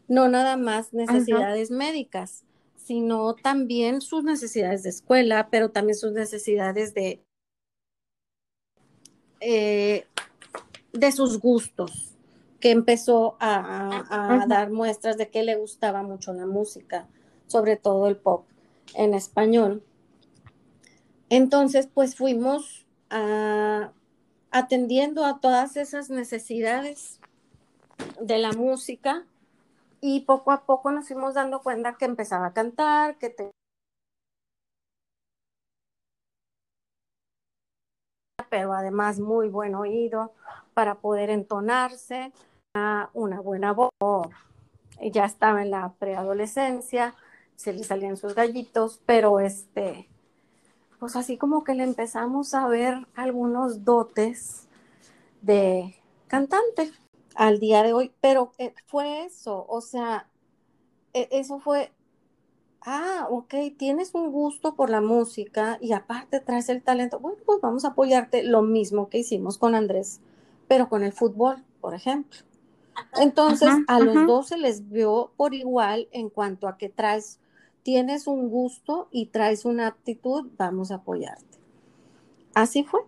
No 0.06 0.28
nada 0.28 0.56
más 0.56 0.92
necesidades 0.92 1.70
médicas, 1.70 2.44
sino 2.76 3.34
también 3.34 4.00
sus 4.02 4.22
necesidades 4.22 4.82
de 4.82 4.90
escuela, 4.90 5.48
pero 5.50 5.70
también 5.70 5.96
sus 5.96 6.12
necesidades 6.12 6.92
de, 6.92 7.24
eh, 9.40 10.06
de 10.92 11.12
sus 11.12 11.40
gustos, 11.40 12.14
que 12.60 12.70
empezó 12.70 13.36
a, 13.40 13.54
a, 13.54 13.88
a 13.88 14.44
-huh. 14.44 14.48
dar 14.48 14.70
muestras 14.70 15.16
de 15.16 15.30
que 15.30 15.42
le 15.42 15.56
gustaba 15.56 16.02
mucho 16.02 16.34
la 16.34 16.46
música, 16.46 17.08
sobre 17.46 17.76
todo 17.76 18.08
el 18.08 18.16
pop 18.16 18.44
en 18.94 19.14
español. 19.14 19.82
Entonces, 21.30 21.88
pues 21.92 22.16
fuimos 22.16 22.86
a, 23.10 23.92
atendiendo 24.50 25.24
a 25.24 25.40
todas 25.40 25.76
esas 25.76 26.10
necesidades 26.10 27.20
de 28.20 28.38
la 28.38 28.52
música 28.52 29.24
y 30.00 30.20
poco 30.20 30.52
a 30.52 30.64
poco 30.64 30.90
nos 30.90 31.08
fuimos 31.08 31.34
dando 31.34 31.62
cuenta 31.62 31.96
que 31.96 32.04
empezaba 32.04 32.46
a 32.46 32.52
cantar, 32.52 33.18
que 33.18 33.30
te... 33.30 33.50
pero 38.50 38.72
además 38.72 39.18
muy 39.18 39.48
buen 39.48 39.74
oído 39.74 40.32
para 40.74 40.96
poder 40.96 41.30
entonarse, 41.30 42.32
una 43.12 43.40
buena 43.40 43.72
voz. 43.72 43.90
Ya 45.00 45.24
estaba 45.24 45.62
en 45.62 45.70
la 45.70 45.92
preadolescencia, 45.98 47.14
se 47.56 47.72
le 47.72 47.84
salían 47.84 48.16
sus 48.16 48.34
gallitos, 48.34 49.00
pero 49.06 49.40
este, 49.40 50.08
pues 50.98 51.16
así 51.16 51.36
como 51.36 51.64
que 51.64 51.74
le 51.74 51.84
empezamos 51.84 52.54
a 52.54 52.66
ver 52.68 53.06
algunos 53.14 53.84
dotes 53.84 54.68
de 55.42 55.94
cantante 56.26 56.92
al 57.34 57.58
día 57.58 57.82
de 57.82 57.92
hoy, 57.92 58.12
pero 58.20 58.52
eh, 58.58 58.74
fue 58.86 59.24
eso, 59.24 59.66
o 59.68 59.80
sea, 59.80 60.28
eh, 61.12 61.28
eso 61.30 61.58
fue 61.58 61.92
ah, 62.84 63.26
ok, 63.30 63.54
tienes 63.76 64.14
un 64.14 64.30
gusto 64.30 64.74
por 64.74 64.90
la 64.90 65.00
música 65.00 65.78
y 65.80 65.92
aparte 65.92 66.40
traes 66.40 66.68
el 66.68 66.82
talento, 66.82 67.18
bueno, 67.18 67.38
pues 67.44 67.60
vamos 67.60 67.84
a 67.84 67.88
apoyarte 67.88 68.42
lo 68.42 68.62
mismo 68.62 69.08
que 69.08 69.18
hicimos 69.18 69.58
con 69.58 69.74
Andrés, 69.74 70.20
pero 70.68 70.88
con 70.88 71.02
el 71.02 71.12
fútbol, 71.12 71.64
por 71.80 71.94
ejemplo. 71.94 72.40
Entonces, 73.16 73.70
a 73.88 73.98
los 73.98 74.26
dos 74.26 74.48
se 74.48 74.56
les 74.56 74.88
vio 74.88 75.32
por 75.36 75.54
igual 75.54 76.08
en 76.12 76.30
cuanto 76.30 76.68
a 76.68 76.76
que 76.78 76.88
traes, 76.88 77.40
tienes 77.84 78.26
un 78.26 78.48
gusto 78.48 79.08
y 79.12 79.26
traes 79.26 79.64
una 79.64 79.86
aptitud, 79.86 80.48
vamos 80.56 80.90
a 80.90 80.96
apoyarte. 80.96 81.58
Así 82.54 82.82
fue. 82.82 83.00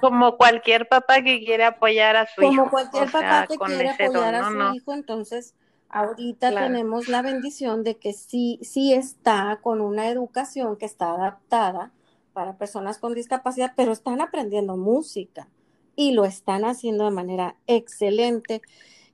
Como 0.00 0.36
cualquier 0.36 0.88
papá 0.88 1.22
que 1.22 1.44
quiere 1.44 1.64
apoyar 1.64 2.16
a 2.16 2.26
su 2.26 2.42
hijo. 2.42 2.50
Como 2.50 2.70
cualquier 2.70 3.10
papá 3.10 3.46
que 3.46 3.56
quiere 3.56 3.90
apoyar 3.90 4.34
a 4.34 4.50
su 4.50 4.76
hijo, 4.76 4.92
entonces 4.92 5.54
ahorita 5.88 6.50
tenemos 6.50 7.08
la 7.08 7.22
bendición 7.22 7.84
de 7.84 7.96
que 7.96 8.12
sí, 8.12 8.58
sí 8.62 8.92
está 8.92 9.60
con 9.62 9.80
una 9.80 10.08
educación 10.08 10.76
que 10.76 10.86
está 10.86 11.12
adaptada 11.12 11.92
para 12.32 12.56
personas 12.56 12.98
con 12.98 13.14
discapacidad, 13.14 13.74
pero 13.76 13.92
están 13.92 14.20
aprendiendo 14.20 14.76
música 14.76 15.48
y 15.94 16.12
lo 16.12 16.24
están 16.24 16.64
haciendo 16.64 17.04
de 17.04 17.10
manera 17.10 17.56
excelente 17.66 18.62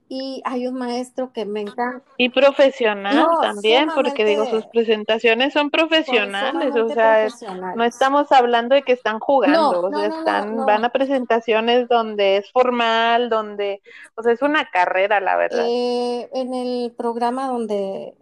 y 0.09 0.41
hay 0.45 0.67
un 0.67 0.75
maestro 0.75 1.33
que 1.33 1.45
me 1.45 1.61
encanta. 1.61 2.03
Y 2.17 2.31
profesional 2.31 3.27
también, 3.43 3.89
porque 3.95 4.25
digo, 4.25 4.47
sus 4.47 4.67
presentaciones 4.67 5.53
son 5.53 5.71
profesionales, 5.71 6.75
o 6.75 6.89
sea, 6.89 7.29
no 7.77 7.85
estamos 7.85 8.33
hablando 8.33 8.75
de 8.75 8.83
que 8.83 8.93
están 8.93 9.19
jugando, 9.21 9.83
o 9.83 9.91
sea, 9.91 10.07
están, 10.07 10.65
van 10.65 10.85
a 10.85 10.91
presentaciones 10.91 11.89
donde 11.89 12.39
es 12.39 12.51
formal, 12.51 13.29
donde, 13.29 13.83
o 14.15 14.23
sea, 14.23 14.33
es 14.33 14.43
una 14.43 14.71
carrera, 14.71 15.21
la 15.21 15.37
verdad. 15.37 15.67
Eh, 15.69 16.29
en 16.33 16.55
el 16.55 16.93
programa 16.93 17.49
donde 17.49 18.15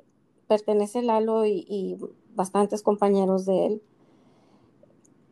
pertenece 0.49 1.03
Lalo 1.03 1.47
y, 1.47 1.65
y 1.69 1.97
bastantes 2.35 2.83
compañeros 2.83 3.47
de 3.47 3.67
él, 3.67 3.83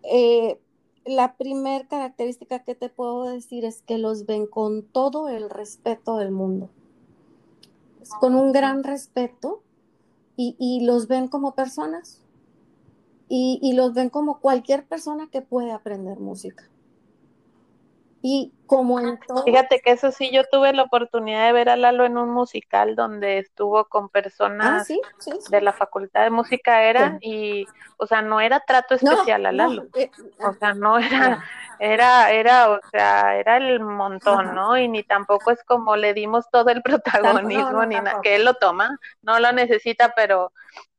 eh, 0.04 0.58
la 1.04 1.36
primer 1.36 1.86
característica 1.86 2.60
que 2.60 2.74
te 2.74 2.88
puedo 2.88 3.24
decir 3.24 3.64
es 3.64 3.82
que 3.82 3.98
los 3.98 4.26
ven 4.26 4.46
con 4.46 4.82
todo 4.82 5.28
el 5.28 5.50
respeto 5.50 6.16
del 6.16 6.30
mundo, 6.30 6.70
con 8.20 8.34
un 8.34 8.52
gran 8.52 8.84
respeto 8.84 9.62
y, 10.36 10.84
los 10.84 11.06
ven 11.06 11.28
como 11.28 11.54
personas 11.54 12.20
y, 13.28 13.58
y, 13.62 13.74
los 13.74 13.94
ven 13.94 14.10
como 14.10 14.40
cualquier 14.40 14.84
persona 14.86 15.28
que 15.30 15.42
puede 15.42 15.72
aprender 15.72 16.18
música. 16.18 16.68
Y 18.26 18.54
como 18.64 18.98
en 19.00 19.20
todo... 19.20 19.44
Fíjate 19.44 19.80
que 19.80 19.90
eso 19.90 20.10
sí, 20.10 20.30
yo 20.32 20.44
tuve 20.50 20.72
la 20.72 20.84
oportunidad 20.84 21.44
de 21.44 21.52
ver 21.52 21.68
a 21.68 21.76
Lalo 21.76 22.06
en 22.06 22.16
un 22.16 22.30
musical 22.30 22.96
donde 22.96 23.36
estuvo 23.36 23.84
con 23.84 24.08
personas 24.08 24.90
ah, 24.90 25.34
de 25.50 25.60
la 25.60 25.74
Facultad 25.74 26.22
de 26.22 26.30
Música, 26.30 26.84
era, 26.84 27.18
y, 27.20 27.66
o 27.98 28.06
sea, 28.06 28.22
no 28.22 28.40
era 28.40 28.60
trato 28.60 28.94
especial 28.94 29.44
a 29.44 29.52
Lalo. 29.52 29.88
Eh, 29.94 30.10
o 30.38 30.54
sea, 30.54 30.72
no 30.72 30.98
era, 30.98 31.44
era, 31.78 32.30
era, 32.30 32.70
o 32.70 32.80
sea, 32.90 33.36
era 33.36 33.58
el 33.58 33.80
montón, 33.80 34.54
¿no? 34.54 34.78
Y 34.78 34.88
ni 34.88 35.02
tampoco 35.02 35.50
es 35.50 35.62
como 35.62 35.94
le 35.94 36.14
dimos 36.14 36.48
todo 36.50 36.70
el 36.70 36.80
protagonismo, 36.80 37.84
ni 37.84 37.96
nada, 37.96 38.22
que 38.22 38.36
él 38.36 38.46
lo 38.46 38.54
toma, 38.54 38.98
no 39.20 39.38
lo 39.38 39.52
necesita, 39.52 40.14
pero 40.16 40.50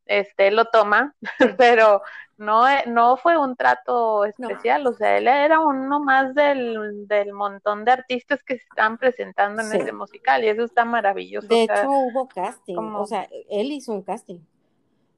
este 0.05 0.51
lo 0.51 0.65
toma, 0.65 1.15
pero 1.57 2.03
no, 2.37 2.67
eh, 2.67 2.83
no 2.87 3.15
fue 3.17 3.37
un 3.37 3.55
trato 3.55 4.25
especial, 4.25 4.85
o 4.87 4.93
sea, 4.93 5.17
él 5.17 5.27
era 5.27 5.61
uno 5.61 5.99
más 6.01 6.35
del, 6.35 7.07
del, 7.07 7.31
montón 7.31 7.85
de 7.85 7.91
artistas 7.91 8.43
que 8.43 8.57
se 8.57 8.63
están 8.63 8.97
presentando 8.97 9.61
en 9.61 9.81
ese 9.81 9.93
musical 9.93 10.43
y 10.43 10.49
eso 10.49 10.63
está 10.63 10.83
maravilloso. 10.83 11.47
De 11.47 11.63
hecho, 11.63 11.89
hubo 11.89 12.27
casting, 12.27 12.75
o 12.75 13.05
sea, 13.05 13.27
él 13.49 13.71
hizo 13.71 13.93
un 13.93 14.01
casting, 14.01 14.39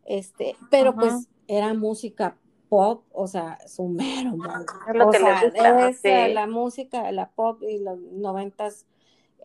este, 0.05 0.55
pero 0.69 0.93
pues 0.93 1.27
era 1.47 1.73
música 1.73 2.35
pop, 2.69 3.03
o 3.11 3.27
sea, 3.27 3.57
sumero, 3.67 4.35
es 4.87 4.95
lo 4.95 5.09
que 5.09 5.19
gusta, 5.19 6.27
la 6.27 6.47
música, 6.47 7.11
la 7.11 7.29
pop 7.31 7.63
y 7.63 7.79
los 7.79 7.97
noventas, 7.97 8.85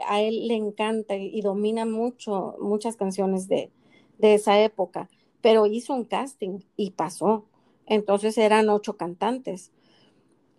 a 0.08 0.20
él 0.20 0.48
le 0.48 0.56
encanta 0.56 1.16
y, 1.16 1.40
domina 1.40 1.86
mucho, 1.86 2.56
muchas 2.60 2.96
canciones 2.96 3.48
de, 3.48 3.70
de 4.18 4.34
esa 4.34 4.60
época, 4.60 5.08
pero 5.40 5.66
hizo 5.66 5.94
un 5.94 6.04
casting 6.04 6.60
y 6.76 6.90
pasó 6.90 7.46
entonces 7.86 8.38
eran 8.38 8.68
ocho 8.68 8.96
cantantes. 8.96 9.72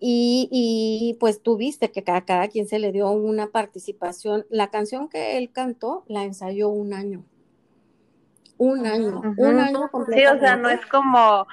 Y, 0.05 1.15
pues 1.21 1.41
tuviste 1.41 1.89
que 1.91 2.03
cada, 2.03 2.25
cada 2.25 2.49
quien 2.49 2.67
se 2.67 2.77
le 2.77 2.91
dio 2.91 3.09
una 3.11 3.47
participación. 3.47 4.45
La 4.49 4.69
canción 4.69 5.07
que 5.07 5.37
él 5.37 5.49
cantó 5.53 6.03
la 6.07 6.23
ensayó 6.23 6.67
un 6.67 6.93
año. 6.93 7.23
Un 8.57 8.85
año, 8.85 9.21
un 9.37 9.59
año 9.59 9.89
Sí, 10.13 10.25
o 10.25 10.39
sea, 10.39 10.57
no 10.57 10.69
es 10.69 10.85
como 10.87 11.47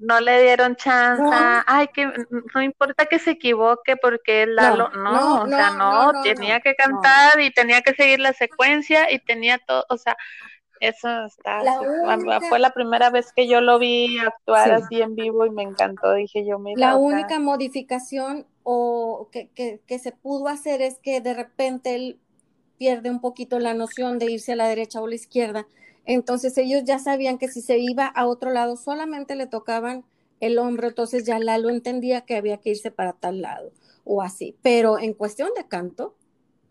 no 0.00 0.18
le 0.18 0.42
dieron 0.42 0.76
chance, 0.76 1.22
ay, 1.66 1.88
que 1.88 2.10
no 2.54 2.62
importa 2.62 3.04
que 3.04 3.18
se 3.18 3.32
equivoque 3.32 3.96
porque 3.96 4.44
él 4.44 4.56
no, 4.56 4.88
no, 4.88 5.42
o 5.42 5.46
sea, 5.46 5.72
no, 5.72 6.22
tenía 6.22 6.60
que 6.60 6.74
cantar 6.74 7.38
y 7.38 7.50
tenía 7.50 7.82
que 7.82 7.94
seguir 7.94 8.18
la 8.18 8.32
secuencia 8.32 9.12
y 9.12 9.18
tenía 9.18 9.58
todo, 9.58 9.84
o 9.90 9.98
sea, 9.98 10.16
eso 10.80 11.26
está, 11.26 11.62
fue 12.48 12.58
la 12.58 12.72
primera 12.72 13.10
vez 13.10 13.32
que 13.32 13.46
yo 13.46 13.60
lo 13.60 13.78
vi 13.78 14.18
actuar 14.18 14.72
así 14.72 15.00
en 15.00 15.14
vivo 15.14 15.44
y 15.44 15.50
me 15.50 15.62
encantó, 15.62 16.14
dije 16.14 16.46
yo, 16.46 16.58
mira. 16.58 16.80
La 16.80 16.96
única 16.96 17.38
modificación 17.38 18.46
o 18.62 19.28
que, 19.30 19.48
que, 19.48 19.80
que, 19.86 19.98
se 19.98 20.12
pudo 20.12 20.48
hacer 20.48 20.80
es 20.80 20.98
que 20.98 21.20
de 21.20 21.34
repente 21.34 21.94
él 21.94 22.18
pierde 22.78 23.10
un 23.10 23.20
poquito 23.20 23.58
la 23.58 23.74
noción 23.74 24.18
de 24.18 24.32
irse 24.32 24.52
a 24.52 24.56
la 24.56 24.68
derecha 24.68 25.02
o 25.02 25.06
la 25.06 25.14
izquierda. 25.14 25.66
Entonces 26.06 26.56
ellos 26.56 26.82
ya 26.84 26.98
sabían 26.98 27.36
que 27.36 27.48
si 27.48 27.60
se 27.60 27.78
iba 27.78 28.06
a 28.06 28.26
otro 28.26 28.50
lado 28.50 28.76
solamente 28.76 29.34
le 29.34 29.46
tocaban 29.46 30.04
el 30.40 30.58
hombro, 30.58 30.88
entonces 30.88 31.26
ya 31.26 31.38
Lalo 31.38 31.68
entendía 31.68 32.22
que 32.22 32.36
había 32.36 32.56
que 32.56 32.70
irse 32.70 32.90
para 32.90 33.12
tal 33.12 33.42
lado 33.42 33.70
o 34.04 34.22
así. 34.22 34.56
Pero 34.62 34.98
en 34.98 35.12
cuestión 35.12 35.50
de 35.56 35.68
canto, 35.68 36.14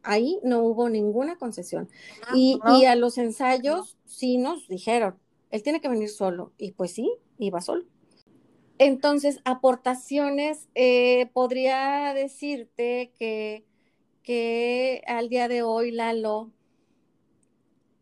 ahí 0.04 0.40
no 0.44 0.64
hubo 0.64 0.90
ninguna 0.90 1.38
concesión. 1.38 1.90
Ah, 2.28 2.34
y, 2.36 2.86
a 2.86 2.96
los 2.96 3.18
ensayos 3.18 3.98
sí 4.06 4.38
nos 4.38 4.68
dijeron, 4.68 5.16
él 5.52 5.64
tiene 5.64 5.82
que 5.82 5.90
venir 5.90 6.10
solo. 6.10 6.52
Y 6.58 6.72
pues 6.72 6.92
sí, 6.92 7.12
iba 7.38 7.62
solo. 7.62 7.86
Entonces, 8.78 9.42
aportaciones, 9.44 10.70
eh, 10.76 11.30
podría 11.34 12.14
decirte 12.14 13.12
que, 13.18 13.66
que 14.24 15.02
al 15.06 15.30
día 15.30 15.48
de 15.48 15.64
hoy 15.64 15.92
Lalo 15.92 16.52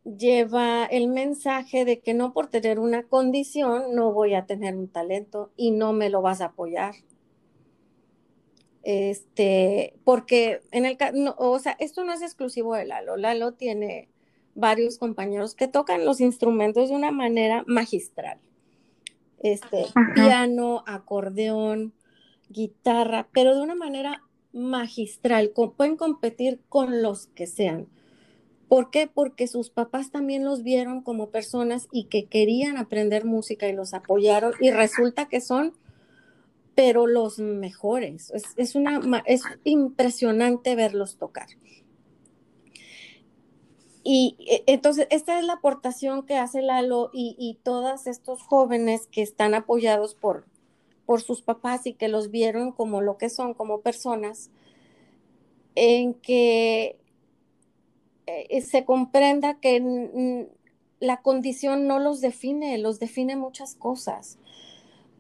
lleva 0.04 0.86
el 0.86 1.08
mensaje 1.08 1.84
de 1.84 2.00
que 2.00 2.14
no 2.14 2.32
por 2.32 2.48
tener 2.48 2.80
una 2.80 3.04
condición 3.04 3.94
no 3.94 4.14
voy 4.14 4.36
a 4.36 4.46
tener 4.46 4.74
un 4.76 4.88
talento 4.88 5.52
y 5.58 5.72
no 5.72 5.92
me 5.92 6.10
lo 6.10 6.22
vas 6.22 6.40
a 6.40 6.46
apoyar 6.46 6.96
este, 8.84 9.94
porque 10.04 10.62
en 10.72 10.86
el 10.86 10.98
no, 11.14 11.36
o 11.38 11.60
sea, 11.60 11.76
esto 11.80 12.04
no 12.04 12.14
es 12.14 12.22
exclusivo 12.22 12.76
de 12.76 12.86
Lalo. 12.86 13.18
Lalo 13.18 13.54
tiene 13.54 14.10
varios 14.56 14.98
compañeros 14.98 15.56
que 15.56 15.68
tocan 15.68 16.06
los 16.06 16.20
instrumentos 16.20 16.90
de 16.90 16.96
una 16.96 17.12
manera 17.12 17.64
magistral. 17.68 18.40
Este, 19.40 19.86
piano, 20.16 20.84
acordeón, 20.88 21.94
guitarra, 22.50 23.28
pero 23.34 23.56
de 23.56 23.62
una 23.62 23.76
manera 23.76 24.24
magistral. 24.54 25.52
pueden 25.76 25.96
competir 25.96 26.60
con 26.70 27.02
los 27.02 27.28
que 27.28 27.46
sean. 27.46 27.88
¿Por 28.68 28.90
qué? 28.90 29.08
Porque 29.08 29.48
sus 29.48 29.70
papás 29.70 30.12
también 30.12 30.44
los 30.44 30.64
vieron 30.64 31.02
como 31.02 31.30
personas 31.30 31.88
y 31.92 32.06
que 32.06 32.26
querían 32.26 32.78
aprender 32.78 33.24
música 33.24 33.70
y 33.70 33.74
los 33.74 33.94
apoyaron 33.94 34.54
y 34.60 34.72
resulta 34.72 35.30
que 35.30 35.40
son 35.40 35.74
pero 36.78 37.08
los 37.08 37.40
mejores. 37.40 38.32
Es, 38.56 38.76
una, 38.76 39.24
es 39.26 39.42
impresionante 39.64 40.76
verlos 40.76 41.18
tocar. 41.18 41.48
Y 44.04 44.36
e, 44.48 44.64
entonces, 44.68 45.08
esta 45.10 45.40
es 45.40 45.46
la 45.46 45.54
aportación 45.54 46.24
que 46.24 46.36
hace 46.36 46.62
Lalo 46.62 47.10
y, 47.12 47.36
y 47.40 47.56
todos 47.64 48.06
estos 48.06 48.44
jóvenes 48.44 49.08
que 49.08 49.24
están 49.24 49.56
apoyados 49.56 50.14
por, 50.14 50.46
por 51.08 51.20
sus 51.24 51.42
papás 51.42 51.88
y 51.88 51.94
que 51.94 52.10
los 52.10 52.30
vieron 52.30 52.72
como 52.72 53.02
lo 53.02 53.18
que 53.18 53.32
son, 53.32 53.56
como 53.56 53.82
personas, 53.82 54.52
en 55.74 56.14
que 56.14 57.00
eh, 58.28 58.62
se 58.62 58.86
comprenda 58.86 59.60
que 59.60 60.48
la 61.00 61.24
condición 61.24 61.88
no 61.88 61.98
los 61.98 62.22
define, 62.22 62.78
los 62.78 63.00
define 63.00 63.36
muchas 63.36 63.74
cosas 63.74 64.38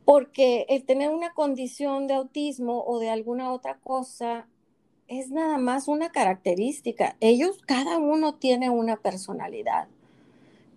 porque 0.08 0.66
el 0.70 0.86
tener 0.86 1.10
una 1.10 1.34
condición 1.34 2.08
de 2.08 2.14
autismo 2.14 2.82
o 2.86 2.97
de 2.97 3.10
alguna 3.10 3.51
otra 3.51 3.76
cosa 3.84 4.47
es 5.10 5.32
nada 5.32 5.58
más 5.58 5.89
una 5.89 6.14
característica. 6.14 7.18
Ellos, 7.20 7.60
cada 7.68 7.97
uno 7.97 8.36
tiene 8.36 8.70
una 8.70 8.95
personalidad. 8.95 9.89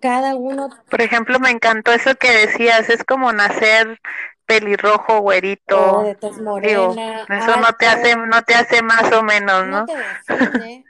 Cada 0.01 0.35
uno. 0.35 0.69
Por 0.91 1.01
ejemplo, 1.01 1.39
me 1.39 1.51
encantó 1.51 1.93
eso 1.93 2.17
que 2.17 2.33
decías, 2.33 2.91
es 2.91 3.05
como 3.05 3.33
nacer 3.33 4.01
pelirrojo, 4.47 5.21
güerito. 5.21 6.03
de 6.03 6.43
morena, 6.43 7.25
eso 7.29 7.57
no 7.61 7.73
te 7.79 7.87
hace, 7.87 8.17
no 8.17 8.43
te 8.43 8.55
hace 8.57 8.83
más 8.83 9.13
o 9.13 9.23
menos, 9.23 9.65
¿no? 9.69 9.81
No 9.83 9.87
te 9.87 9.97
define, 9.97 10.85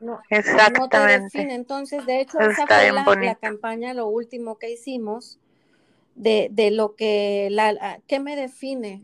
no, 0.00 0.20
Exactamente. 0.30 0.80
no 0.80 0.88
te 0.88 1.20
define. 1.20 1.54
Entonces, 1.54 2.04
de 2.06 2.22
hecho, 2.22 2.40
esa 2.40 2.66
fue 2.66 2.90
la, 2.90 3.36
campaña, 3.36 3.94
lo 3.94 4.08
último 4.08 4.58
que 4.58 4.68
hicimos 4.68 5.38
de, 6.14 6.48
de 6.50 6.70
lo 6.70 6.94
que, 6.94 7.48
la, 7.50 8.00
¿qué 8.06 8.20
me 8.20 8.36
define? 8.36 9.02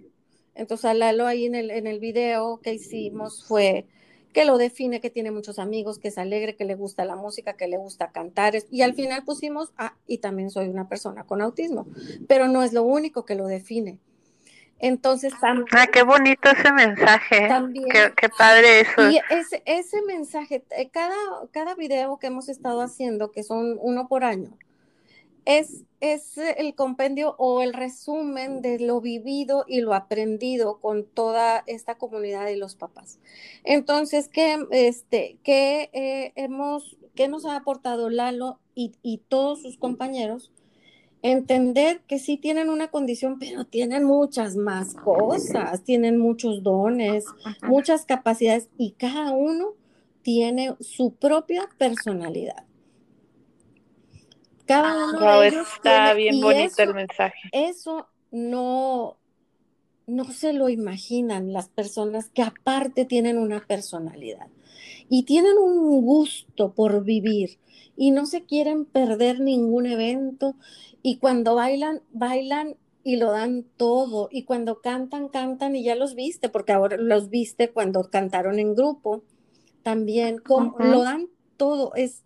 Entonces, 0.55 0.95
Lalo 0.95 1.27
ahí 1.27 1.47
en 1.47 1.55
el, 1.55 1.71
en 1.71 1.87
el 1.87 2.01
video 2.01 2.61
que 2.61 2.75
hicimos 2.75 3.45
fue 3.45 3.87
que 4.33 4.45
lo 4.45 4.59
define, 4.59 5.01
que 5.01 5.11
tiene 5.11 5.31
muchos 5.31 5.59
amigos, 5.59 5.99
que 5.99 6.09
es 6.09 6.19
alegre, 6.19 6.55
que 6.55 6.65
le 6.65 6.75
gusta 6.75 7.05
la 7.05 7.17
música, 7.17 7.55
que 7.55 7.69
le 7.69 7.77
gusta 7.77 8.11
cantar. 8.11 8.55
Y 8.71 8.83
al 8.83 8.95
final 8.95 9.25
pusimos, 9.25 9.73
ah, 9.77 9.95
y 10.07 10.19
también 10.19 10.51
soy 10.51 10.69
una 10.69 10.89
persona 10.89 11.25
con 11.25 11.43
autismo, 11.43 11.87
pero 12.27 12.49
no 12.49 12.63
es 12.63 12.73
lo 12.73 12.83
único 12.83 13.25
que 13.25 13.35
lo 13.35 13.47
define. 13.47 13.99
Entonces, 14.81 15.33
también, 15.41 15.67
ah, 15.73 15.89
qué 15.89 16.03
bonito 16.03 16.51
ese 16.51 16.73
mensaje. 16.73 17.47
¿eh? 17.47 17.49
También, 17.49 17.89
qué, 17.89 18.29
padre 18.29 18.81
eso. 18.81 19.11
Y 19.11 19.19
ese, 19.31 19.63
ese 19.65 20.03
mensaje, 20.03 20.63
eh, 20.71 20.89
cada, 20.89 21.17
cada 21.51 21.75
video 21.75 22.19
que 22.19 22.29
hemos 22.29 22.49
estado 22.49 22.81
haciendo, 22.81 23.33
que 23.33 23.43
son 23.43 23.77
uno 23.81 24.07
por 24.07 24.23
año, 24.23 24.57
es, 25.49 25.85
es 26.01 26.37
el 26.37 26.75
compendio 26.75 27.35
o 27.39 27.63
el 27.63 27.73
resumen 27.73 28.61
de 28.61 28.79
lo 28.79 29.01
vivido 29.01 29.65
y 29.67 29.81
lo 29.81 29.95
aprendido 29.95 30.79
con 30.79 31.07
toda 31.07 31.65
esta 31.67 31.97
comunidad 31.97 32.49
y 32.49 32.57
los 32.57 32.75
papás. 32.75 33.19
Entonces, 33.65 34.29
¿qué, 34.29 34.59
este, 34.71 35.39
qué, 35.43 35.89
eh, 35.95 36.33
hemos, 36.37 36.99
qué 37.15 37.29
nos 37.29 37.47
ha 37.47 37.57
aportado 37.57 38.11
Lalo 38.11 38.59
y, 38.75 38.93
y 39.03 39.23
todos 39.29 39.63
sus 39.63 39.79
compañeros? 39.79 40.53
entender 41.21 42.03
que 42.07 42.21
sí 42.21 42.37
tienen 42.37 42.71
una 42.71 42.93
condición, 42.93 43.41
pero 43.41 43.65
tienen 43.65 44.05
muchas 44.05 44.55
más 44.55 44.95
cosas, 44.95 45.83
tienen 45.83 46.17
muchos 46.17 46.63
dones, 46.63 47.25
muchas 47.61 48.07
capacidades 48.07 48.69
y 48.79 48.93
cada 48.93 49.33
uno 49.33 49.73
tiene 50.23 50.77
su 50.79 51.15
propia 51.15 51.69
personalidad. 51.77 52.68
Cada 54.69 55.07
uno 55.09 55.41
de 55.41 55.49
ellos 55.49 55.67
está 55.75 56.13
bien 56.13 56.41
bonito 56.41 56.83
el 56.83 56.95
mensaje. 56.95 57.49
Eso 57.53 58.07
no, 58.31 59.17
no 60.07 60.25
se 60.27 60.53
lo 60.53 60.69
imaginan 60.69 61.55
las 61.55 61.71
personas 61.71 62.29
que 62.29 62.43
aparte 62.43 63.07
tienen 63.07 63.39
una 63.39 63.67
personalidad 63.67 64.49
y 65.09 65.23
tienen 65.25 65.57
un 65.57 66.03
gusto 66.03 66.75
por 66.75 67.03
vivir 67.03 67.59
y 67.97 68.11
no 68.11 68.27
se 68.27 68.45
quieren 68.45 68.85
perder 68.85 69.41
ningún 69.41 69.87
evento 69.87 70.55
y 71.03 71.17
cuando 71.17 71.55
bailan, 71.55 72.03
bailan 72.13 72.77
y 73.03 73.17
lo 73.17 73.31
dan 73.31 73.65
todo 73.79 74.29
y 74.31 74.43
cuando 74.43 74.83
cantan, 74.83 75.29
cantan 75.29 75.77
y 75.77 75.83
ya 75.83 75.95
los 75.95 76.15
viste 76.15 76.51
porque 76.51 76.73
ahora 76.73 76.99
los 76.99 77.31
viste 77.31 77.71
cuando 77.71 78.11
cantaron 78.11 78.59
en 78.59 78.75
grupo 78.75 79.23
también, 79.83 80.43
lo 80.47 81.03
dan 81.03 81.29
todo, 81.57 81.95
es 81.95 82.25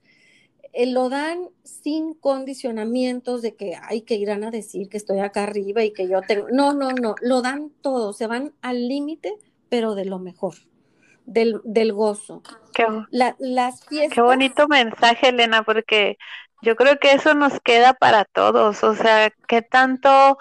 eh, 0.72 0.86
lo 0.86 1.08
dan 1.08 1.48
sin 1.64 2.14
condicionamientos 2.14 3.42
de 3.42 3.54
que 3.54 3.76
hay 3.80 4.02
que 4.02 4.14
irán 4.14 4.44
a 4.44 4.50
decir 4.50 4.88
que 4.88 4.96
estoy 4.96 5.20
acá 5.20 5.44
arriba 5.44 5.82
y 5.84 5.92
que 5.92 6.08
yo 6.08 6.22
tengo. 6.22 6.48
No, 6.50 6.72
no, 6.72 6.90
no, 6.90 7.14
lo 7.20 7.42
dan 7.42 7.70
todo, 7.82 8.12
se 8.12 8.26
van 8.26 8.52
al 8.62 8.88
límite, 8.88 9.34
pero 9.68 9.94
de 9.94 10.06
lo 10.06 10.18
mejor, 10.18 10.54
del, 11.26 11.60
del 11.64 11.92
gozo. 11.92 12.42
Qué, 12.74 12.86
las 13.10 13.84
fiestas. 13.84 14.14
Qué 14.14 14.22
bonito 14.22 14.66
mensaje, 14.68 15.28
Elena, 15.28 15.62
porque 15.62 16.16
yo 16.62 16.76
creo 16.76 16.98
que 16.98 17.12
eso 17.12 17.34
nos 17.34 17.60
queda 17.60 17.92
para 17.92 18.24
todos. 18.24 18.82
O 18.82 18.94
sea, 18.94 19.30
qué 19.48 19.60
tanto 19.62 20.38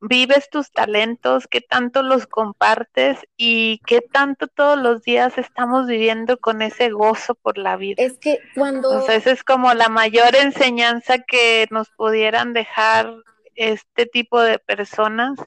vives 0.00 0.48
tus 0.48 0.72
talentos, 0.72 1.46
qué 1.46 1.60
tanto 1.60 2.02
los 2.02 2.26
compartes 2.26 3.18
y 3.36 3.80
qué 3.86 4.00
tanto 4.00 4.48
todos 4.48 4.78
los 4.78 5.02
días 5.02 5.36
estamos 5.36 5.86
viviendo 5.86 6.38
con 6.38 6.62
ese 6.62 6.90
gozo 6.90 7.34
por 7.34 7.58
la 7.58 7.76
vida. 7.76 8.02
Es 8.02 8.18
que 8.18 8.38
cuando... 8.54 8.90
O 8.90 9.02
sea, 9.02 9.14
esa 9.14 9.30
es 9.30 9.44
como 9.44 9.74
la 9.74 9.88
mayor 9.88 10.34
enseñanza 10.36 11.18
que 11.18 11.66
nos 11.70 11.90
pudieran 11.90 12.52
dejar 12.54 13.14
este 13.54 14.06
tipo 14.06 14.40
de 14.40 14.58
personas. 14.58 15.38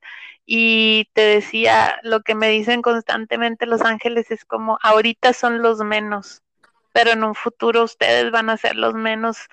Y 0.45 1.09
te 1.13 1.21
decía, 1.21 1.99
lo 2.03 2.21
que 2.21 2.35
me 2.35 2.49
dicen 2.49 2.81
constantemente 2.81 3.65
los 3.65 3.81
ángeles 3.81 4.29
es 4.29 4.43
como, 4.45 4.77
ahorita 4.81 5.31
son 5.31 5.61
los 5.61 5.79
menos, 5.79 6.43
pero 6.91 7.11
en 7.11 7.23
un 7.23 7.33
futuro 7.33 7.83
ustedes 7.83 8.29
van 8.29 8.49
a 8.49 8.57
ser 8.57 8.75
los 8.75 8.93
menos 8.93 9.47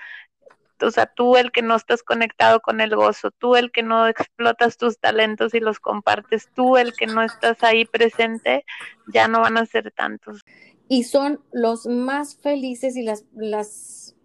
o 0.83 0.91
sea, 0.91 1.07
tú 1.07 1.37
el 1.37 1.53
que 1.53 1.63
no 1.63 1.77
estás 1.77 2.03
conectado 2.03 2.61
con 2.61 2.81
el 2.81 2.95
gozo, 2.95 3.31
tú 3.31 3.57
el 3.57 3.71
que 3.71 3.83
no 3.83 4.07
explotas 4.09 4.77
tus 4.77 4.99
talentos 4.99 5.55
y 5.55 5.61
los 5.61 5.81
compartes, 5.81 6.49
tú 6.55 6.77
el 6.77 6.95
que 6.95 7.07
no 7.07 7.23
estás 7.23 7.63
ahí 7.63 7.85
presente, 7.85 8.65
ya 9.13 9.29
no 9.29 9.41
van 9.41 9.57
a 9.57 9.67
ser 9.67 9.93
tantos. 9.93 10.45
Y 10.89 11.05
son 11.05 11.41
los 11.53 11.87
más 11.87 12.37
felices 12.37 12.97
y 12.97 13.03
las, 13.03 13.25
las 13.35 14.17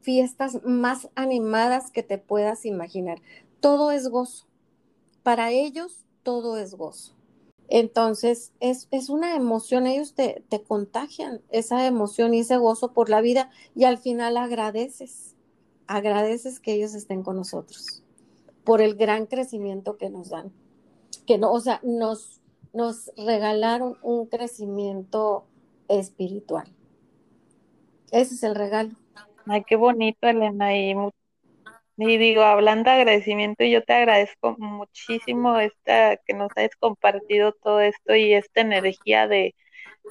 fiestas 0.00 0.62
más 0.64 1.08
animadas 1.14 1.90
que 1.90 2.02
te 2.02 2.18
puedas 2.18 2.66
imaginar. 2.66 3.18
Todo 3.60 3.90
es 3.92 4.08
gozo. 4.08 4.46
Para 5.22 5.50
ellos, 5.50 6.04
todo 6.22 6.58
es 6.58 6.74
gozo. 6.74 7.14
Entonces, 7.68 8.52
es, 8.60 8.88
es 8.90 9.08
una 9.08 9.34
emoción, 9.34 9.86
ellos 9.86 10.14
te, 10.14 10.44
te 10.48 10.62
contagian 10.62 11.40
esa 11.50 11.86
emoción 11.86 12.34
y 12.34 12.40
ese 12.40 12.58
gozo 12.58 12.92
por 12.92 13.08
la 13.08 13.20
vida 13.20 13.50
y 13.74 13.84
al 13.84 13.98
final 13.98 14.36
agradeces 14.36 15.35
agradeces 15.86 16.60
que 16.60 16.72
ellos 16.72 16.94
estén 16.94 17.22
con 17.22 17.36
nosotros 17.36 18.02
por 18.66 18.82
el 18.82 18.96
gran 18.96 19.26
crecimiento 19.26 19.96
que 19.96 20.10
nos 20.10 20.30
dan. 20.30 20.52
Que 21.24 21.38
no, 21.38 21.52
o 21.52 21.60
sea, 21.60 21.80
nos, 21.84 22.40
nos 22.74 23.12
regalaron 23.16 23.96
un 24.02 24.26
crecimiento 24.26 25.46
espiritual. 25.88 26.68
Ese 28.10 28.34
es 28.34 28.42
el 28.42 28.56
regalo. 28.56 28.90
Ay, 29.46 29.62
qué 29.64 29.76
bonito, 29.76 30.26
Elena. 30.26 30.76
Y, 30.76 30.96
digo, 31.96 32.42
hablando 32.42 32.90
de 32.90 32.96
agradecimiento, 32.96 33.64
yo 33.64 33.84
te 33.84 33.92
agradezco 33.92 34.56
muchísimo 34.58 35.58
esta 35.58 36.16
que 36.16 36.34
nos 36.34 36.50
hayas 36.56 36.74
compartido 36.76 37.52
todo 37.52 37.80
esto 37.80 38.16
y 38.16 38.34
esta 38.34 38.62
energía 38.62 39.28
de, 39.28 39.54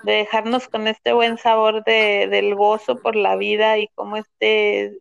de 0.03 0.13
dejarnos 0.13 0.69
con 0.69 0.87
este 0.87 1.11
buen 1.11 1.37
sabor 1.37 1.83
de, 1.83 2.27
del 2.29 2.55
gozo 2.55 3.01
por 3.01 3.17
la 3.17 3.35
vida 3.35 3.77
y 3.77 3.89
cómo 3.89 4.15
este 4.15 4.97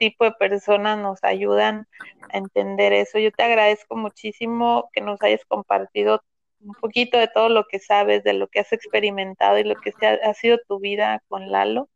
tipo 0.00 0.24
de 0.24 0.32
personas 0.32 0.98
nos 0.98 1.22
ayudan 1.22 1.86
a 2.32 2.38
entender 2.38 2.92
eso. 2.92 3.18
Yo 3.18 3.30
te 3.30 3.44
agradezco 3.44 3.96
muchísimo 3.96 4.88
que 4.92 5.02
nos 5.02 5.22
hayas 5.22 5.44
compartido 5.44 6.24
un 6.60 6.74
poquito 6.74 7.18
de 7.18 7.28
todo 7.28 7.48
lo 7.48 7.66
que 7.66 7.78
sabes, 7.78 8.24
de 8.24 8.32
lo 8.32 8.48
que 8.48 8.60
has 8.60 8.72
experimentado 8.72 9.58
y 9.58 9.64
lo 9.64 9.76
que 9.76 9.92
ha, 10.06 10.34
sido 10.34 10.58
tu 10.66 10.80
vida 10.80 11.22
con 11.28 11.52
Lalo. 11.52 11.88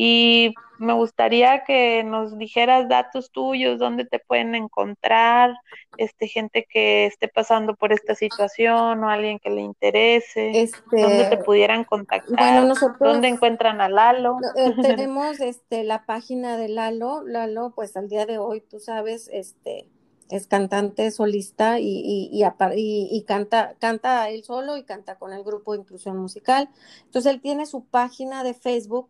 Y 0.00 0.54
me 0.78 0.92
gustaría 0.92 1.64
que 1.64 2.04
nos 2.04 2.38
dijeras 2.38 2.88
datos 2.88 3.32
tuyos, 3.32 3.80
dónde 3.80 4.04
te 4.04 4.20
pueden 4.20 4.54
encontrar, 4.54 5.56
este 5.96 6.28
gente 6.28 6.68
que 6.70 7.06
esté 7.06 7.26
pasando 7.26 7.74
por 7.74 7.92
esta 7.92 8.14
situación 8.14 9.02
o 9.02 9.10
alguien 9.10 9.40
que 9.40 9.50
le 9.50 9.60
interese, 9.60 10.52
este, 10.60 11.02
dónde 11.02 11.24
te 11.24 11.38
pudieran 11.38 11.82
contactar, 11.82 12.72
dónde 13.00 13.26
encuentran 13.26 13.80
a 13.80 13.88
Lalo. 13.88 14.36
Eh, 14.54 14.72
tenemos 14.80 15.40
este 15.40 15.82
la 15.82 16.06
página 16.06 16.56
de 16.56 16.68
Lalo, 16.68 17.24
Lalo, 17.26 17.72
pues 17.74 17.96
al 17.96 18.08
día 18.08 18.24
de 18.24 18.38
hoy, 18.38 18.60
tú 18.60 18.78
sabes, 18.78 19.28
este 19.32 19.88
es 20.30 20.46
cantante 20.46 21.10
solista 21.10 21.80
y, 21.80 21.88
y, 21.88 22.30
y, 22.30 23.08
y, 23.10 23.22
canta, 23.24 23.74
canta 23.80 24.28
él 24.28 24.44
solo 24.44 24.76
y 24.76 24.84
canta 24.84 25.16
con 25.16 25.32
el 25.32 25.42
grupo 25.42 25.72
de 25.72 25.80
inclusión 25.80 26.18
musical. 26.18 26.68
Entonces 27.06 27.32
él 27.32 27.40
tiene 27.40 27.66
su 27.66 27.84
página 27.84 28.44
de 28.44 28.54
Facebook 28.54 29.08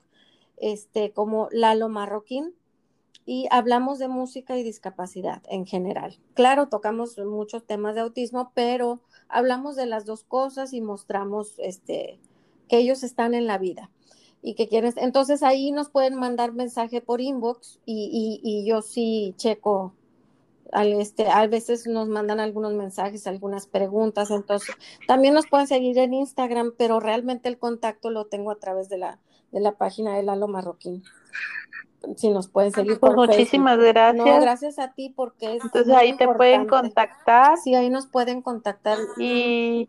este, 0.61 1.13
como 1.13 1.49
Lalo 1.51 1.89
Marroquín 1.89 2.55
y 3.29 3.47
hablamos 3.51 3.99
de 3.99 4.09
música 4.09 4.57
y 4.57 4.63
discapacidad 4.63 5.43
en 5.51 5.67
general. 5.67 6.19
Claro, 6.33 6.69
tocamos 6.69 7.19
muchos 7.19 7.67
temas 7.67 7.95
de 7.95 8.01
autismo, 8.01 8.53
pero 8.55 9.03
hablamos 9.29 9.77
de 9.77 9.85
las 9.85 10.07
dos 10.07 10.25
cosas 10.25 10.73
y 10.73 10.81
mostramos 10.81 11.59
este, 11.59 12.19
que 12.69 12.79
ellos 12.79 13.03
están 13.03 13.35
en 13.35 13.47
la 13.47 13.59
vida 13.59 13.91
y 14.41 14.55
que 14.55 14.67
quieren. 14.67 14.95
Entonces 14.97 15.43
ahí 15.43 15.73
nos 15.73 15.91
pueden 15.91 16.15
mandar 16.15 16.55
mensaje 16.55 17.03
por 17.03 17.21
inbox 17.21 17.81
y, 17.85 18.41
y, 18.43 18.67
yo 18.67 18.81
sí 18.81 19.35
checo. 19.37 19.93
Al 20.73 20.95
este, 20.95 21.29
a 21.29 21.47
veces 21.47 21.87
nos 21.87 22.09
mandan 22.09 22.41
algunos 22.41 22.73
mensajes, 22.73 23.27
algunas 23.27 23.67
preguntas, 23.67 24.31
entonces 24.31 24.75
también 25.07 25.35
nos 25.35 25.47
pueden 25.47 25.67
seguir 25.67 25.99
en 25.99 26.15
Instagram, 26.15 26.75
pero 26.79 27.01
realmente 27.01 27.49
el 27.51 27.59
contacto 27.59 28.11
lo 28.11 28.27
tengo 28.27 28.51
a 28.51 28.59
través 28.59 28.91
de 28.91 28.99
la, 28.99 29.19
de 29.53 29.61
la 29.61 29.73
página 29.73 30.17
de 30.17 30.23
Lalo 30.23 30.49
Marroquín. 30.49 31.03
Si 32.17 32.31
nos 32.31 32.49
pueden 32.49 32.73
seguir. 32.73 32.99
Pues 33.01 33.15
muchísimas 33.15 33.79
gracias. 33.79 34.25
No, 34.25 34.41
gracias 34.41 34.79
a 34.79 34.93
ti 34.93 35.13
porque 35.15 35.57
es 35.57 35.65
Entonces 35.65 35.95
ahí 35.95 36.17
te 36.17 36.29
pueden 36.29 36.67
contactar. 36.67 37.57
Sí, 37.59 37.75
ahí 37.75 37.91
nos 37.91 38.07
pueden 38.07 38.41
contactar. 38.41 38.99
Y 39.19 39.89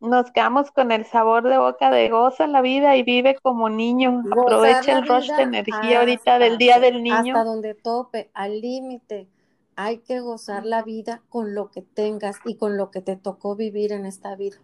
nos 0.00 0.30
quedamos 0.30 0.70
con 0.70 0.90
el 0.92 1.04
sabor 1.04 1.48
de 1.48 1.58
boca 1.58 1.90
de 1.90 2.08
goza 2.08 2.46
la 2.46 2.62
vida 2.62 2.96
y 2.96 3.02
vive 3.02 3.36
como 3.42 3.68
niño. 3.68 4.22
Aprovecha 4.30 4.98
el 4.98 5.06
rush 5.06 5.30
de 5.30 5.42
energía 5.42 6.00
ahorita 6.00 6.38
del 6.38 6.56
Día 6.56 6.80
del 6.80 7.02
Niño. 7.02 7.36
Hasta 7.36 7.44
donde 7.44 7.74
tope, 7.74 8.30
al 8.32 8.60
límite. 8.60 9.28
Hay 9.76 9.98
que 9.98 10.20
gozar 10.20 10.66
la 10.66 10.82
vida 10.82 11.22
con 11.28 11.54
lo 11.54 11.70
que 11.70 11.82
tengas 11.82 12.36
y 12.44 12.56
con 12.56 12.76
lo 12.76 12.90
que 12.90 13.00
te 13.00 13.16
tocó 13.16 13.54
vivir 13.54 13.92
en 13.92 14.06
esta 14.06 14.34
vida. 14.34 14.56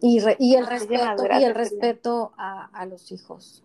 Y, 0.00 0.18
el 0.18 0.66
respeto, 0.66 1.24
y 1.38 1.44
el 1.44 1.54
respeto 1.54 2.32
a, 2.36 2.86
los 2.86 3.12
hijos. 3.12 3.64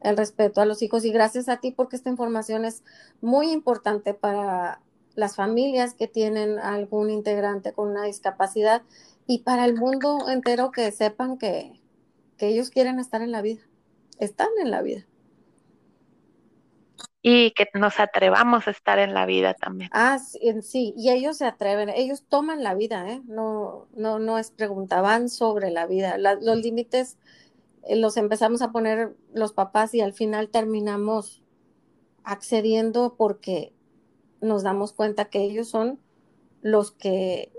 El 0.00 0.16
respeto 0.16 0.60
a 0.60 0.66
los 0.66 0.82
hijos. 0.82 1.04
Y 1.04 1.12
gracias 1.12 1.48
a 1.48 1.58
ti 1.58 1.72
porque 1.72 1.96
esta 1.96 2.10
información 2.10 2.64
es 2.64 2.84
muy 3.20 3.50
importante 3.50 4.14
para 4.14 4.80
las 5.14 5.36
familias 5.36 5.94
que 5.94 6.08
tienen 6.08 6.58
algún 6.58 7.10
integrante 7.10 7.72
con 7.72 7.90
una 7.90 8.04
discapacidad 8.04 8.82
y 9.26 9.40
para 9.40 9.64
el 9.64 9.74
mundo 9.74 10.28
entero 10.28 10.70
que 10.70 10.90
sepan 10.90 11.38
que, 11.38 11.80
que 12.38 12.48
ellos 12.48 12.70
quieren 12.70 12.98
estar 12.98 13.20
en 13.20 13.32
la 13.32 13.42
vida. 13.42 13.62
Están 14.18 14.48
en 14.60 14.70
la 14.70 14.82
vida 14.82 15.06
y 17.22 17.52
que 17.52 17.68
nos 17.74 18.00
atrevamos 18.00 18.66
a 18.66 18.72
estar 18.72 18.98
en 18.98 19.14
la 19.14 19.26
vida 19.26 19.54
también. 19.54 19.88
Ah, 19.92 20.18
sí, 20.18 20.92
y 20.96 21.10
ellos 21.10 21.38
se 21.38 21.46
atreven, 21.46 21.88
ellos 21.88 22.24
toman 22.28 22.64
la 22.64 22.74
vida, 22.74 23.08
¿eh? 23.08 23.22
No, 23.24 23.86
no, 23.94 24.18
no 24.18 24.38
es 24.38 24.50
pregunta, 24.50 25.00
van 25.00 25.28
sobre 25.28 25.70
la 25.70 25.86
vida. 25.86 26.18
los 26.18 26.58
límites 26.58 27.16
eh, 27.84 27.96
los 27.96 28.16
empezamos 28.16 28.60
a 28.60 28.72
poner 28.72 29.14
los 29.32 29.52
papás 29.52 29.94
y 29.94 30.00
al 30.00 30.12
final 30.12 30.48
terminamos 30.48 31.42
accediendo 32.24 33.14
porque 33.16 33.72
nos 34.40 34.64
damos 34.64 34.92
cuenta 34.92 35.26
que 35.26 35.42
ellos 35.42 35.68
son 35.68 36.00
los 36.60 36.90
que 36.90 37.52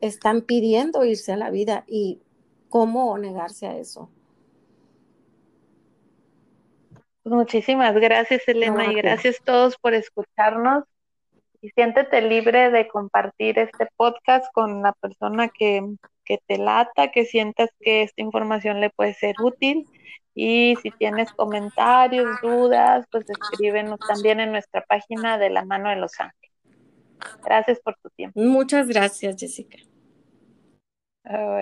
están 0.00 0.42
pidiendo 0.42 1.04
irse 1.04 1.32
a 1.32 1.36
la 1.36 1.50
vida 1.50 1.84
y 1.86 2.20
cómo 2.70 3.16
negarse 3.18 3.66
a 3.66 3.76
eso. 3.76 4.10
Muchísimas 7.26 7.92
gracias, 7.96 8.46
Elena, 8.46 8.86
y 8.86 8.94
gracias 8.94 9.40
a 9.40 9.44
todos 9.44 9.76
por 9.76 9.94
escucharnos. 9.94 10.84
Y 11.60 11.70
siéntete 11.70 12.22
libre 12.22 12.70
de 12.70 12.86
compartir 12.86 13.58
este 13.58 13.88
podcast 13.96 14.46
con 14.52 14.80
la 14.80 14.92
persona 14.92 15.48
que, 15.48 15.82
que 16.24 16.38
te 16.46 16.56
lata, 16.56 17.10
que 17.10 17.24
sientas 17.24 17.70
que 17.80 18.04
esta 18.04 18.22
información 18.22 18.80
le 18.80 18.90
puede 18.90 19.12
ser 19.12 19.34
útil. 19.42 19.88
Y 20.36 20.76
si 20.82 20.92
tienes 20.92 21.32
comentarios, 21.32 22.28
dudas, 22.42 23.06
pues 23.10 23.26
escríbenos 23.28 23.98
también 24.06 24.38
en 24.38 24.52
nuestra 24.52 24.82
página 24.82 25.36
de 25.36 25.50
la 25.50 25.64
mano 25.64 25.90
de 25.90 25.96
los 25.96 26.20
ángeles. 26.20 26.52
Gracias 27.44 27.80
por 27.80 27.96
tu 27.96 28.08
tiempo. 28.10 28.38
Muchas 28.38 28.86
gracias, 28.86 29.34
Jessica. 29.36 29.78